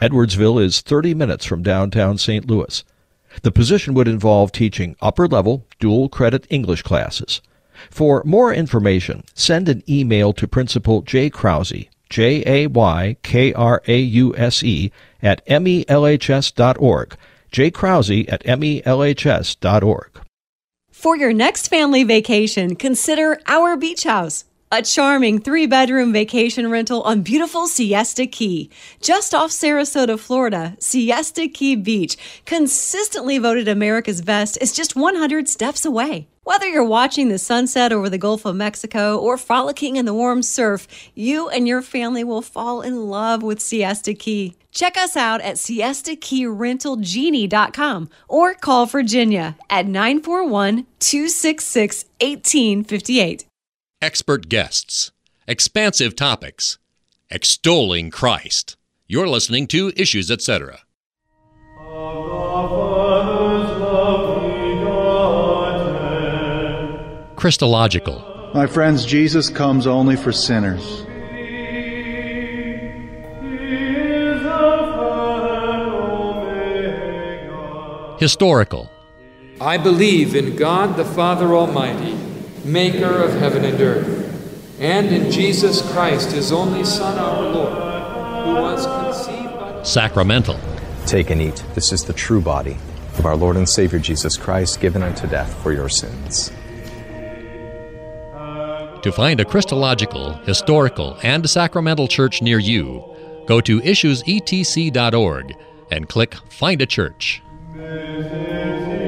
Edwardsville 0.00 0.60
is 0.60 0.80
30 0.80 1.14
minutes 1.14 1.44
from 1.44 1.62
downtown 1.62 2.18
St. 2.18 2.48
Louis. 2.48 2.82
The 3.42 3.52
position 3.52 3.94
would 3.94 4.08
involve 4.08 4.50
teaching 4.50 4.96
upper-level 5.00 5.64
dual 5.78 6.08
credit 6.08 6.48
English 6.50 6.82
classes. 6.82 7.40
For 7.90 8.24
more 8.24 8.52
information, 8.52 9.22
send 9.34 9.68
an 9.68 9.84
email 9.88 10.32
to 10.32 10.48
Principal 10.48 11.02
Jay 11.02 11.30
Krause, 11.30 11.86
J 12.10 12.42
A 12.44 12.66
Y 12.66 13.16
K 13.22 13.52
R 13.52 13.80
A 13.86 13.98
U 14.00 14.34
S 14.36 14.64
E, 14.64 14.90
at 15.22 15.46
melhs.org. 15.46 17.16
Jay 17.50 17.70
Krause 17.70 18.26
at 18.28 18.44
melhs.org. 18.44 20.20
For 20.90 21.16
your 21.16 21.32
next 21.32 21.68
family 21.68 22.02
vacation, 22.02 22.74
consider 22.74 23.40
our 23.46 23.76
beach 23.76 24.04
house. 24.04 24.44
A 24.70 24.82
charming 24.82 25.40
three 25.40 25.66
bedroom 25.66 26.12
vacation 26.12 26.70
rental 26.70 27.00
on 27.02 27.22
beautiful 27.22 27.66
Siesta 27.66 28.26
Key. 28.26 28.68
Just 29.00 29.34
off 29.34 29.50
Sarasota, 29.50 30.18
Florida, 30.18 30.76
Siesta 30.78 31.48
Key 31.48 31.74
Beach, 31.76 32.18
consistently 32.44 33.38
voted 33.38 33.66
America's 33.66 34.20
best, 34.20 34.58
is 34.60 34.72
just 34.72 34.94
100 34.94 35.48
steps 35.48 35.86
away. 35.86 36.28
Whether 36.42 36.66
you're 36.66 36.84
watching 36.84 37.28
the 37.30 37.38
sunset 37.38 37.92
over 37.92 38.10
the 38.10 38.18
Gulf 38.18 38.44
of 38.44 38.56
Mexico 38.56 39.16
or 39.16 39.38
frolicking 39.38 39.96
in 39.96 40.04
the 40.04 40.12
warm 40.12 40.42
surf, 40.42 40.86
you 41.14 41.48
and 41.48 41.66
your 41.66 41.80
family 41.80 42.24
will 42.24 42.42
fall 42.42 42.82
in 42.82 43.08
love 43.08 43.42
with 43.42 43.60
Siesta 43.60 44.12
Key. 44.12 44.54
Check 44.78 44.96
us 44.96 45.16
out 45.16 45.40
at 45.40 45.56
siestakeyrentalgenie.com 45.56 48.08
or 48.28 48.54
call 48.54 48.86
Virginia 48.86 49.56
at 49.68 49.88
941 49.88 50.86
266 51.00 52.04
1858. 52.20 53.44
Expert 54.00 54.48
guests, 54.48 55.10
expansive 55.48 56.14
topics, 56.14 56.78
extolling 57.28 58.12
Christ. 58.12 58.76
You're 59.08 59.26
listening 59.26 59.66
to 59.66 59.90
Issues 59.96 60.30
Etc. 60.30 60.78
Christological. 67.34 68.52
My 68.54 68.68
friends, 68.68 69.04
Jesus 69.04 69.50
comes 69.50 69.88
only 69.88 70.14
for 70.14 70.30
sinners. 70.30 71.04
Historical. 78.18 78.90
I 79.60 79.76
believe 79.76 80.34
in 80.34 80.56
God 80.56 80.96
the 80.96 81.04
Father 81.04 81.54
Almighty, 81.54 82.18
maker 82.64 83.22
of 83.22 83.32
heaven 83.34 83.64
and 83.64 83.80
earth, 83.80 84.76
and 84.80 85.06
in 85.08 85.30
Jesus 85.30 85.88
Christ, 85.92 86.32
his 86.32 86.50
only 86.52 86.84
Son, 86.84 87.16
our 87.18 87.42
Lord, 87.42 87.72
who 88.44 88.54
was 88.54 88.86
conceived 88.86 89.54
by. 89.54 89.82
Sacramental. 89.82 90.58
Take 91.06 91.30
and 91.30 91.40
eat. 91.40 91.62
This 91.74 91.92
is 91.92 92.04
the 92.04 92.12
true 92.12 92.40
body 92.40 92.76
of 93.18 93.24
our 93.24 93.36
Lord 93.36 93.56
and 93.56 93.68
Savior 93.68 93.98
Jesus 93.98 94.36
Christ, 94.36 94.80
given 94.80 95.02
unto 95.02 95.26
death 95.26 95.54
for 95.62 95.72
your 95.72 95.88
sins. 95.88 96.52
To 99.02 99.12
find 99.12 99.38
a 99.38 99.44
Christological, 99.44 100.34
historical, 100.38 101.16
and 101.22 101.48
sacramental 101.48 102.08
church 102.08 102.42
near 102.42 102.58
you, 102.58 103.04
go 103.46 103.60
to 103.60 103.80
issuesetc.org 103.80 105.56
and 105.92 106.08
click 106.08 106.34
Find 106.50 106.82
a 106.82 106.86
Church. 106.86 107.42
Deus 107.78 109.07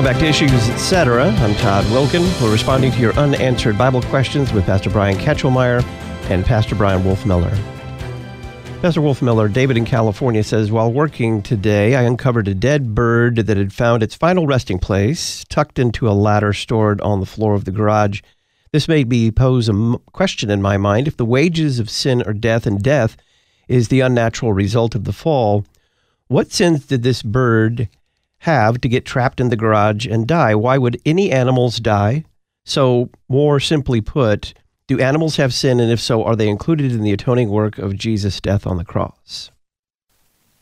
Welcome 0.00 0.14
back 0.14 0.22
to 0.22 0.28
Issues 0.30 0.70
Etc. 0.70 1.28
I'm 1.28 1.54
Todd 1.56 1.84
Wilken. 1.84 2.22
We're 2.40 2.50
responding 2.50 2.90
to 2.90 2.98
your 2.98 3.12
unanswered 3.18 3.76
Bible 3.76 4.00
questions 4.00 4.50
with 4.50 4.64
Pastor 4.64 4.88
Brian 4.88 5.18
Kachelmeier 5.18 5.84
and 6.30 6.42
Pastor 6.42 6.74
Bryan 6.74 7.02
Wolfmueller. 7.02 7.54
Pastor 8.80 9.02
Wolfmueller, 9.02 9.52
David 9.52 9.76
in 9.76 9.84
California 9.84 10.42
says, 10.42 10.72
While 10.72 10.90
working 10.90 11.42
today, 11.42 11.96
I 11.96 12.04
uncovered 12.04 12.48
a 12.48 12.54
dead 12.54 12.94
bird 12.94 13.36
that 13.44 13.58
had 13.58 13.74
found 13.74 14.02
its 14.02 14.14
final 14.14 14.46
resting 14.46 14.78
place 14.78 15.44
tucked 15.50 15.78
into 15.78 16.08
a 16.08 16.16
ladder 16.16 16.54
stored 16.54 17.02
on 17.02 17.20
the 17.20 17.26
floor 17.26 17.52
of 17.52 17.66
the 17.66 17.70
garage. 17.70 18.22
This 18.72 18.88
made 18.88 19.10
me 19.10 19.30
pose 19.30 19.68
a 19.68 19.98
question 20.12 20.48
in 20.48 20.62
my 20.62 20.78
mind. 20.78 21.08
If 21.08 21.18
the 21.18 21.26
wages 21.26 21.78
of 21.78 21.90
sin 21.90 22.22
are 22.22 22.32
death 22.32 22.66
and 22.66 22.82
death 22.82 23.18
is 23.68 23.88
the 23.88 24.00
unnatural 24.00 24.54
result 24.54 24.94
of 24.94 25.04
the 25.04 25.12
fall, 25.12 25.66
what 26.28 26.52
sins 26.52 26.86
did 26.86 27.02
this 27.02 27.22
bird 27.22 27.90
have 28.40 28.80
to 28.80 28.88
get 28.88 29.04
trapped 29.04 29.40
in 29.40 29.48
the 29.48 29.56
garage 29.56 30.06
and 30.06 30.26
die? 30.26 30.54
Why 30.54 30.78
would 30.78 31.00
any 31.04 31.30
animals 31.30 31.78
die? 31.78 32.24
So, 32.64 33.10
more 33.28 33.60
simply 33.60 34.00
put, 34.00 34.54
do 34.86 34.98
animals 34.98 35.36
have 35.36 35.54
sin? 35.54 35.80
And 35.80 35.90
if 35.90 36.00
so, 36.00 36.24
are 36.24 36.36
they 36.36 36.48
included 36.48 36.92
in 36.92 37.02
the 37.02 37.12
atoning 37.12 37.48
work 37.48 37.78
of 37.78 37.96
Jesus' 37.96 38.40
death 38.40 38.66
on 38.66 38.76
the 38.76 38.84
cross? 38.84 39.50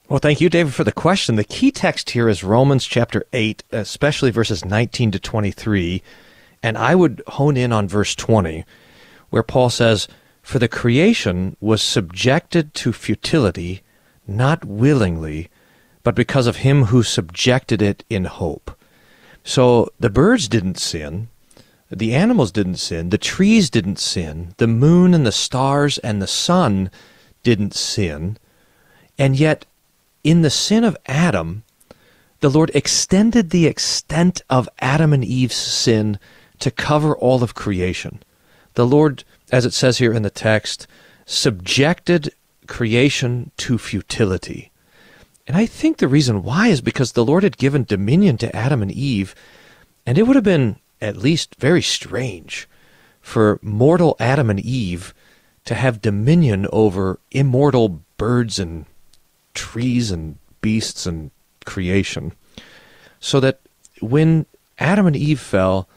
Well, 0.08 0.18
thank 0.18 0.40
you, 0.40 0.48
David, 0.48 0.74
for 0.74 0.84
the 0.84 0.92
question. 0.92 1.36
The 1.36 1.44
key 1.44 1.70
text 1.70 2.10
here 2.10 2.28
is 2.28 2.42
Romans 2.42 2.86
chapter 2.86 3.26
8, 3.32 3.62
especially 3.72 4.30
verses 4.30 4.64
19 4.64 5.10
to 5.10 5.18
23. 5.18 6.02
And 6.62 6.78
I 6.78 6.94
would 6.94 7.22
hone 7.26 7.56
in 7.56 7.72
on 7.72 7.88
verse 7.88 8.14
20, 8.14 8.64
where 9.30 9.42
Paul 9.42 9.70
says, 9.70 10.08
For 10.42 10.58
the 10.58 10.66
creation 10.66 11.56
was 11.60 11.82
subjected 11.82 12.74
to 12.74 12.92
futility, 12.92 13.82
not 14.26 14.64
willingly, 14.64 15.50
but 16.08 16.14
because 16.14 16.46
of 16.46 16.64
him 16.64 16.84
who 16.84 17.02
subjected 17.02 17.82
it 17.82 18.02
in 18.08 18.24
hope. 18.24 18.74
So 19.44 19.92
the 20.00 20.08
birds 20.08 20.48
didn't 20.48 20.78
sin, 20.78 21.28
the 21.90 22.14
animals 22.14 22.50
didn't 22.50 22.76
sin, 22.76 23.10
the 23.10 23.18
trees 23.18 23.68
didn't 23.68 23.98
sin, 23.98 24.54
the 24.56 24.66
moon 24.66 25.12
and 25.12 25.26
the 25.26 25.32
stars 25.32 25.98
and 25.98 26.22
the 26.22 26.26
sun 26.26 26.90
didn't 27.42 27.74
sin, 27.74 28.38
and 29.18 29.38
yet 29.38 29.66
in 30.24 30.40
the 30.40 30.48
sin 30.48 30.82
of 30.82 30.96
Adam, 31.04 31.62
the 32.40 32.48
Lord 32.48 32.70
extended 32.72 33.50
the 33.50 33.66
extent 33.66 34.40
of 34.48 34.66
Adam 34.78 35.12
and 35.12 35.22
Eve's 35.22 35.56
sin 35.56 36.18
to 36.60 36.70
cover 36.70 37.14
all 37.14 37.42
of 37.42 37.54
creation. 37.54 38.22
The 38.76 38.86
Lord, 38.86 39.24
as 39.52 39.66
it 39.66 39.74
says 39.74 39.98
here 39.98 40.14
in 40.14 40.22
the 40.22 40.30
text, 40.30 40.86
subjected 41.26 42.32
creation 42.66 43.50
to 43.58 43.76
futility. 43.76 44.72
And 45.48 45.56
I 45.56 45.64
think 45.64 45.96
the 45.96 46.08
reason 46.08 46.42
why 46.42 46.68
is 46.68 46.82
because 46.82 47.12
the 47.12 47.24
Lord 47.24 47.42
had 47.42 47.56
given 47.56 47.84
dominion 47.84 48.36
to 48.38 48.54
Adam 48.54 48.82
and 48.82 48.92
Eve, 48.92 49.34
and 50.04 50.18
it 50.18 50.24
would 50.24 50.36
have 50.36 50.44
been 50.44 50.76
at 51.00 51.16
least 51.16 51.54
very 51.54 51.80
strange 51.80 52.68
for 53.22 53.58
mortal 53.62 54.14
Adam 54.20 54.50
and 54.50 54.60
Eve 54.60 55.14
to 55.64 55.74
have 55.74 56.02
dominion 56.02 56.66
over 56.70 57.18
immortal 57.30 58.02
birds 58.18 58.58
and 58.58 58.84
trees 59.54 60.10
and 60.10 60.36
beasts 60.60 61.06
and 61.06 61.30
creation. 61.64 62.32
So 63.18 63.40
that 63.40 63.60
when 64.00 64.44
Adam 64.78 65.06
and 65.06 65.16
Eve 65.16 65.40
fell, 65.40 65.88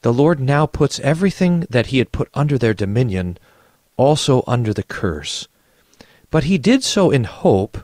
the 0.00 0.14
Lord 0.14 0.40
now 0.40 0.64
puts 0.64 0.98
everything 1.00 1.66
that 1.68 1.86
he 1.86 1.98
had 1.98 2.10
put 2.10 2.30
under 2.32 2.56
their 2.56 2.74
dominion 2.74 3.36
also 3.98 4.42
under 4.46 4.72
the 4.72 4.82
curse. 4.82 5.46
But 6.30 6.44
he 6.44 6.56
did 6.56 6.82
so 6.82 7.10
in 7.10 7.24
hope 7.24 7.78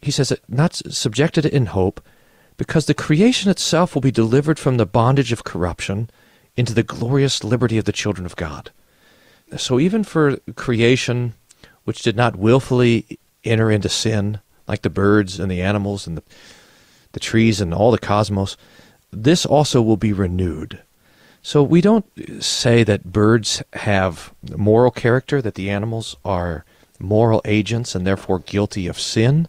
he 0.00 0.10
says, 0.10 0.32
not 0.48 0.74
subjected 0.74 1.44
in 1.44 1.66
hope, 1.66 2.00
because 2.56 2.86
the 2.86 2.94
creation 2.94 3.50
itself 3.50 3.94
will 3.94 4.02
be 4.02 4.10
delivered 4.10 4.58
from 4.58 4.76
the 4.76 4.86
bondage 4.86 5.32
of 5.32 5.44
corruption 5.44 6.10
into 6.56 6.74
the 6.74 6.82
glorious 6.82 7.44
liberty 7.44 7.78
of 7.78 7.84
the 7.84 7.92
children 7.92 8.26
of 8.26 8.36
God. 8.36 8.70
So 9.56 9.78
even 9.78 10.04
for 10.04 10.36
creation, 10.56 11.34
which 11.84 12.02
did 12.02 12.16
not 12.16 12.36
willfully 12.36 13.18
enter 13.44 13.70
into 13.70 13.88
sin, 13.88 14.40
like 14.66 14.82
the 14.82 14.90
birds 14.90 15.40
and 15.40 15.50
the 15.50 15.62
animals 15.62 16.06
and 16.06 16.16
the, 16.16 16.22
the 17.12 17.20
trees 17.20 17.60
and 17.60 17.72
all 17.72 17.90
the 17.90 17.98
cosmos, 17.98 18.56
this 19.10 19.46
also 19.46 19.80
will 19.80 19.96
be 19.96 20.12
renewed. 20.12 20.82
So 21.42 21.62
we 21.62 21.80
don't 21.80 22.04
say 22.42 22.82
that 22.84 23.12
birds 23.12 23.62
have 23.72 24.34
moral 24.56 24.90
character, 24.90 25.40
that 25.40 25.54
the 25.54 25.70
animals 25.70 26.16
are 26.24 26.64
moral 26.98 27.40
agents 27.44 27.94
and 27.94 28.06
therefore 28.06 28.40
guilty 28.40 28.86
of 28.86 28.98
sin 28.98 29.48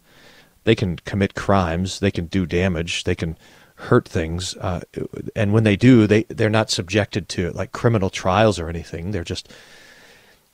they 0.63 0.75
can 0.75 0.97
commit 0.97 1.35
crimes, 1.35 1.99
they 1.99 2.11
can 2.11 2.25
do 2.25 2.45
damage, 2.45 3.03
they 3.03 3.15
can 3.15 3.37
hurt 3.75 4.07
things, 4.07 4.55
uh, 4.57 4.81
and 5.35 5.53
when 5.53 5.63
they 5.63 5.75
do, 5.75 6.05
they 6.05 6.23
they're 6.23 6.49
not 6.49 6.69
subjected 6.69 7.29
to 7.29 7.51
like 7.51 7.71
criminal 7.71 8.09
trials 8.09 8.59
or 8.59 8.67
anything. 8.67 9.11
They're 9.11 9.23
just 9.23 9.51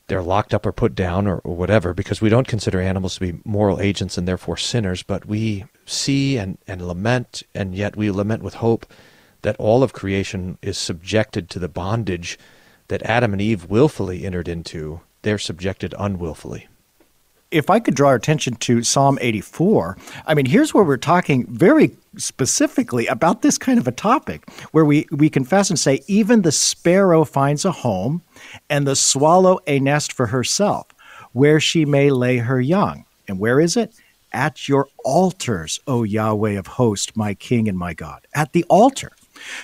they're 0.08 0.22
locked 0.22 0.54
up 0.54 0.66
or 0.66 0.72
put 0.72 0.94
down 0.94 1.26
or, 1.26 1.40
or 1.40 1.56
whatever 1.56 1.94
because 1.94 2.22
we 2.22 2.30
don't 2.30 2.48
consider 2.48 2.80
animals 2.80 3.16
to 3.16 3.20
be 3.22 3.40
moral 3.44 3.82
agents 3.82 4.18
and 4.18 4.28
therefore 4.28 4.58
sinners, 4.58 5.02
but 5.02 5.26
we 5.26 5.66
see 5.86 6.38
and, 6.38 6.60
and 6.68 6.88
lament, 6.88 7.42
and 7.56 7.74
yet 7.74 7.96
we 7.96 8.12
lament 8.12 8.44
with 8.44 8.56
hope 8.56 8.86
that 9.42 9.56
all 9.58 9.82
of 9.82 9.94
creation 9.94 10.60
is 10.62 10.78
subjected 10.78 11.50
to 11.50 11.60
the 11.60 11.68
bondage 11.68 12.38
that 12.88 13.02
Adam 13.04 13.34
and 13.34 13.42
Eve 13.42 13.66
willfully 13.66 14.26
entered 14.26 14.48
into. 14.48 15.02
They're 15.24 15.40
subjected 15.40 15.96
unwillfully 15.98 16.68
if 17.56 17.70
I 17.70 17.80
could 17.80 17.96
draw 17.96 18.10
our 18.10 18.16
attention 18.16 18.56
to 18.56 18.84
Psalm 18.84 19.18
84, 19.22 19.98
I 20.26 20.34
mean, 20.34 20.46
here's 20.46 20.74
where 20.74 20.84
we're 20.84 20.98
talking 20.98 21.46
very 21.48 21.96
specifically 22.18 23.08
about 23.08 23.44
this 23.44 23.58
kind 23.58 23.80
of 23.80 23.88
a 23.88 23.94
topic, 23.94 24.50
where 24.72 24.84
we, 24.84 25.08
we 25.10 25.30
confess 25.30 25.70
and 25.70 25.80
say, 25.80 26.04
even 26.08 26.42
the 26.42 26.52
sparrow 26.52 27.24
finds 27.24 27.64
a 27.64 27.72
home, 27.72 28.22
and 28.70 28.86
the 28.86 28.96
swallow 28.96 29.60
a 29.68 29.80
nest 29.80 30.12
for 30.12 30.28
herself, 30.28 30.88
where 31.32 31.62
she 31.62 31.86
may 31.86 32.12
lay 32.12 32.38
her 32.38 32.60
young. 32.60 33.06
And 33.28 33.40
where 33.40 33.62
is 33.62 33.78
it? 33.78 33.94
At 34.34 34.68
your 34.68 34.90
altars, 35.06 35.80
O 35.88 36.04
Yahweh 36.04 36.60
of 36.60 36.68
hosts, 36.68 37.16
my 37.16 37.34
King 37.36 37.70
and 37.70 37.78
my 37.78 37.94
God. 37.94 38.28
At 38.34 38.52
the 38.52 38.66
altar. 38.66 39.14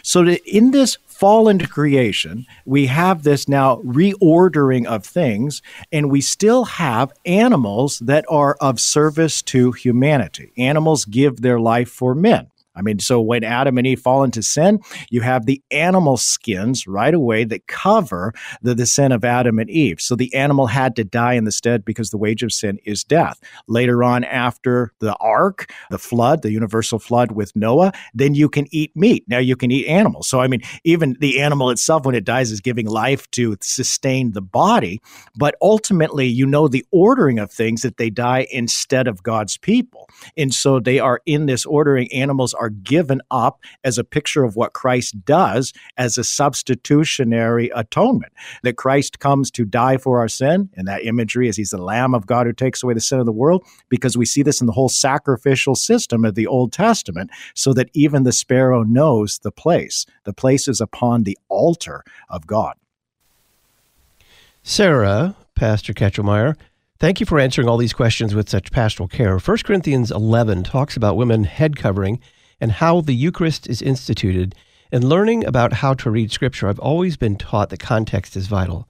So 0.02 0.26
in 0.26 0.72
this 0.72 0.98
fall 1.22 1.48
into 1.48 1.68
creation, 1.68 2.48
we 2.66 2.88
have 2.88 3.22
this 3.22 3.48
now 3.48 3.76
reordering 3.84 4.88
of 4.88 5.06
things, 5.06 5.62
and 5.92 6.10
we 6.10 6.20
still 6.20 6.66
have 6.66 7.14
animals 7.28 8.00
that 8.00 8.26
are 8.28 8.58
of 8.60 8.80
service 8.80 9.44
to 9.44 9.72
humanity. 9.72 10.52
Animals 10.58 11.06
give 11.06 11.42
their 11.42 11.60
life 11.60 11.90
for 11.90 12.16
men. 12.16 12.50
I 12.76 12.82
mean, 12.82 13.00
so 13.00 13.20
when 13.20 13.44
Adam 13.44 13.78
and 13.78 13.86
Eve 13.86 14.00
fall 14.00 14.24
into 14.24 14.42
sin, 14.42 14.80
you 15.10 15.22
have 15.22 15.46
the 15.46 15.62
animal 15.72 16.18
skins 16.18 16.88
right 16.88 17.14
away 17.14 17.44
that 17.46 17.68
cover 17.68 18.34
the, 18.62 18.74
the 18.74 18.86
sin 18.86 19.12
of 19.12 19.26
Adam 19.26 19.60
and 19.60 19.70
Eve. 19.70 20.00
So 20.00 20.16
the 20.16 20.34
animal 20.34 20.68
had 20.68 20.96
to 20.96 21.04
die 21.04 21.34
in 21.34 21.44
the 21.44 21.52
stead 21.52 21.84
because 21.84 22.10
the 22.10 22.18
wage 22.18 22.44
of 22.44 22.54
sin 22.54 22.80
is 22.86 23.04
death. 23.04 23.40
Later 23.68 24.04
on, 24.04 24.24
after 24.24 24.94
the 25.00 25.16
ark, 25.16 25.72
the 25.90 26.00
flood, 26.00 26.42
the 26.42 26.52
universal 26.52 27.00
flood 27.00 27.32
with 27.32 27.56
Noah, 27.56 27.92
then 28.14 28.36
you 28.36 28.48
can 28.48 28.68
eat 28.72 28.96
meat. 28.96 29.26
Now 29.28 29.40
you 29.40 29.56
can 29.56 29.72
eat 29.72 29.88
animals. 29.88 30.30
So, 30.30 30.40
I 30.40 30.48
mean, 30.48 30.62
even 30.84 31.18
the 31.20 31.42
animal 31.42 31.70
itself, 31.72 32.06
when 32.06 32.16
it 32.16 32.24
dies, 32.24 32.52
is 32.52 32.62
giving 32.62 32.88
life 32.88 33.30
to 33.32 33.58
sustain 33.62 34.32
the 34.32 34.42
body. 34.42 35.02
But 35.36 35.56
ultimately, 35.62 36.28
you 36.28 36.46
know 36.46 36.68
the 36.68 36.86
ordering 36.92 37.40
of 37.40 37.52
things 37.52 37.82
that 37.82 37.98
they 37.98 38.10
die 38.10 38.48
instead 38.52 39.08
of 39.08 39.24
God's 39.24 39.58
people. 39.58 40.08
And 40.38 40.54
so 40.54 40.80
they 40.80 41.00
are 41.00 41.22
in 41.26 41.46
this 41.48 41.66
ordering. 41.66 42.12
Animals 42.12 42.54
are 42.62 42.70
given 42.70 43.22
up 43.32 43.60
as 43.84 43.98
a 43.98 44.04
picture 44.04 44.44
of 44.44 44.56
what 44.56 44.74
Christ 44.74 45.26
does 45.26 45.74
as 45.98 46.18
a 46.18 46.24
substitutionary 46.24 47.72
atonement. 47.76 48.32
That 48.64 48.78
Christ 48.78 49.20
comes 49.20 49.52
to 49.52 49.66
die 49.66 49.98
for 49.98 50.20
our 50.20 50.30
sin, 50.30 50.70
and 50.76 50.88
that 50.88 51.04
imagery 51.04 51.50
is 51.50 51.58
he's 51.58 51.72
the 51.72 51.78
Lamb 51.78 52.14
of 52.14 52.28
God 52.28 52.46
who 52.46 52.54
takes 52.54 52.84
away 52.84 52.94
the 52.94 53.02
sin 53.02 53.20
of 53.20 53.26
the 53.26 53.32
world, 53.32 53.66
because 53.90 54.16
we 54.16 54.26
see 54.26 54.44
this 54.44 54.62
in 54.62 54.68
the 54.68 54.74
whole 54.74 54.90
sacrificial 54.90 55.76
system 55.76 56.24
of 56.24 56.36
the 56.36 56.48
Old 56.48 56.72
Testament, 56.72 57.32
so 57.56 57.74
that 57.74 57.90
even 57.94 58.24
the 58.24 58.32
sparrow 58.32 58.84
knows 58.84 59.40
the 59.40 59.52
place. 59.52 60.06
The 60.24 60.34
place 60.34 60.68
is 60.68 60.80
upon 60.80 61.24
the 61.24 61.38
altar 61.50 62.04
of 62.30 62.46
God. 62.46 62.76
Sarah, 64.64 65.36
Pastor 65.56 65.92
Kachelmeier, 65.92 66.56
thank 67.00 67.20
you 67.20 67.26
for 67.26 67.40
answering 67.40 67.68
all 67.68 67.78
these 67.78 67.94
questions 67.94 68.36
with 68.36 68.48
such 68.48 68.72
pastoral 68.72 69.08
care. 69.08 69.40
1 69.40 69.58
Corinthians 69.66 70.12
11 70.12 70.64
talks 70.64 70.96
about 70.96 71.18
women 71.18 71.46
head 71.46 71.76
covering 71.76 72.20
and 72.62 72.72
how 72.72 73.02
the 73.02 73.16
Eucharist 73.16 73.68
is 73.68 73.82
instituted. 73.82 74.56
In 74.92 75.08
learning 75.08 75.46
about 75.46 75.74
how 75.74 75.96
to 75.96 76.12
read 76.12 76.32
Scripture, 76.32 76.70
I've 76.70 76.80
always 76.80 77.18
been 77.18 77.36
taught 77.36 77.70
that 77.72 77.80
context 77.80 78.38
is 78.38 78.48
vital. 78.48 78.88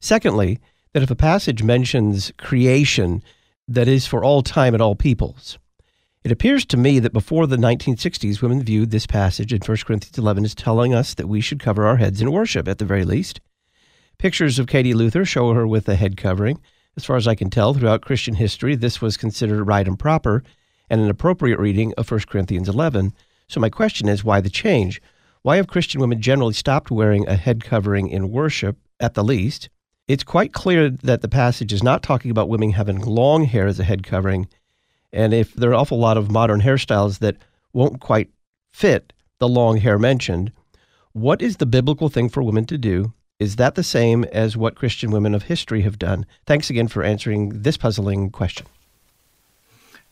Secondly, 0.00 0.60
that 0.92 1.02
if 1.02 1.10
a 1.10 1.16
passage 1.16 1.62
mentions 1.62 2.32
creation, 2.38 3.22
that 3.66 3.88
is 3.88 4.06
for 4.06 4.24
all 4.24 4.42
time 4.42 4.72
and 4.72 4.82
all 4.82 4.94
peoples. 4.94 5.58
It 6.24 6.32
appears 6.32 6.64
to 6.66 6.76
me 6.76 6.98
that 7.00 7.12
before 7.12 7.46
the 7.46 7.56
1960s, 7.56 8.40
women 8.40 8.62
viewed 8.62 8.90
this 8.90 9.06
passage 9.06 9.52
in 9.52 9.60
1 9.60 9.76
Corinthians 9.78 10.18
11 10.18 10.44
as 10.44 10.54
telling 10.54 10.94
us 10.94 11.14
that 11.14 11.28
we 11.28 11.40
should 11.40 11.60
cover 11.60 11.86
our 11.86 11.96
heads 11.96 12.20
in 12.20 12.32
worship, 12.32 12.68
at 12.68 12.78
the 12.78 12.84
very 12.84 13.04
least. 13.04 13.40
Pictures 14.18 14.58
of 14.58 14.66
Katie 14.66 14.94
Luther 14.94 15.24
show 15.24 15.52
her 15.52 15.66
with 15.66 15.88
a 15.88 15.94
head 15.94 16.16
covering. 16.16 16.60
As 16.96 17.04
far 17.04 17.16
as 17.16 17.28
I 17.28 17.34
can 17.34 17.50
tell, 17.50 17.72
throughout 17.72 18.02
Christian 18.02 18.34
history, 18.34 18.74
this 18.74 19.00
was 19.00 19.16
considered 19.16 19.64
right 19.64 19.86
and 19.86 19.98
proper 19.98 20.42
and 20.90 21.00
an 21.00 21.10
appropriate 21.10 21.58
reading 21.58 21.92
of 21.96 22.10
1 22.10 22.20
Corinthians 22.28 22.68
11. 22.68 23.12
So, 23.48 23.60
my 23.60 23.70
question 23.70 24.08
is 24.08 24.24
why 24.24 24.40
the 24.40 24.50
change? 24.50 25.00
Why 25.42 25.56
have 25.56 25.68
Christian 25.68 26.00
women 26.00 26.20
generally 26.20 26.54
stopped 26.54 26.90
wearing 26.90 27.26
a 27.26 27.36
head 27.36 27.64
covering 27.64 28.08
in 28.08 28.30
worship, 28.30 28.76
at 29.00 29.14
the 29.14 29.24
least? 29.24 29.68
It's 30.06 30.24
quite 30.24 30.52
clear 30.52 30.90
that 30.90 31.20
the 31.20 31.28
passage 31.28 31.72
is 31.72 31.82
not 31.82 32.02
talking 32.02 32.30
about 32.30 32.48
women 32.48 32.72
having 32.72 33.00
long 33.00 33.44
hair 33.44 33.66
as 33.66 33.78
a 33.78 33.84
head 33.84 34.02
covering. 34.02 34.48
And 35.12 35.32
if 35.32 35.54
there 35.54 35.70
are 35.70 35.74
an 35.74 35.80
awful 35.80 35.98
lot 35.98 36.16
of 36.16 36.30
modern 36.30 36.62
hairstyles 36.62 37.18
that 37.18 37.36
won't 37.72 38.00
quite 38.00 38.30
fit 38.72 39.12
the 39.38 39.48
long 39.48 39.78
hair 39.78 39.98
mentioned, 39.98 40.52
what 41.12 41.42
is 41.42 41.56
the 41.58 41.66
biblical 41.66 42.08
thing 42.08 42.28
for 42.28 42.42
women 42.42 42.64
to 42.66 42.78
do 42.78 43.12
is 43.38 43.56
that 43.56 43.74
the 43.74 43.82
same 43.82 44.24
as 44.24 44.56
what 44.56 44.74
Christian 44.74 45.10
women 45.10 45.34
of 45.34 45.44
history 45.44 45.82
have 45.82 45.98
done? 45.98 46.26
Thanks 46.46 46.70
again 46.70 46.88
for 46.88 47.02
answering 47.02 47.62
this 47.62 47.76
puzzling 47.76 48.30
question. 48.30 48.66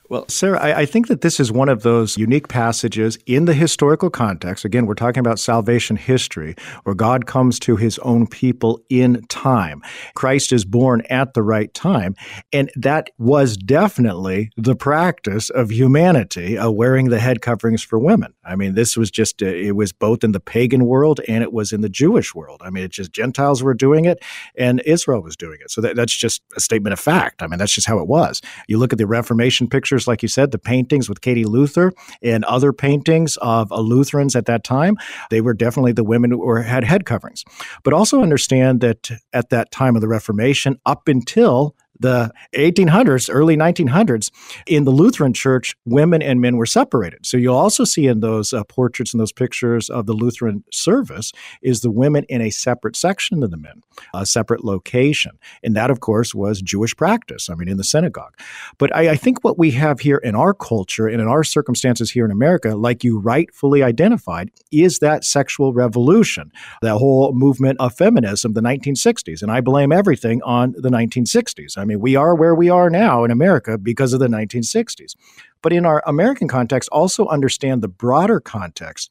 Well, 0.09 0.28
Sarah, 0.28 0.61
I, 0.61 0.80
I, 0.80 0.86
think 0.86 1.09
that 1.09 1.22
this 1.22 1.40
is 1.40 1.50
one 1.50 1.68
of 1.68 1.82
those 1.82 2.16
unique 2.16 2.46
passages 2.46 3.18
in 3.26 3.46
the 3.46 3.54
historical 3.54 4.09
context. 4.09 4.64
Again, 4.64 4.86
we're 4.86 4.94
talking 4.94 5.18
about 5.18 5.40
salvation 5.40 5.96
history, 5.96 6.54
where 6.84 6.94
God 6.94 7.26
comes 7.26 7.59
to 7.61 7.74
his 7.74 7.98
own 8.00 8.28
people 8.28 8.80
in 8.88 9.24
time. 9.28 9.82
Christ 10.14 10.52
is 10.52 10.64
born 10.64 11.02
at 11.11 11.34
the 11.34 11.42
right 11.42 11.74
time. 11.74 12.14
And 12.52 12.70
that 12.76 13.11
was 13.18 13.57
definitely 13.57 14.50
the 14.57 14.76
practice 14.76 15.50
of 15.50 15.72
humanity, 15.72 16.57
uh, 16.57 16.70
wearing 16.70 17.09
the 17.09 17.18
head 17.18 17.42
coverings 17.42 17.82
for 17.82 17.98
women. 17.98 18.32
I 18.44 18.54
mean, 18.54 18.74
this 18.74 18.96
was 18.96 19.11
just, 19.11 19.42
uh, 19.42 19.46
it 19.46 19.74
was 19.74 19.92
both 19.92 20.22
in 20.22 20.30
the 20.30 20.40
pagan 20.40 20.86
world 20.86 21.20
and 21.26 21.42
it 21.42 21.52
was 21.52 21.72
in 21.72 21.80
the 21.80 21.88
Jewish 21.88 22.32
world. 22.32 22.61
I 22.64 22.70
mean, 22.70 22.84
it's 22.84 22.94
just 22.94 23.12
Gentiles 23.12 23.61
were 23.61 23.74
doing 23.74 24.04
it 24.04 24.22
and 24.57 24.80
Israel 24.86 25.20
was 25.20 25.36
doing 25.36 25.59
it. 25.61 25.72
So 25.72 25.80
that, 25.80 25.96
that's 25.96 26.14
just 26.14 26.42
a 26.57 26.61
statement 26.61 26.92
of 26.92 27.00
fact. 27.00 27.42
I 27.42 27.48
mean, 27.48 27.59
that's 27.59 27.74
just 27.74 27.88
how 27.88 27.98
it 27.98 28.07
was. 28.07 28.40
You 28.68 28.78
look 28.78 28.92
at 28.92 28.98
the 28.98 29.07
Reformation 29.07 29.68
picture 29.68 29.95
pictures, 29.97 30.07
like 30.07 30.22
you 30.22 30.28
said, 30.28 30.51
the 30.51 30.59
paintings 30.59 31.09
with 31.09 31.20
Katie 31.20 31.44
Luther 31.44 31.92
and 32.22 32.44
other 32.44 32.72
paintings 32.72 33.38
of 33.38 33.70
Lutherans 33.70 34.36
at 34.36 34.44
that 34.47 34.62
time, 34.62 34.97
they 35.30 35.40
were 35.40 35.55
definitely 35.55 35.92
the 35.92 36.05
women 36.05 36.30
who 36.30 36.38
were, 36.38 36.62
had 36.62 36.84
head 36.84 37.07
coverings. 37.07 37.44
But 37.82 37.94
also 37.94 38.22
understand 38.22 38.80
that 38.80 39.11
at 39.32 39.49
that 39.51 39.70
time 39.70 39.97
of 39.97 40.03
the 40.03 40.09
Reformation, 40.09 40.78
up 40.84 41.09
until 41.09 41.74
the 41.99 42.30
1800s, 42.55 43.30
early 43.32 43.57
1900s, 43.57 44.30
in 44.66 44.84
the 44.84 44.90
Lutheran 44.90 45.32
Church, 45.32 45.74
women 45.86 46.20
and 46.20 46.42
men 46.42 46.59
were 46.59 46.66
separated. 46.66 47.24
So 47.24 47.38
you'll 47.38 47.57
also 47.57 47.84
see 47.84 48.07
in 48.07 48.20
those 48.20 48.53
uh, 48.53 48.64
portraits 48.64 49.14
and 49.14 49.20
those 49.20 49.32
pictures 49.32 49.88
of 49.88 50.05
the 50.05 50.12
Lutheran 50.12 50.62
service 50.70 51.32
is 51.62 51.80
the 51.80 51.90
women 51.90 52.24
in 52.28 52.42
a 52.42 52.51
separate 52.51 52.97
section 52.97 53.40
than 53.40 53.51
the 53.51 53.57
men, 53.57 53.82
a 54.12 54.26
separate 54.26 54.64
location. 54.64 55.38
And 55.62 55.74
that, 55.74 55.90
of 55.90 56.01
course, 56.01 56.34
was 56.34 56.61
Jewish 56.61 56.94
practice, 56.94 57.49
I 57.49 57.55
mean, 57.55 57.68
in 57.68 57.78
the 57.78 57.84
synagogue. 57.84 58.34
But 58.76 58.94
I, 58.94 59.11
I 59.11 59.16
think 59.16 59.42
what 59.42 59.59
we 59.59 59.70
have 59.72 60.01
here 60.01 60.18
in 60.18 60.34
our 60.34 60.53
culture 60.53 61.07
and 61.07 61.20
in 61.20 61.28
our 61.28 61.44
circumstances 61.44 62.11
here 62.11 62.26
in 62.26 62.30
America, 62.30 62.74
like 62.76 63.05
you 63.05 63.18
rightfully 63.18 63.82
identified, 63.82 64.51
is 64.70 64.99
that 64.99 65.24
sexual 65.24 65.72
revolution, 65.72 66.53
that 66.82 66.99
whole 66.99 67.32
movement 67.32 67.80
of 67.80 67.94
feminism, 67.94 68.53
the 68.53 68.61
1960s. 68.61 69.42
And 69.42 69.51
I 69.51 69.62
blame 69.62 69.92
everything 69.92 70.42
on 70.42 70.74
the 70.76 70.90
1960s. 70.90 71.78
I 71.78 71.86
I 71.86 71.88
mean, 71.88 72.01
we 72.01 72.16
are 72.16 72.34
where 72.34 72.57
we 72.57 72.68
are 72.68 72.90
now 72.90 73.22
in 73.22 73.30
America 73.30 73.78
because 73.78 74.12
of 74.12 74.18
the 74.18 74.26
1960s. 74.26 75.14
But 75.67 75.73
in 75.73 75.85
our 75.85 76.01
American 76.07 76.47
context, 76.47 76.89
also 76.93 77.27
understand 77.27 77.83
the 77.83 77.89
broader 77.89 78.39
context 78.39 79.11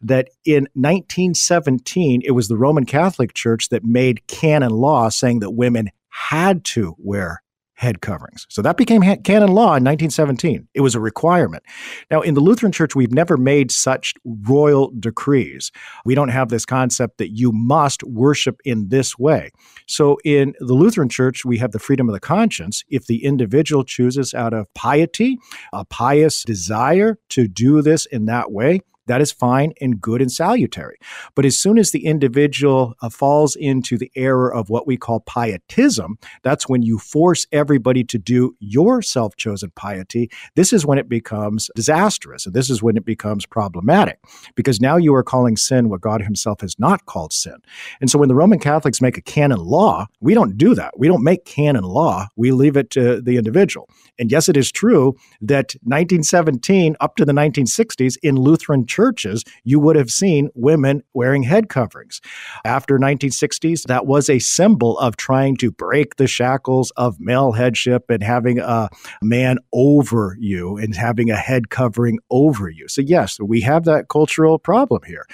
that 0.00 0.28
in 0.44 0.68
1917, 0.74 2.22
it 2.24 2.30
was 2.30 2.46
the 2.46 2.56
Roman 2.56 2.86
Catholic 2.86 3.34
Church 3.34 3.70
that 3.70 3.82
made 3.84 4.24
canon 4.28 4.70
law 4.70 5.08
saying 5.08 5.40
that 5.40 5.50
women 5.50 5.90
had 6.10 6.64
to 6.66 6.94
wear 6.96 7.42
head 7.76 8.00
coverings. 8.00 8.46
So 8.48 8.62
that 8.62 8.76
became 8.76 9.02
canon 9.02 9.50
law 9.50 9.76
in 9.76 9.84
1917. 9.84 10.66
It 10.74 10.80
was 10.80 10.94
a 10.94 11.00
requirement. 11.00 11.62
Now, 12.10 12.22
in 12.22 12.34
the 12.34 12.40
Lutheran 12.40 12.72
Church, 12.72 12.96
we've 12.96 13.12
never 13.12 13.36
made 13.36 13.70
such 13.70 14.14
royal 14.24 14.90
decrees. 14.98 15.70
We 16.04 16.14
don't 16.14 16.30
have 16.30 16.48
this 16.48 16.64
concept 16.64 17.18
that 17.18 17.30
you 17.30 17.52
must 17.52 18.02
worship 18.02 18.60
in 18.64 18.88
this 18.88 19.18
way. 19.18 19.50
So 19.86 20.16
in 20.24 20.54
the 20.58 20.74
Lutheran 20.74 21.08
Church, 21.08 21.44
we 21.44 21.58
have 21.58 21.72
the 21.72 21.78
freedom 21.78 22.08
of 22.08 22.14
the 22.14 22.20
conscience. 22.20 22.82
If 22.88 23.06
the 23.06 23.24
individual 23.24 23.84
chooses 23.84 24.32
out 24.32 24.54
of 24.54 24.72
piety, 24.74 25.38
a 25.72 25.84
pious 25.84 26.44
desire 26.44 27.18
to 27.30 27.46
do 27.46 27.82
this 27.82 28.06
in 28.06 28.24
that 28.26 28.50
way, 28.50 28.80
that 29.06 29.20
is 29.20 29.32
fine 29.32 29.72
and 29.80 30.00
good 30.00 30.20
and 30.20 30.30
salutary. 30.30 30.98
But 31.34 31.44
as 31.44 31.58
soon 31.58 31.78
as 31.78 31.90
the 31.90 32.06
individual 32.06 32.94
uh, 33.00 33.08
falls 33.08 33.56
into 33.56 33.96
the 33.98 34.10
error 34.16 34.52
of 34.52 34.68
what 34.70 34.86
we 34.86 34.96
call 34.96 35.20
pietism, 35.20 36.18
that's 36.42 36.68
when 36.68 36.82
you 36.82 36.98
force 36.98 37.46
everybody 37.52 38.04
to 38.04 38.18
do 38.18 38.56
your 38.60 39.02
self 39.02 39.36
chosen 39.36 39.70
piety. 39.76 40.30
This 40.54 40.72
is 40.72 40.84
when 40.84 40.98
it 40.98 41.08
becomes 41.08 41.70
disastrous. 41.74 42.46
And 42.46 42.54
this 42.54 42.70
is 42.70 42.82
when 42.82 42.96
it 42.96 43.04
becomes 43.04 43.46
problematic 43.46 44.18
because 44.54 44.80
now 44.80 44.96
you 44.96 45.14
are 45.14 45.22
calling 45.22 45.56
sin 45.56 45.88
what 45.88 46.00
God 46.00 46.22
Himself 46.22 46.60
has 46.60 46.78
not 46.78 47.06
called 47.06 47.32
sin. 47.32 47.56
And 48.00 48.10
so 48.10 48.18
when 48.18 48.28
the 48.28 48.34
Roman 48.34 48.58
Catholics 48.58 49.00
make 49.00 49.16
a 49.16 49.22
canon 49.22 49.58
law, 49.58 50.06
we 50.20 50.34
don't 50.34 50.56
do 50.56 50.74
that. 50.74 50.98
We 50.98 51.08
don't 51.08 51.24
make 51.24 51.44
canon 51.44 51.84
law, 51.84 52.28
we 52.36 52.52
leave 52.52 52.76
it 52.76 52.90
to 52.90 53.20
the 53.20 53.36
individual. 53.36 53.88
And 54.18 54.30
yes, 54.30 54.48
it 54.48 54.56
is 54.56 54.72
true 54.72 55.16
that 55.40 55.74
1917 55.82 56.96
up 57.00 57.16
to 57.16 57.24
the 57.24 57.32
1960s 57.32 58.16
in 58.22 58.36
Lutheran 58.36 58.86
churches, 58.96 59.44
you 59.62 59.78
would 59.78 59.94
have 59.94 60.10
seen 60.10 60.48
women 60.54 61.02
wearing 61.12 61.42
head 61.42 61.68
coverings. 61.68 62.22
After 62.64 62.98
1960s, 62.98 63.82
that 63.84 64.06
was 64.06 64.30
a 64.30 64.38
symbol 64.38 64.98
of 64.98 65.16
trying 65.18 65.56
to 65.58 65.70
break 65.70 66.16
the 66.16 66.26
shackles 66.26 66.92
of 66.92 67.20
male 67.20 67.52
headship 67.52 68.08
and 68.08 68.22
having 68.22 68.58
a 68.58 68.88
man 69.20 69.58
over 69.74 70.36
you 70.40 70.78
and 70.78 70.96
having 70.96 71.30
a 71.30 71.36
head 71.36 71.68
covering 71.68 72.18
over 72.30 72.70
you. 72.70 72.88
So 72.88 73.02
yes, 73.02 73.38
we 73.38 73.60
have 73.60 73.84
that 73.84 74.08
cultural 74.08 74.58
problem 74.58 75.02
here. 75.06 75.26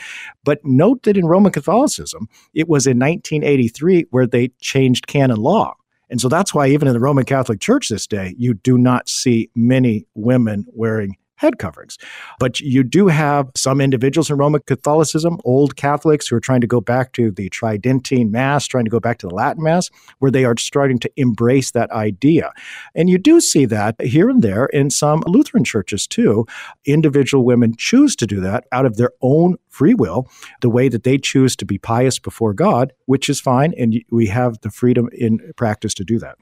But 0.45 0.59
note 0.65 1.05
that 1.05 1.17
in 1.17 1.27
Roman 1.27 1.53
Catholicism, 1.53 2.27
it 2.53 2.69
was 2.69 2.89
in 2.89 2.99
1983 2.99 4.07
where 4.11 4.27
they 4.27 4.49
changed 4.61 5.07
canon 5.07 5.37
law. 5.37 5.77
And 6.11 6.21
so 6.21 6.29
that's 6.29 6.53
why 6.53 6.67
even 6.67 6.89
in 6.89 6.95
the 6.95 7.01
Roman 7.01 7.25
Catholic 7.25 7.61
Church 7.61 7.89
this 7.89 8.07
day, 8.07 8.35
you 8.37 8.53
do 8.53 8.77
not 8.77 9.09
see 9.09 9.51
many 9.55 10.07
women 10.15 10.67
wearing 10.75 11.17
head 11.43 11.59
coverings. 11.59 11.99
But 12.39 12.61
you 12.61 12.83
do 12.85 13.09
have 13.09 13.51
some 13.57 13.81
individuals 13.81 14.31
in 14.31 14.39
Roman 14.39 14.63
Catholicism, 14.67 15.39
old 15.45 15.77
Catholics, 15.77 16.29
who 16.29 16.37
are 16.37 16.41
trying 16.41 16.61
to 16.63 16.67
go 16.67 16.81
back 16.81 17.13
to 17.13 17.31
the 17.33 17.51
Tridentine 17.51 18.31
Mass, 18.31 18.67
trying 18.67 18.85
to 18.85 18.91
go 18.91 19.01
back 19.01 19.19
to 19.19 19.29
the 19.29 19.35
Latin 19.35 19.65
Mass, 19.65 19.91
where 20.21 20.31
they 20.31 20.45
are 20.45 20.57
starting 20.57 20.99
to 21.01 21.11
embrace 21.17 21.73
that 21.73 21.91
idea. 21.91 22.53
And 22.95 23.11
you 23.11 23.19
do 23.19 23.41
see 23.41 23.65
that 23.67 24.01
here 24.01 24.31
and 24.31 24.41
there 24.41 24.67
in 24.67 24.89
some 24.89 25.23
Lutheran 25.27 25.65
churches 25.65 26.07
too. 26.07 26.47
Individual 26.87 27.45
women 27.45 27.75
choose 27.77 28.15
to 28.17 28.27
do 28.27 28.41
that 28.41 28.65
out 28.71 28.87
of 28.87 28.97
their 28.97 29.11
own 29.21 29.57
free 29.69 29.95
will, 29.95 30.29
the 30.61 30.71
way 30.71 30.89
that 30.89 31.03
they 31.03 31.19
choose 31.19 31.57
to 31.57 31.65
be 31.65 31.77
pious 31.77 32.21
before 32.21 32.55
God, 32.55 32.93
which 33.07 33.29
is 33.29 33.41
fine. 33.41 33.75
And 33.77 34.01
we 34.11 34.29
have 34.29 34.61
the 34.61 34.71
freedom 34.71 35.09
in 35.13 35.53
practice 35.57 35.95
to 35.95 36.05
do 36.05 36.21
that. 36.21 36.37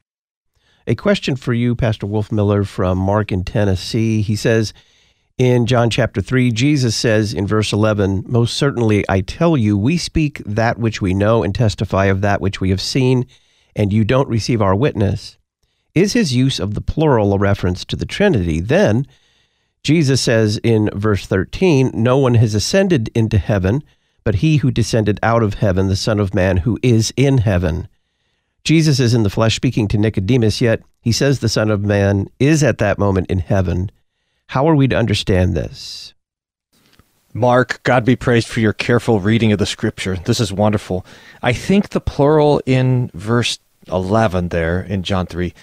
A 0.87 0.95
question 0.95 1.37
for 1.37 1.53
you, 1.53 1.77
Pastor 1.77 2.07
Wolfmueller 2.07 2.67
from 2.67 2.99
Mark 2.99 3.31
in 3.31 3.45
Tennessee. 3.45 4.23
He 4.23 4.35
says 4.35 4.73
in 5.37 5.67
John 5.67 5.91
chapter 5.91 6.21
3, 6.21 6.51
Jesus 6.53 6.97
says 6.97 7.35
in 7.35 7.47
verse 7.47 7.73
11, 7.73 8.25
Most 8.27 8.57
certainly 8.57 9.05
I 9.09 9.21
tell 9.21 9.57
you, 9.57 9.77
we 9.77 9.99
speak 9.99 10.43
that 10.47 10.79
which 10.79 11.03
we 11.03 11.13
know 11.13 11.43
and 11.43 11.55
testify 11.55 12.07
of 12.07 12.23
that 12.23 12.41
which 12.41 12.61
we 12.61 12.71
have 12.71 12.81
seen, 12.81 13.27
and 13.77 13.93
you 13.93 14.05
don't 14.05 14.29
receive 14.29 14.63
our 14.63 14.75
witness. 14.75 15.37
Is 15.95 16.15
his 16.15 16.35
use 16.35 16.59
of 16.59 16.75
the 16.75 16.81
plural 16.81 17.35
a 17.35 17.39
reference 17.39 17.85
to 17.87 17.97
the 17.97 18.07
Trinity? 18.07 18.61
Then, 18.61 19.07
Jesus 19.83 20.21
says 20.21 20.59
in 20.59 20.89
verse 20.95 21.27
13, 21.27 21.91
No 21.95 22.17
one 22.17 22.35
has 22.35 22.55
ascended 22.55 23.11
into 23.15 23.39
heaven, 23.39 23.83
but 24.25 24.37
he 24.37 24.59
who 24.59 24.71
descended 24.71 25.19
out 25.23 25.43
of 25.43 25.55
heaven, 25.55 25.89
the 25.89 25.97
Son 25.97 26.21
of 26.21 26.35
Man, 26.35 26.59
who 26.59 26.79
is 26.83 27.13
in 27.17 27.39
heaven. 27.39 27.89
Jesus 28.65 29.01
is 29.01 29.15
in 29.15 29.23
the 29.23 29.31
flesh 29.31 29.57
speaking 29.57 29.89
to 29.89 29.99
Nicodemus, 29.99 30.61
yet 30.61 30.83
he 31.01 31.13
says 31.13 31.39
the 31.39 31.49
Son 31.49 31.71
of 31.71 31.83
Man 31.83 32.29
is 32.39 32.63
at 32.63 32.79
that 32.79 32.99
moment 32.99 33.31
in 33.31 33.39
heaven. 33.39 33.91
How 34.49 34.69
are 34.69 34.75
we 34.75 34.89
to 34.89 34.97
understand 34.97 35.55
this? 35.55 36.15
Mark, 37.33 37.81
God 37.85 38.05
be 38.05 38.17
praised 38.17 38.49
for 38.49 38.61
your 38.61 38.73
careful 38.73 39.21
reading 39.21 39.53
of 39.53 39.59
the 39.59 39.67
scripture. 39.67 40.17
This 40.17 40.41
is 40.41 40.53
wonderful. 40.53 41.07
I 41.43 41.53
think 41.53 41.91
the 41.91 42.01
plural 42.01 42.61
in 42.67 43.11
verse 43.15 43.61
11 43.87 44.49
there 44.49 44.81
in 44.81 45.05
John 45.05 45.27
3 45.27 45.55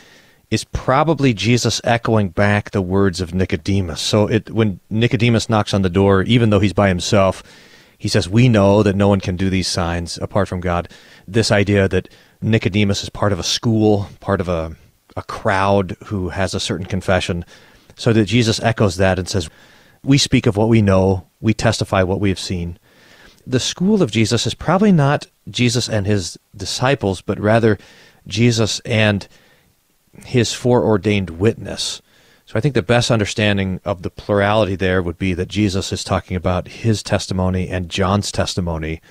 is 0.49 0.63
probably 0.63 1.33
Jesus 1.33 1.81
echoing 1.83 2.29
back 2.29 2.71
the 2.71 2.81
words 2.81 3.19
of 3.19 3.33
Nicodemus. 3.33 3.99
So 3.99 4.27
it, 4.27 4.49
when 4.49 4.79
Nicodemus 4.89 5.49
knocks 5.49 5.73
on 5.73 5.81
the 5.81 5.89
door, 5.89 6.23
even 6.23 6.49
though 6.49 6.61
he's 6.61 6.73
by 6.73 6.87
himself, 6.87 7.43
he 7.97 8.07
says, 8.07 8.29
We 8.29 8.47
know 8.47 8.83
that 8.83 8.95
no 8.95 9.09
one 9.09 9.19
can 9.19 9.35
do 9.35 9.49
these 9.49 9.67
signs 9.67 10.17
apart 10.17 10.47
from 10.47 10.61
God. 10.61 10.87
This 11.27 11.51
idea 11.51 11.87
that 11.89 12.07
Nicodemus 12.41 13.03
is 13.03 13.09
part 13.09 13.33
of 13.33 13.39
a 13.39 13.43
school, 13.43 14.09
part 14.19 14.41
of 14.41 14.49
a, 14.49 14.75
a 15.15 15.23
crowd 15.23 15.97
who 16.05 16.29
has 16.29 16.53
a 16.53 16.59
certain 16.59 16.85
confession. 16.85 17.45
So 17.95 18.13
that 18.13 18.25
Jesus 18.25 18.61
echoes 18.61 18.97
that 18.97 19.17
and 19.17 19.27
says, 19.27 19.49
We 20.03 20.17
speak 20.17 20.45
of 20.45 20.55
what 20.55 20.69
we 20.69 20.81
know, 20.81 21.27
we 21.41 21.53
testify 21.53 22.03
what 22.03 22.19
we 22.19 22.29
have 22.29 22.39
seen. 22.39 22.77
The 23.45 23.59
school 23.59 24.03
of 24.03 24.11
Jesus 24.11 24.45
is 24.45 24.53
probably 24.53 24.91
not 24.91 25.27
Jesus 25.49 25.87
and 25.89 26.05
his 26.05 26.37
disciples, 26.55 27.21
but 27.21 27.39
rather 27.39 27.77
Jesus 28.27 28.79
and 28.81 29.27
his 30.25 30.53
foreordained 30.53 31.31
witness. 31.31 32.01
So 32.45 32.53
I 32.55 32.61
think 32.61 32.75
the 32.75 32.81
best 32.81 33.11
understanding 33.11 33.81
of 33.83 34.03
the 34.03 34.09
plurality 34.09 34.75
there 34.75 35.01
would 35.01 35.17
be 35.17 35.33
that 35.33 35.47
Jesus 35.47 35.91
is 35.91 36.03
talking 36.03 36.37
about 36.37 36.67
his 36.67 37.03
testimony 37.03 37.67
and 37.69 37.89
John's 37.89 38.31
testimony, 38.31 39.01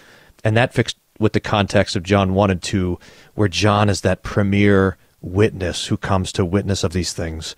and 0.45 0.57
that 0.57 0.73
fixed 0.73 0.97
with 1.19 1.33
the 1.33 1.41
context 1.41 1.97
of 1.97 2.03
John 2.03 2.35
1 2.35 2.51
and 2.51 2.63
2, 2.63 2.99
where 3.35 3.49
John 3.49 3.89
is 3.89 4.03
that 4.03 4.23
premier 4.23 4.97
witness 5.21 5.87
who 5.87 5.97
comes 5.97 6.33
to 6.33 6.45
witness 6.45 6.85
of 6.85 6.93
these 6.93 7.13
things. 7.13 7.57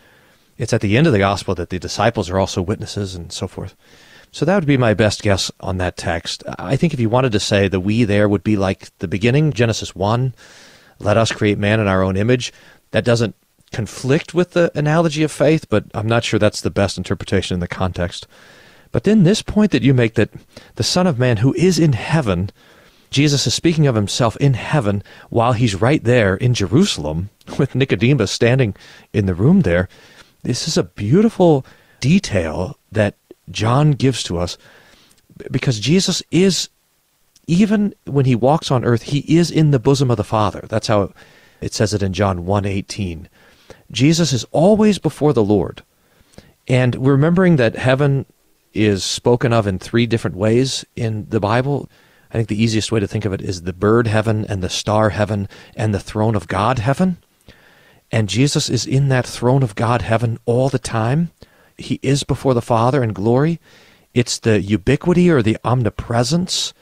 It's 0.57 0.73
at 0.73 0.81
the 0.81 0.97
end 0.97 1.07
of 1.07 1.13
the 1.13 1.19
gospel 1.19 1.55
that 1.55 1.71
the 1.71 1.79
disciples 1.79 2.31
are 2.31 2.39
also 2.39 2.63
witnesses 2.63 3.15
and 3.15 3.33
so 3.33 3.47
forth. 3.47 3.77
So 4.31 4.45
that 4.45 4.57
would 4.57 4.67
be 4.67 4.77
my 4.77 4.95
best 4.95 5.23
guess 5.23 5.51
on 5.61 5.79
that 5.79 5.97
text. 5.97 6.43
I 6.59 6.77
think 6.77 6.93
if 6.93 7.01
you 7.01 7.09
wanted 7.09 7.33
to 7.33 7.41
say 7.41 7.69
the 7.69 7.81
we 7.81 8.05
there 8.05 8.29
would 8.29 8.45
be 8.45 8.57
like 8.57 8.97
the 8.99 9.09
beginning, 9.09 9.53
Genesis 9.53 9.95
1, 9.95 10.35
let 10.99 11.17
us 11.17 11.33
create 11.33 11.59
man 11.59 11.81
in 11.81 11.89
our 11.89 12.03
own 12.03 12.17
image. 12.17 12.53
That 12.91 13.05
doesn't 13.05 13.35
conflict 13.73 14.35
with 14.35 14.53
the 14.53 14.71
analogy 14.75 15.23
of 15.23 15.33
faith, 15.33 15.69
but 15.69 15.85
I'm 15.95 16.07
not 16.07 16.25
sure 16.25 16.39
that's 16.39 16.61
the 16.61 16.71
best 16.71 16.99
interpretation 16.99 17.55
in 17.55 17.61
the 17.61 17.69
context. 17.69 18.27
But 18.91 19.05
then 19.05 19.25
this 19.25 19.43
point 19.43 19.71
that 19.73 19.83
you 19.83 19.95
make 19.95 20.15
that 20.15 20.31
the 20.77 20.83
Son 20.83 21.07
of 21.07 21.19
Man 21.19 21.39
who 21.39 21.55
is 21.55 21.79
in 21.79 21.93
heaven 21.93 22.51
Jesus 23.11 23.47
is 23.47 23.55
speaking 23.55 23.87
of 23.87 23.95
himself 23.95 24.37
in 24.37 24.55
heaven 24.55 25.03
while 25.31 25.53
he's 25.53 25.81
right 25.81 26.03
there 26.03 26.37
in 26.37 26.55
Jerusalem 26.55 27.31
with 27.59 27.75
Nicodemus 27.75 28.31
standing 28.31 28.75
in 29.13 29.27
the 29.27 29.35
room 29.35 29.63
there. 29.63 29.89
This 30.43 30.69
is 30.69 30.77
a 30.77 30.85
beautiful 30.85 31.65
detail 32.01 32.79
that 32.93 33.17
John 33.51 33.93
gives 33.93 34.23
to 34.25 34.39
us 34.39 34.59
because 35.51 35.81
Jesus 35.81 36.23
is, 36.31 36.69
even 37.47 37.95
when 38.05 38.25
he 38.25 38.35
walks 38.35 38.71
on 38.71 38.85
earth, 38.85 39.03
he 39.03 39.21
is 39.37 39.51
in 39.51 39.71
the 39.71 39.79
bosom 39.79 40.11
of 40.11 40.17
the 40.17 40.25
Father. 40.25 40.65
That's 40.69 40.89
how 40.89 41.13
it 41.61 41.73
says 41.75 41.95
it 41.95 42.03
in 42.03 42.13
John 42.13 42.45
1.18. 42.45 43.27
Jesus 43.91 44.33
is 44.33 44.45
always 44.53 44.99
before 44.99 45.33
the 45.33 45.45
Lord. 45.45 45.83
And 46.67 47.07
remembering 47.07 47.57
that 47.57 47.77
heaven 47.77 48.27
is 48.75 49.03
spoken 49.03 49.53
of 49.53 49.67
in 49.67 49.79
three 49.79 50.07
different 50.07 50.37
ways 50.37 50.85
in 50.95 51.27
the 51.31 51.41
Bible. 51.41 51.89
I 52.31 52.35
think 52.35 52.49
the 52.49 52.62
easiest 52.62 52.93
way 52.93 53.01
to 53.01 53.09
think 53.09 53.24
of 53.24 53.33
it 53.33 53.41
is 53.41 53.62
the 53.62 53.72
bird 53.72 54.07
heaven 54.07 54.45
and 54.49 54.62
the 54.62 54.68
star 54.68 55.11
heaven 55.11 55.49
and 55.74 55.95
the 55.95 56.01
throne 56.01 56.35
of 56.35 56.49
God 56.49 56.79
heaven. 56.79 57.18
And 58.11 58.29
Jesus 58.29 58.68
is 58.68 58.87
in 58.87 59.09
that 59.09 59.26
throne 59.26 59.62
of 59.62 59.74
God 59.74 60.03
heaven 60.03 60.39
all 60.45 60.68
the 60.68 60.79
time. 60.79 61.31
He 61.76 61.99
is 62.03 62.24
before 62.24 62.55
the 62.55 62.62
Father 62.62 63.03
in 63.03 63.12
glory. 63.12 63.61
It's 64.12 64.39
the 64.39 64.61
ubiquity 64.61 65.31
or 65.31 65.43
the 65.43 65.59
omnipresence 65.64 66.74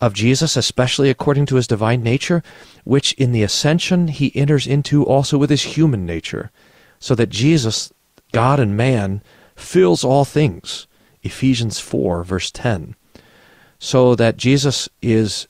of 0.00 0.14
Jesus, 0.14 0.56
especially 0.56 1.10
according 1.10 1.46
to 1.46 1.56
his 1.56 1.66
divine 1.66 2.02
nature, 2.02 2.42
which 2.84 3.12
in 3.14 3.32
the 3.32 3.42
ascension 3.42 4.08
he 4.08 4.34
enters 4.36 4.66
into 4.66 5.04
also 5.04 5.36
with 5.36 5.50
his 5.50 5.62
human 5.62 6.06
nature, 6.06 6.50
so 6.98 7.14
that 7.14 7.30
Jesus, 7.30 7.92
God 8.32 8.60
and 8.60 8.76
man, 8.76 9.22
fills 9.56 10.04
all 10.04 10.24
things. 10.24 10.86
Ephesians 11.22 11.80
4, 11.80 12.22
verse 12.22 12.50
10 12.50 12.94
so 13.78 14.14
that 14.14 14.36
Jesus 14.36 14.88
is, 15.02 15.48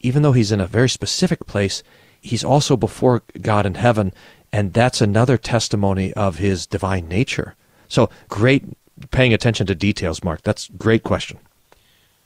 even 0.00 0.22
though 0.22 0.32
he's 0.32 0.52
in 0.52 0.60
a 0.60 0.66
very 0.66 0.88
specific 0.88 1.46
place, 1.46 1.82
he's 2.20 2.44
also 2.44 2.76
before 2.76 3.22
God 3.40 3.66
in 3.66 3.74
heaven, 3.74 4.12
and 4.52 4.72
that's 4.72 5.00
another 5.00 5.36
testimony 5.36 6.12
of 6.14 6.38
his 6.38 6.66
divine 6.66 7.08
nature. 7.08 7.54
So 7.88 8.10
great 8.28 8.64
paying 9.10 9.34
attention 9.34 9.66
to 9.66 9.74
details, 9.74 10.22
Mark. 10.22 10.42
That's 10.42 10.68
great 10.78 11.02
question 11.02 11.38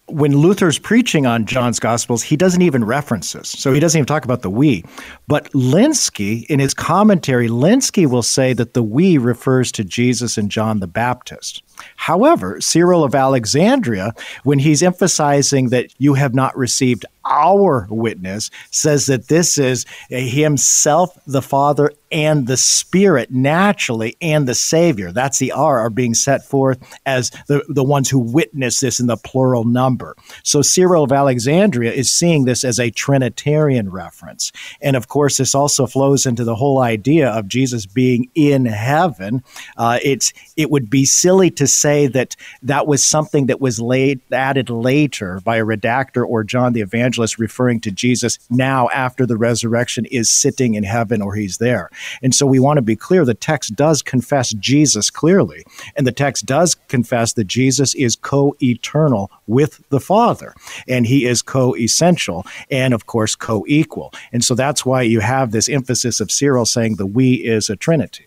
when 0.09 0.37
Luther's 0.37 0.79
preaching 0.79 1.27
on 1.27 1.47
John's 1.47 1.79
Gospels, 1.79 2.23
he 2.23 2.37
doesn't 2.37 2.63
even 2.63 2.85
reference 2.85 3.33
this. 3.33 3.49
So 3.49 3.73
he 3.73 3.81
doesn't 3.81 3.99
even 3.99 4.07
talk 4.07 4.25
about 4.25 4.43
the 4.43 4.51
we. 4.51 4.85
But 5.27 5.51
Lenski, 5.53 6.45
in 6.47 6.61
his 6.61 6.75
commentary, 6.75 7.49
Lenski 7.49 8.09
will 8.09 8.23
say 8.23 8.53
that 8.55 8.75
the 8.75 8.83
we 8.83 9.19
refers 9.19 9.71
to 9.73 9.85
Jesus 9.85 10.39
and 10.39 10.51
John 10.51 10.81
the 10.81 10.87
Baptist. 10.87 11.63
However, 11.97 12.61
Cyril 12.61 13.05
of 13.05 13.15
Alexandria, 13.15 14.15
when 14.45 14.59
he's 14.59 14.83
emphasizing 14.83 15.69
that 15.71 15.93
you 15.99 16.15
have 16.15 16.35
not 16.35 16.57
received 16.57 17.05
our 17.25 17.87
witness, 17.91 18.51
says 18.71 19.07
that 19.07 19.29
this 19.29 19.59
is 19.59 19.85
himself, 20.09 21.17
the 21.27 21.43
Father, 21.43 21.93
and 22.11 22.47
the 22.47 22.57
Spirit 22.57 23.31
naturally, 23.31 24.17
and 24.21 24.49
the 24.49 24.55
Savior. 24.55 25.13
That's 25.13 25.39
the 25.39 25.53
R 25.53 25.81
are 25.81 25.91
being 25.91 26.15
set 26.15 26.45
forth 26.45 26.79
as 27.05 27.31
the, 27.47 27.63
the 27.69 27.85
ones 27.85 28.09
who 28.09 28.19
witness 28.19 28.81
this 28.81 28.99
in 28.99 29.07
the 29.07 29.19
plural 29.19 29.65
number. 29.65 30.17
So 30.43 30.63
Cyril 30.63 31.05
of 31.05 31.13
Alexandria 31.13 31.93
is 31.93 32.11
seeing 32.11 32.45
this 32.47 32.65
as 32.65 32.81
a 32.81 32.91
Trinitarian 32.91 33.91
reference. 33.91 34.51
And 34.81 34.97
of 34.97 35.09
course, 35.09 35.37
this 35.37 35.55
also 35.55 35.87
flows 35.87 36.25
into 36.25 36.45
the 36.45 36.57
whole 36.57 36.81
idea 36.81 37.29
of 37.29 37.47
Jesus 37.47 37.85
being 37.85 38.31
in 38.35 38.65
heaven. 38.65 39.43
Uh, 39.77 39.99
it's 40.03 40.33
it 40.57 40.71
would 40.71 40.89
be 40.89 41.05
silly 41.05 41.51
to 41.53 41.67
say 41.69 42.07
that 42.09 42.37
that 42.63 42.87
was 42.87 43.05
something 43.05 43.47
that 43.47 43.61
was 43.61 43.81
laid, 43.81 44.21
added 44.33 44.71
later 44.71 45.41
by 45.45 45.57
a 45.57 45.65
redactor 45.65 46.27
or 46.27 46.45
John 46.45 46.73
the 46.73 46.81
Evangelist 46.81 47.39
referring 47.39 47.81
to 47.81 47.91
Jesus 47.91 48.39
now 48.51 48.89
after 48.91 49.27
the 49.27 49.37
resurrection 49.37 50.05
is 50.07 50.31
sitting 50.31 50.75
in 50.75 50.85
heaven 50.85 51.23
or 51.23 51.35
he's 51.35 51.59
there. 51.59 51.91
And 52.23 52.35
so 52.35 52.47
we 52.47 52.59
want 52.59 52.79
to 52.79 52.83
be 52.83 52.97
clear 52.97 53.25
the 53.25 53.35
text 53.35 53.77
does 53.77 54.03
confess 54.03 54.51
Jesus 54.51 55.11
clearly. 55.11 55.65
And 55.97 56.07
the 56.07 56.13
text 56.13 56.47
does 56.47 56.75
confess 56.75 57.33
that 57.35 57.47
Jesus 57.47 57.95
is 57.95 58.17
co 58.17 58.57
eternal 58.63 59.31
with 59.47 59.83
the 59.91 60.01
Father. 60.01 60.55
And 60.87 61.07
he 61.07 61.27
is 61.27 61.43
co 61.43 61.77
essential 61.77 62.47
and, 62.71 62.95
of 62.95 63.07
course, 63.07 63.35
co 63.35 63.65
equal. 63.69 64.13
And 64.33 64.45
so 64.45 64.55
that's 64.55 64.85
why 64.85 65.03
you 65.03 65.21
have 65.21 65.51
this 65.51 65.69
emphasis 65.69 66.21
of 66.21 66.31
Cyril 66.31 66.67
saying 66.67 66.97
the 66.97 67.07
we 67.07 67.35
is 67.35 67.71
a 67.71 67.77
trinity. 67.77 68.27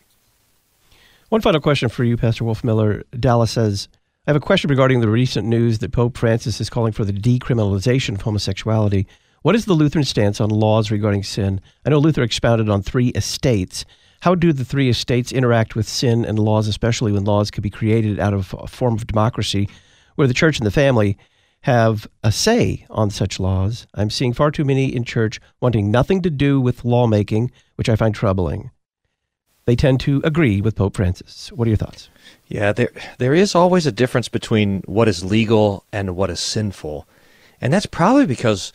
One 1.32 1.40
final 1.40 1.62
question 1.62 1.88
for 1.88 2.04
you, 2.04 2.18
Pastor 2.18 2.44
Wolfmueller. 2.44 3.04
Dallas 3.18 3.52
says, 3.52 3.88
I 4.28 4.32
have 4.32 4.36
a 4.36 4.46
question 4.46 4.70
regarding 4.70 5.00
the 5.00 5.08
recent 5.08 5.48
news 5.48 5.80
that 5.80 5.94
Pope 5.94 6.18
Francis 6.18 6.60
is 6.60 6.70
calling 6.70 6.92
for 6.92 7.06
the 7.06 7.14
decriminalization 7.14 8.16
of 8.16 8.22
homosexuality. 8.22 9.08
What 9.42 9.56
is 9.56 9.64
the 9.64 9.74
Lutheran 9.74 10.04
stance 10.04 10.42
on 10.42 10.50
laws 10.50 10.92
regarding 10.92 11.24
sin? 11.24 11.62
I 11.86 11.90
know 11.90 12.00
Luther 12.00 12.22
expounded 12.22 12.68
on 12.68 12.82
three 12.82 13.12
estates. 13.16 13.86
How 14.20 14.36
do 14.36 14.52
the 14.52 14.66
three 14.66 14.90
estates 14.90 15.32
interact 15.32 15.74
with 15.74 15.88
sin 15.88 16.26
and 16.26 16.38
laws, 16.38 16.68
especially 16.68 17.14
when 17.14 17.24
laws 17.24 17.50
could 17.50 17.64
be 17.64 17.70
created 17.70 18.20
out 18.20 18.34
of 18.34 18.54
a 18.60 18.68
form 18.68 18.96
of 18.96 19.08
democracy 19.08 19.70
where 20.16 20.28
the 20.28 20.34
church 20.34 20.60
and 20.60 20.68
the 20.68 20.70
family 20.70 21.18
have 21.62 22.08
a 22.26 22.32
say 22.34 22.86
on 22.90 23.10
such 23.10 23.40
laws? 23.40 23.88
I'm 23.94 24.10
seeing 24.10 24.34
far 24.34 24.52
too 24.52 24.66
many 24.66 24.94
in 24.94 25.06
church 25.06 25.40
wanting 25.62 25.92
nothing 25.92 26.24
to 26.24 26.30
do 26.30 26.60
with 26.60 26.84
lawmaking, 26.84 27.52
which 27.76 27.88
I 27.88 27.96
find 27.96 28.14
troubling. 28.14 28.70
They 29.72 29.78
tend 29.78 30.02
to 30.02 30.20
agree 30.26 30.60
with 30.60 30.76
Pope 30.76 30.98
Francis. 30.98 31.50
What 31.54 31.66
are 31.66 31.70
your 31.70 31.78
thoughts? 31.78 32.10
Yeah, 32.50 32.74
there 32.74 32.92
there 33.20 33.34
is 33.34 33.56
always 33.56 33.86
a 33.86 33.92
difference 33.94 34.28
between 34.28 34.82
what 34.82 35.08
is 35.08 35.24
legal 35.24 35.86
and 35.94 36.14
what 36.18 36.30
is 36.30 36.42
sinful. 36.42 37.08
And 37.62 37.72
that's 37.72 37.86
probably 37.86 38.26
because 38.26 38.74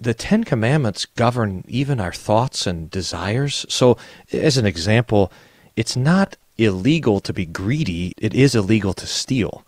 the 0.00 0.14
Ten 0.14 0.44
Commandments 0.44 1.04
govern 1.04 1.64
even 1.68 2.00
our 2.00 2.14
thoughts 2.14 2.66
and 2.66 2.90
desires. 2.90 3.66
So, 3.68 3.98
as 4.32 4.56
an 4.56 4.64
example, 4.64 5.30
it's 5.76 5.96
not 5.96 6.38
illegal 6.56 7.20
to 7.20 7.34
be 7.34 7.44
greedy, 7.44 8.14
it 8.16 8.32
is 8.32 8.54
illegal 8.54 8.94
to 8.94 9.06
steal. 9.06 9.66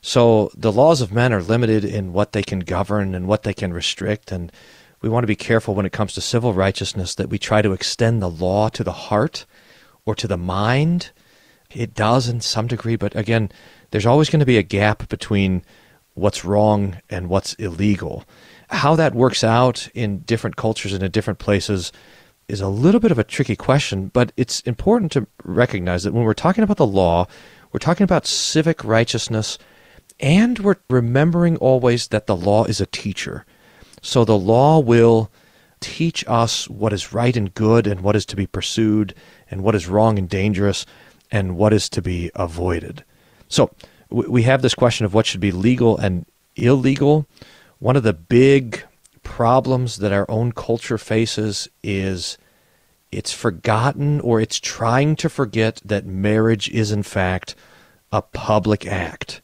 So, 0.00 0.52
the 0.56 0.70
laws 0.70 1.00
of 1.00 1.10
men 1.10 1.32
are 1.32 1.42
limited 1.42 1.84
in 1.84 2.12
what 2.12 2.30
they 2.30 2.44
can 2.44 2.60
govern 2.60 3.16
and 3.16 3.26
what 3.26 3.42
they 3.42 3.52
can 3.52 3.72
restrict. 3.72 4.30
And 4.30 4.52
we 5.00 5.08
want 5.08 5.24
to 5.24 5.34
be 5.34 5.48
careful 5.50 5.74
when 5.74 5.86
it 5.86 5.92
comes 5.92 6.14
to 6.14 6.20
civil 6.20 6.52
righteousness 6.54 7.16
that 7.16 7.30
we 7.30 7.36
try 7.36 7.62
to 7.62 7.72
extend 7.72 8.22
the 8.22 8.30
law 8.30 8.68
to 8.68 8.84
the 8.84 9.10
heart 9.10 9.44
or 10.04 10.14
to 10.14 10.28
the 10.28 10.36
mind. 10.36 11.10
It 11.74 11.94
does 11.94 12.28
in 12.28 12.40
some 12.40 12.66
degree, 12.66 12.96
but 12.96 13.16
again, 13.16 13.50
there's 13.90 14.06
always 14.06 14.30
going 14.30 14.40
to 14.40 14.46
be 14.46 14.58
a 14.58 14.62
gap 14.62 15.08
between 15.08 15.62
what's 16.14 16.44
wrong 16.44 17.00
and 17.08 17.28
what's 17.28 17.54
illegal. 17.54 18.24
How 18.68 18.94
that 18.96 19.14
works 19.14 19.42
out 19.42 19.88
in 19.94 20.20
different 20.20 20.56
cultures 20.56 20.92
and 20.92 21.02
in 21.02 21.10
different 21.10 21.38
places 21.38 21.92
is 22.48 22.60
a 22.60 22.68
little 22.68 23.00
bit 23.00 23.12
of 23.12 23.18
a 23.18 23.24
tricky 23.24 23.56
question, 23.56 24.08
but 24.08 24.32
it's 24.36 24.60
important 24.60 25.12
to 25.12 25.26
recognize 25.44 26.02
that 26.02 26.12
when 26.12 26.24
we're 26.24 26.34
talking 26.34 26.64
about 26.64 26.76
the 26.76 26.86
law, 26.86 27.26
we're 27.72 27.78
talking 27.78 28.04
about 28.04 28.26
civic 28.26 28.84
righteousness, 28.84 29.56
and 30.20 30.58
we're 30.58 30.76
remembering 30.90 31.56
always 31.56 32.08
that 32.08 32.26
the 32.26 32.36
law 32.36 32.64
is 32.64 32.80
a 32.80 32.86
teacher. 32.86 33.46
So 34.02 34.24
the 34.24 34.36
law 34.36 34.78
will 34.80 35.30
teach 35.82 36.24
us 36.26 36.68
what 36.68 36.92
is 36.92 37.12
right 37.12 37.36
and 37.36 37.52
good 37.52 37.86
and 37.86 38.00
what 38.00 38.16
is 38.16 38.24
to 38.26 38.36
be 38.36 38.46
pursued 38.46 39.14
and 39.50 39.62
what 39.62 39.74
is 39.74 39.88
wrong 39.88 40.18
and 40.18 40.28
dangerous 40.28 40.86
and 41.30 41.56
what 41.56 41.72
is 41.72 41.88
to 41.90 42.00
be 42.00 42.30
avoided. 42.34 43.04
So 43.48 43.70
we 44.08 44.42
have 44.44 44.62
this 44.62 44.74
question 44.74 45.04
of 45.04 45.12
what 45.12 45.26
should 45.26 45.40
be 45.40 45.52
legal 45.52 45.98
and 45.98 46.26
illegal. 46.56 47.26
One 47.78 47.96
of 47.96 48.02
the 48.02 48.12
big 48.12 48.84
problems 49.22 49.98
that 49.98 50.12
our 50.12 50.30
own 50.30 50.52
culture 50.52 50.98
faces 50.98 51.68
is 51.82 52.38
it's 53.10 53.32
forgotten 53.32 54.20
or 54.20 54.40
it's 54.40 54.58
trying 54.58 55.16
to 55.16 55.28
forget 55.28 55.80
that 55.84 56.06
marriage 56.06 56.68
is, 56.70 56.92
in 56.92 57.02
fact, 57.02 57.54
a 58.10 58.22
public 58.22 58.86
act. 58.86 59.40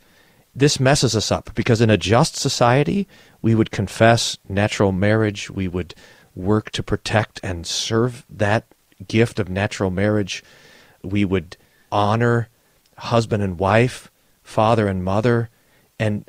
This 0.55 0.81
messes 0.81 1.15
us 1.15 1.31
up 1.31 1.55
because 1.55 1.81
in 1.81 1.91
a 1.91 1.97
just 1.97 2.37
society, 2.37 3.07
we 3.43 3.55
would 3.55 3.71
confess 3.71 4.39
natural 4.49 4.93
marriage, 4.93 5.51
we 5.51 5.69
would 5.69 5.95
work 6.39 6.71
to 6.71 6.83
protect 6.83 7.41
and 7.43 7.67
serve 7.67 8.25
that 8.31 8.65
gift 9.07 9.39
of 9.39 9.49
natural 9.49 9.91
marriage, 9.91 10.43
we 11.03 11.25
would 11.25 11.57
honor 11.91 12.49
husband 12.97 13.43
and 13.43 13.59
wife 13.59 14.11
father 14.43 14.89
and 14.89 15.05
mother. 15.05 15.51
And 15.99 16.29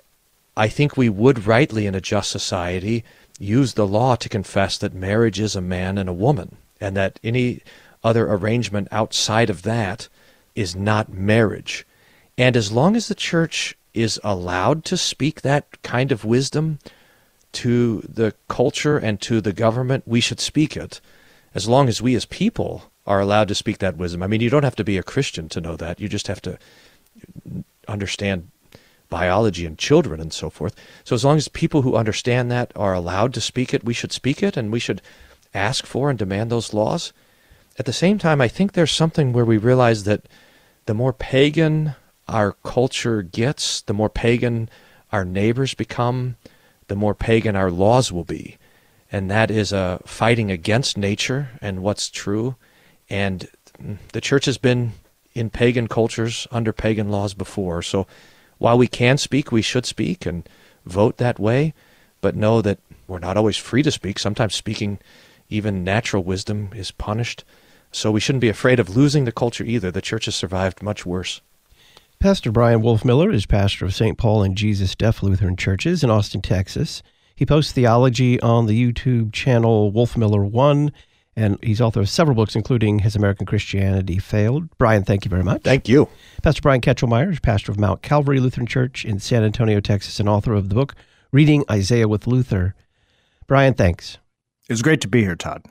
I 0.58 0.68
think 0.68 0.98
we 0.98 1.10
would 1.10 1.46
rightly, 1.46 1.86
in 1.86 1.96
a 1.96 2.02
just 2.02 2.30
society, 2.30 3.04
use 3.40 3.74
the 3.74 3.88
law 3.88 4.16
to 4.16 4.28
confess 4.28 4.78
that 4.80 4.94
marriage 4.94 5.40
is 5.40 5.56
a 5.56 5.62
man 5.62 5.98
and 5.98 6.10
a 6.10 6.14
woman, 6.14 6.58
and 6.82 6.98
that 6.98 7.20
any 7.24 7.62
other 8.04 8.32
arrangement 8.32 8.88
outside 8.92 9.50
of 9.50 9.62
that 9.62 10.10
is 10.56 10.76
not 10.76 11.14
marriage. 11.14 11.86
And 12.38 12.58
as 12.58 12.72
long 12.72 12.96
as 12.96 13.08
the 13.08 13.16
church 13.16 13.78
is 13.94 14.20
allowed 14.24 14.86
to 14.86 14.98
speak 14.98 15.42
that 15.42 15.82
kind 15.84 16.12
of 16.12 16.26
wisdom 16.26 16.80
to 17.54 18.02
the 18.02 18.34
culture 18.48 18.98
and 18.98 19.20
to 19.22 19.42
the 19.42 19.54
government, 19.54 20.04
we 20.08 20.22
should 20.22 20.40
speak 20.40 20.78
it. 20.78 21.02
As 21.56 21.68
long 21.68 21.90
as 21.90 22.02
we 22.02 22.16
as 22.16 22.26
people 22.26 22.92
are 23.10 23.20
allowed 23.20 23.48
to 23.48 23.56
speak 23.56 23.80
that 23.80 23.98
wisdom. 23.98 24.22
I 24.22 24.28
mean, 24.28 24.40
you 24.40 24.52
don't 24.52 24.64
have 24.64 24.76
to 24.76 24.84
be 24.84 24.98
a 24.98 25.04
Christian 25.04 25.50
to 25.50 25.62
know 25.62 25.76
that. 25.76 26.00
You 26.00 26.08
just 26.08 26.28
have 26.28 26.42
to 26.44 26.60
understand 27.88 28.52
biology 29.10 29.66
and 29.66 29.78
children 29.80 30.22
and 30.22 30.32
so 30.32 30.52
forth. 30.52 30.76
So 31.04 31.16
as 31.16 31.26
long 31.26 31.38
as 31.38 31.48
people 31.48 31.82
who 31.82 31.96
understand 31.96 32.52
that 32.52 32.72
are 32.76 32.94
allowed 32.94 33.34
to 33.34 33.42
speak 33.42 33.74
it, 33.74 33.84
we 33.84 33.96
should 33.96 34.12
speak 34.12 34.44
it 34.44 34.56
and 34.56 34.72
we 34.72 34.80
should 34.80 35.02
ask 35.56 35.88
for 35.88 36.12
and 36.12 36.20
demand 36.20 36.52
those 36.52 36.74
laws. 36.74 37.12
At 37.80 37.86
the 37.86 37.94
same 37.94 38.20
time, 38.20 38.42
I 38.42 38.48
think 38.48 38.74
there's 38.74 38.92
something 38.92 39.34
where 39.34 39.46
we 39.46 39.58
realize 39.58 40.04
that 40.04 40.28
the 40.86 40.94
more 40.94 41.14
pagan 41.14 41.96
our 42.28 42.52
culture 42.64 43.24
gets, 43.24 43.82
the 43.82 43.94
more 43.94 44.10
pagan 44.10 44.70
our 45.12 45.26
neighbors 45.26 45.74
become, 45.74 46.36
the 46.90 46.96
more 46.96 47.16
pagan 47.16 47.56
our 47.56 47.72
laws 47.72 48.12
will 48.12 48.26
be. 48.26 48.58
And 49.12 49.32
that 49.32 49.50
is 49.50 49.72
a 49.72 50.02
fighting 50.06 50.52
against 50.52 50.98
nature 50.98 51.50
and 51.62 51.82
what's 51.82 52.10
true. 52.10 52.56
And 53.10 53.48
the 54.12 54.22
church 54.22 54.46
has 54.46 54.58
been 54.58 54.92
in 55.34 55.50
pagan 55.50 55.88
cultures 55.88 56.48
under 56.52 56.74
pagan 56.74 57.10
laws 57.10 57.34
before. 57.34 57.82
So 57.82 58.06
while 58.58 58.78
we 58.78 58.88
can 58.88 59.18
speak, 59.18 59.52
we 59.52 59.62
should 59.62 59.86
speak 59.86 60.26
and 60.26 60.48
vote 60.86 61.18
that 61.18 61.40
way, 61.40 61.74
but 62.22 62.36
know 62.36 62.62
that 62.62 62.80
we're 63.08 63.20
not 63.20 63.38
always 63.38 63.58
free 63.58 63.82
to 63.84 63.92
speak. 63.92 64.20
Sometimes 64.20 64.54
speaking, 64.54 65.00
even 65.50 65.84
natural 65.84 66.24
wisdom, 66.24 66.70
is 66.76 66.92
punished. 66.92 67.44
So 67.92 68.12
we 68.12 68.20
shouldn't 68.20 68.42
be 68.42 68.50
afraid 68.50 68.80
of 68.80 68.96
losing 68.96 69.26
the 69.26 69.32
culture 69.32 69.64
either. 69.64 69.90
The 69.90 70.02
church 70.02 70.26
has 70.26 70.36
survived 70.36 70.84
much 70.84 71.06
worse. 71.06 71.42
Pastor 72.20 72.52
Bryan 72.52 72.82
Wolfmueller 72.82 73.34
is 73.34 73.46
pastor 73.46 73.86
of 73.86 73.96
St. 73.96 74.18
Paul 74.18 74.44
and 74.44 74.58
Jesus 74.58 74.94
Deaf 74.94 75.24
Lutheran 75.24 75.56
Churches 75.56 76.04
in 76.04 76.10
Austin, 76.10 76.42
Texas. 76.42 77.02
He 77.34 77.46
posts 77.46 77.72
theology 77.72 78.38
on 78.42 78.66
the 78.66 78.74
YouTube 78.74 79.32
channel 79.32 79.94
Wolfmueller 79.94 80.44
One 80.44 80.92
and 81.38 81.58
he's 81.64 81.80
author 81.80 82.02
of 82.02 82.10
several 82.10 82.36
books, 82.36 82.58
including 82.58 83.00
Has 83.00 83.16
American 83.16 83.46
Christianity 83.46 84.20
Failed? 84.20 84.68
Brian, 84.78 85.06
thank 85.06 85.24
you 85.24 85.30
very 85.30 85.46
much. 85.46 85.62
Thank 85.62 85.88
you. 85.88 86.10
Pastor 86.44 86.62
Brian 86.62 86.82
Kachelmeier 86.82 87.32
is 87.32 87.40
pastor 87.40 87.72
of 87.72 87.80
Mount 87.80 88.02
Calvary 88.02 88.42
Lutheran 88.42 88.68
Church 88.68 89.06
in 89.06 89.22
San 89.22 89.46
Antonio, 89.46 89.80
Texas, 89.80 90.20
and 90.20 90.28
author 90.28 90.54
of 90.54 90.68
the 90.68 90.76
book 90.76 90.96
Reading 91.32 91.64
Isaiah 91.72 92.10
with 92.10 92.28
Luther. 92.28 92.76
Brian, 93.48 93.76
thanks. 93.76 94.18
It's 94.68 94.82
great 94.82 95.00
to 95.02 95.08
be 95.08 95.22
here, 95.22 95.38
Todd. 95.38 95.64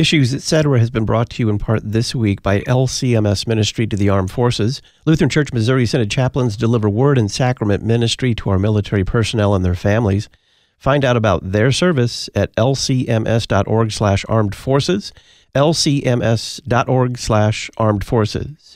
Issues, 0.00 0.32
etc., 0.32 0.78
has 0.78 0.88
been 0.88 1.04
brought 1.04 1.28
to 1.28 1.42
you 1.42 1.50
in 1.50 1.58
part 1.58 1.82
this 1.84 2.14
week 2.14 2.42
by 2.42 2.60
LCMS 2.60 3.46
Ministry 3.46 3.86
to 3.86 3.96
the 3.96 4.08
Armed 4.08 4.30
Forces. 4.30 4.80
Lutheran 5.04 5.28
Church 5.28 5.52
Missouri 5.52 5.84
Synod 5.84 6.10
chaplains 6.10 6.56
deliver 6.56 6.88
word 6.88 7.18
and 7.18 7.30
sacrament 7.30 7.84
ministry 7.84 8.34
to 8.36 8.48
our 8.48 8.58
military 8.58 9.04
personnel 9.04 9.54
and 9.54 9.62
their 9.62 9.74
families. 9.74 10.30
Find 10.78 11.04
out 11.04 11.18
about 11.18 11.52
their 11.52 11.70
service 11.70 12.30
at 12.34 12.56
lcms.org 12.56 13.92
slash 13.92 14.24
armed 14.26 14.54
forces, 14.54 15.12
lcms.org 15.54 17.18
slash 17.18 17.70
armed 17.76 18.02
forces. 18.02 18.69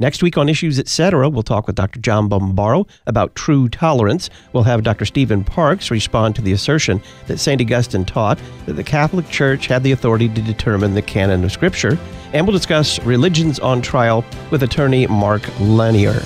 Next 0.00 0.22
week 0.22 0.38
on 0.38 0.48
Issues 0.48 0.78
Etc., 0.78 1.28
we'll 1.28 1.42
talk 1.42 1.66
with 1.66 1.76
Dr. 1.76 2.00
John 2.00 2.26
Bombaro 2.26 2.88
about 3.06 3.34
true 3.34 3.68
tolerance. 3.68 4.30
We'll 4.54 4.62
have 4.62 4.82
Dr. 4.82 5.04
Stephen 5.04 5.44
Parks 5.44 5.90
respond 5.90 6.34
to 6.36 6.42
the 6.42 6.52
assertion 6.52 7.02
that 7.26 7.36
St. 7.36 7.60
Augustine 7.60 8.06
taught 8.06 8.40
that 8.64 8.72
the 8.72 8.82
Catholic 8.82 9.28
Church 9.28 9.66
had 9.66 9.82
the 9.82 9.92
authority 9.92 10.30
to 10.30 10.40
determine 10.40 10.94
the 10.94 11.02
canon 11.02 11.44
of 11.44 11.52
Scripture. 11.52 11.98
And 12.32 12.46
we'll 12.46 12.56
discuss 12.56 12.98
religions 13.00 13.58
on 13.58 13.82
trial 13.82 14.24
with 14.50 14.62
attorney 14.62 15.06
Mark 15.06 15.42
Lanier. 15.60 16.22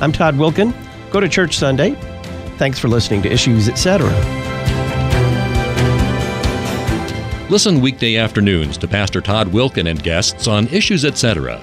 I'm 0.00 0.10
Todd 0.10 0.36
Wilken. 0.36 0.72
Go 1.10 1.20
to 1.20 1.28
church 1.28 1.58
Sunday. 1.58 1.96
Thanks 2.56 2.78
for 2.78 2.88
listening 2.88 3.20
to 3.22 3.30
Issues 3.30 3.68
Etc. 3.68 4.08
Listen 7.50 7.82
weekday 7.82 8.16
afternoons 8.16 8.78
to 8.78 8.88
Pastor 8.88 9.20
Todd 9.20 9.48
Wilken 9.48 9.90
and 9.90 10.02
guests 10.02 10.48
on 10.48 10.66
Issues 10.68 11.04
Etc. 11.04 11.62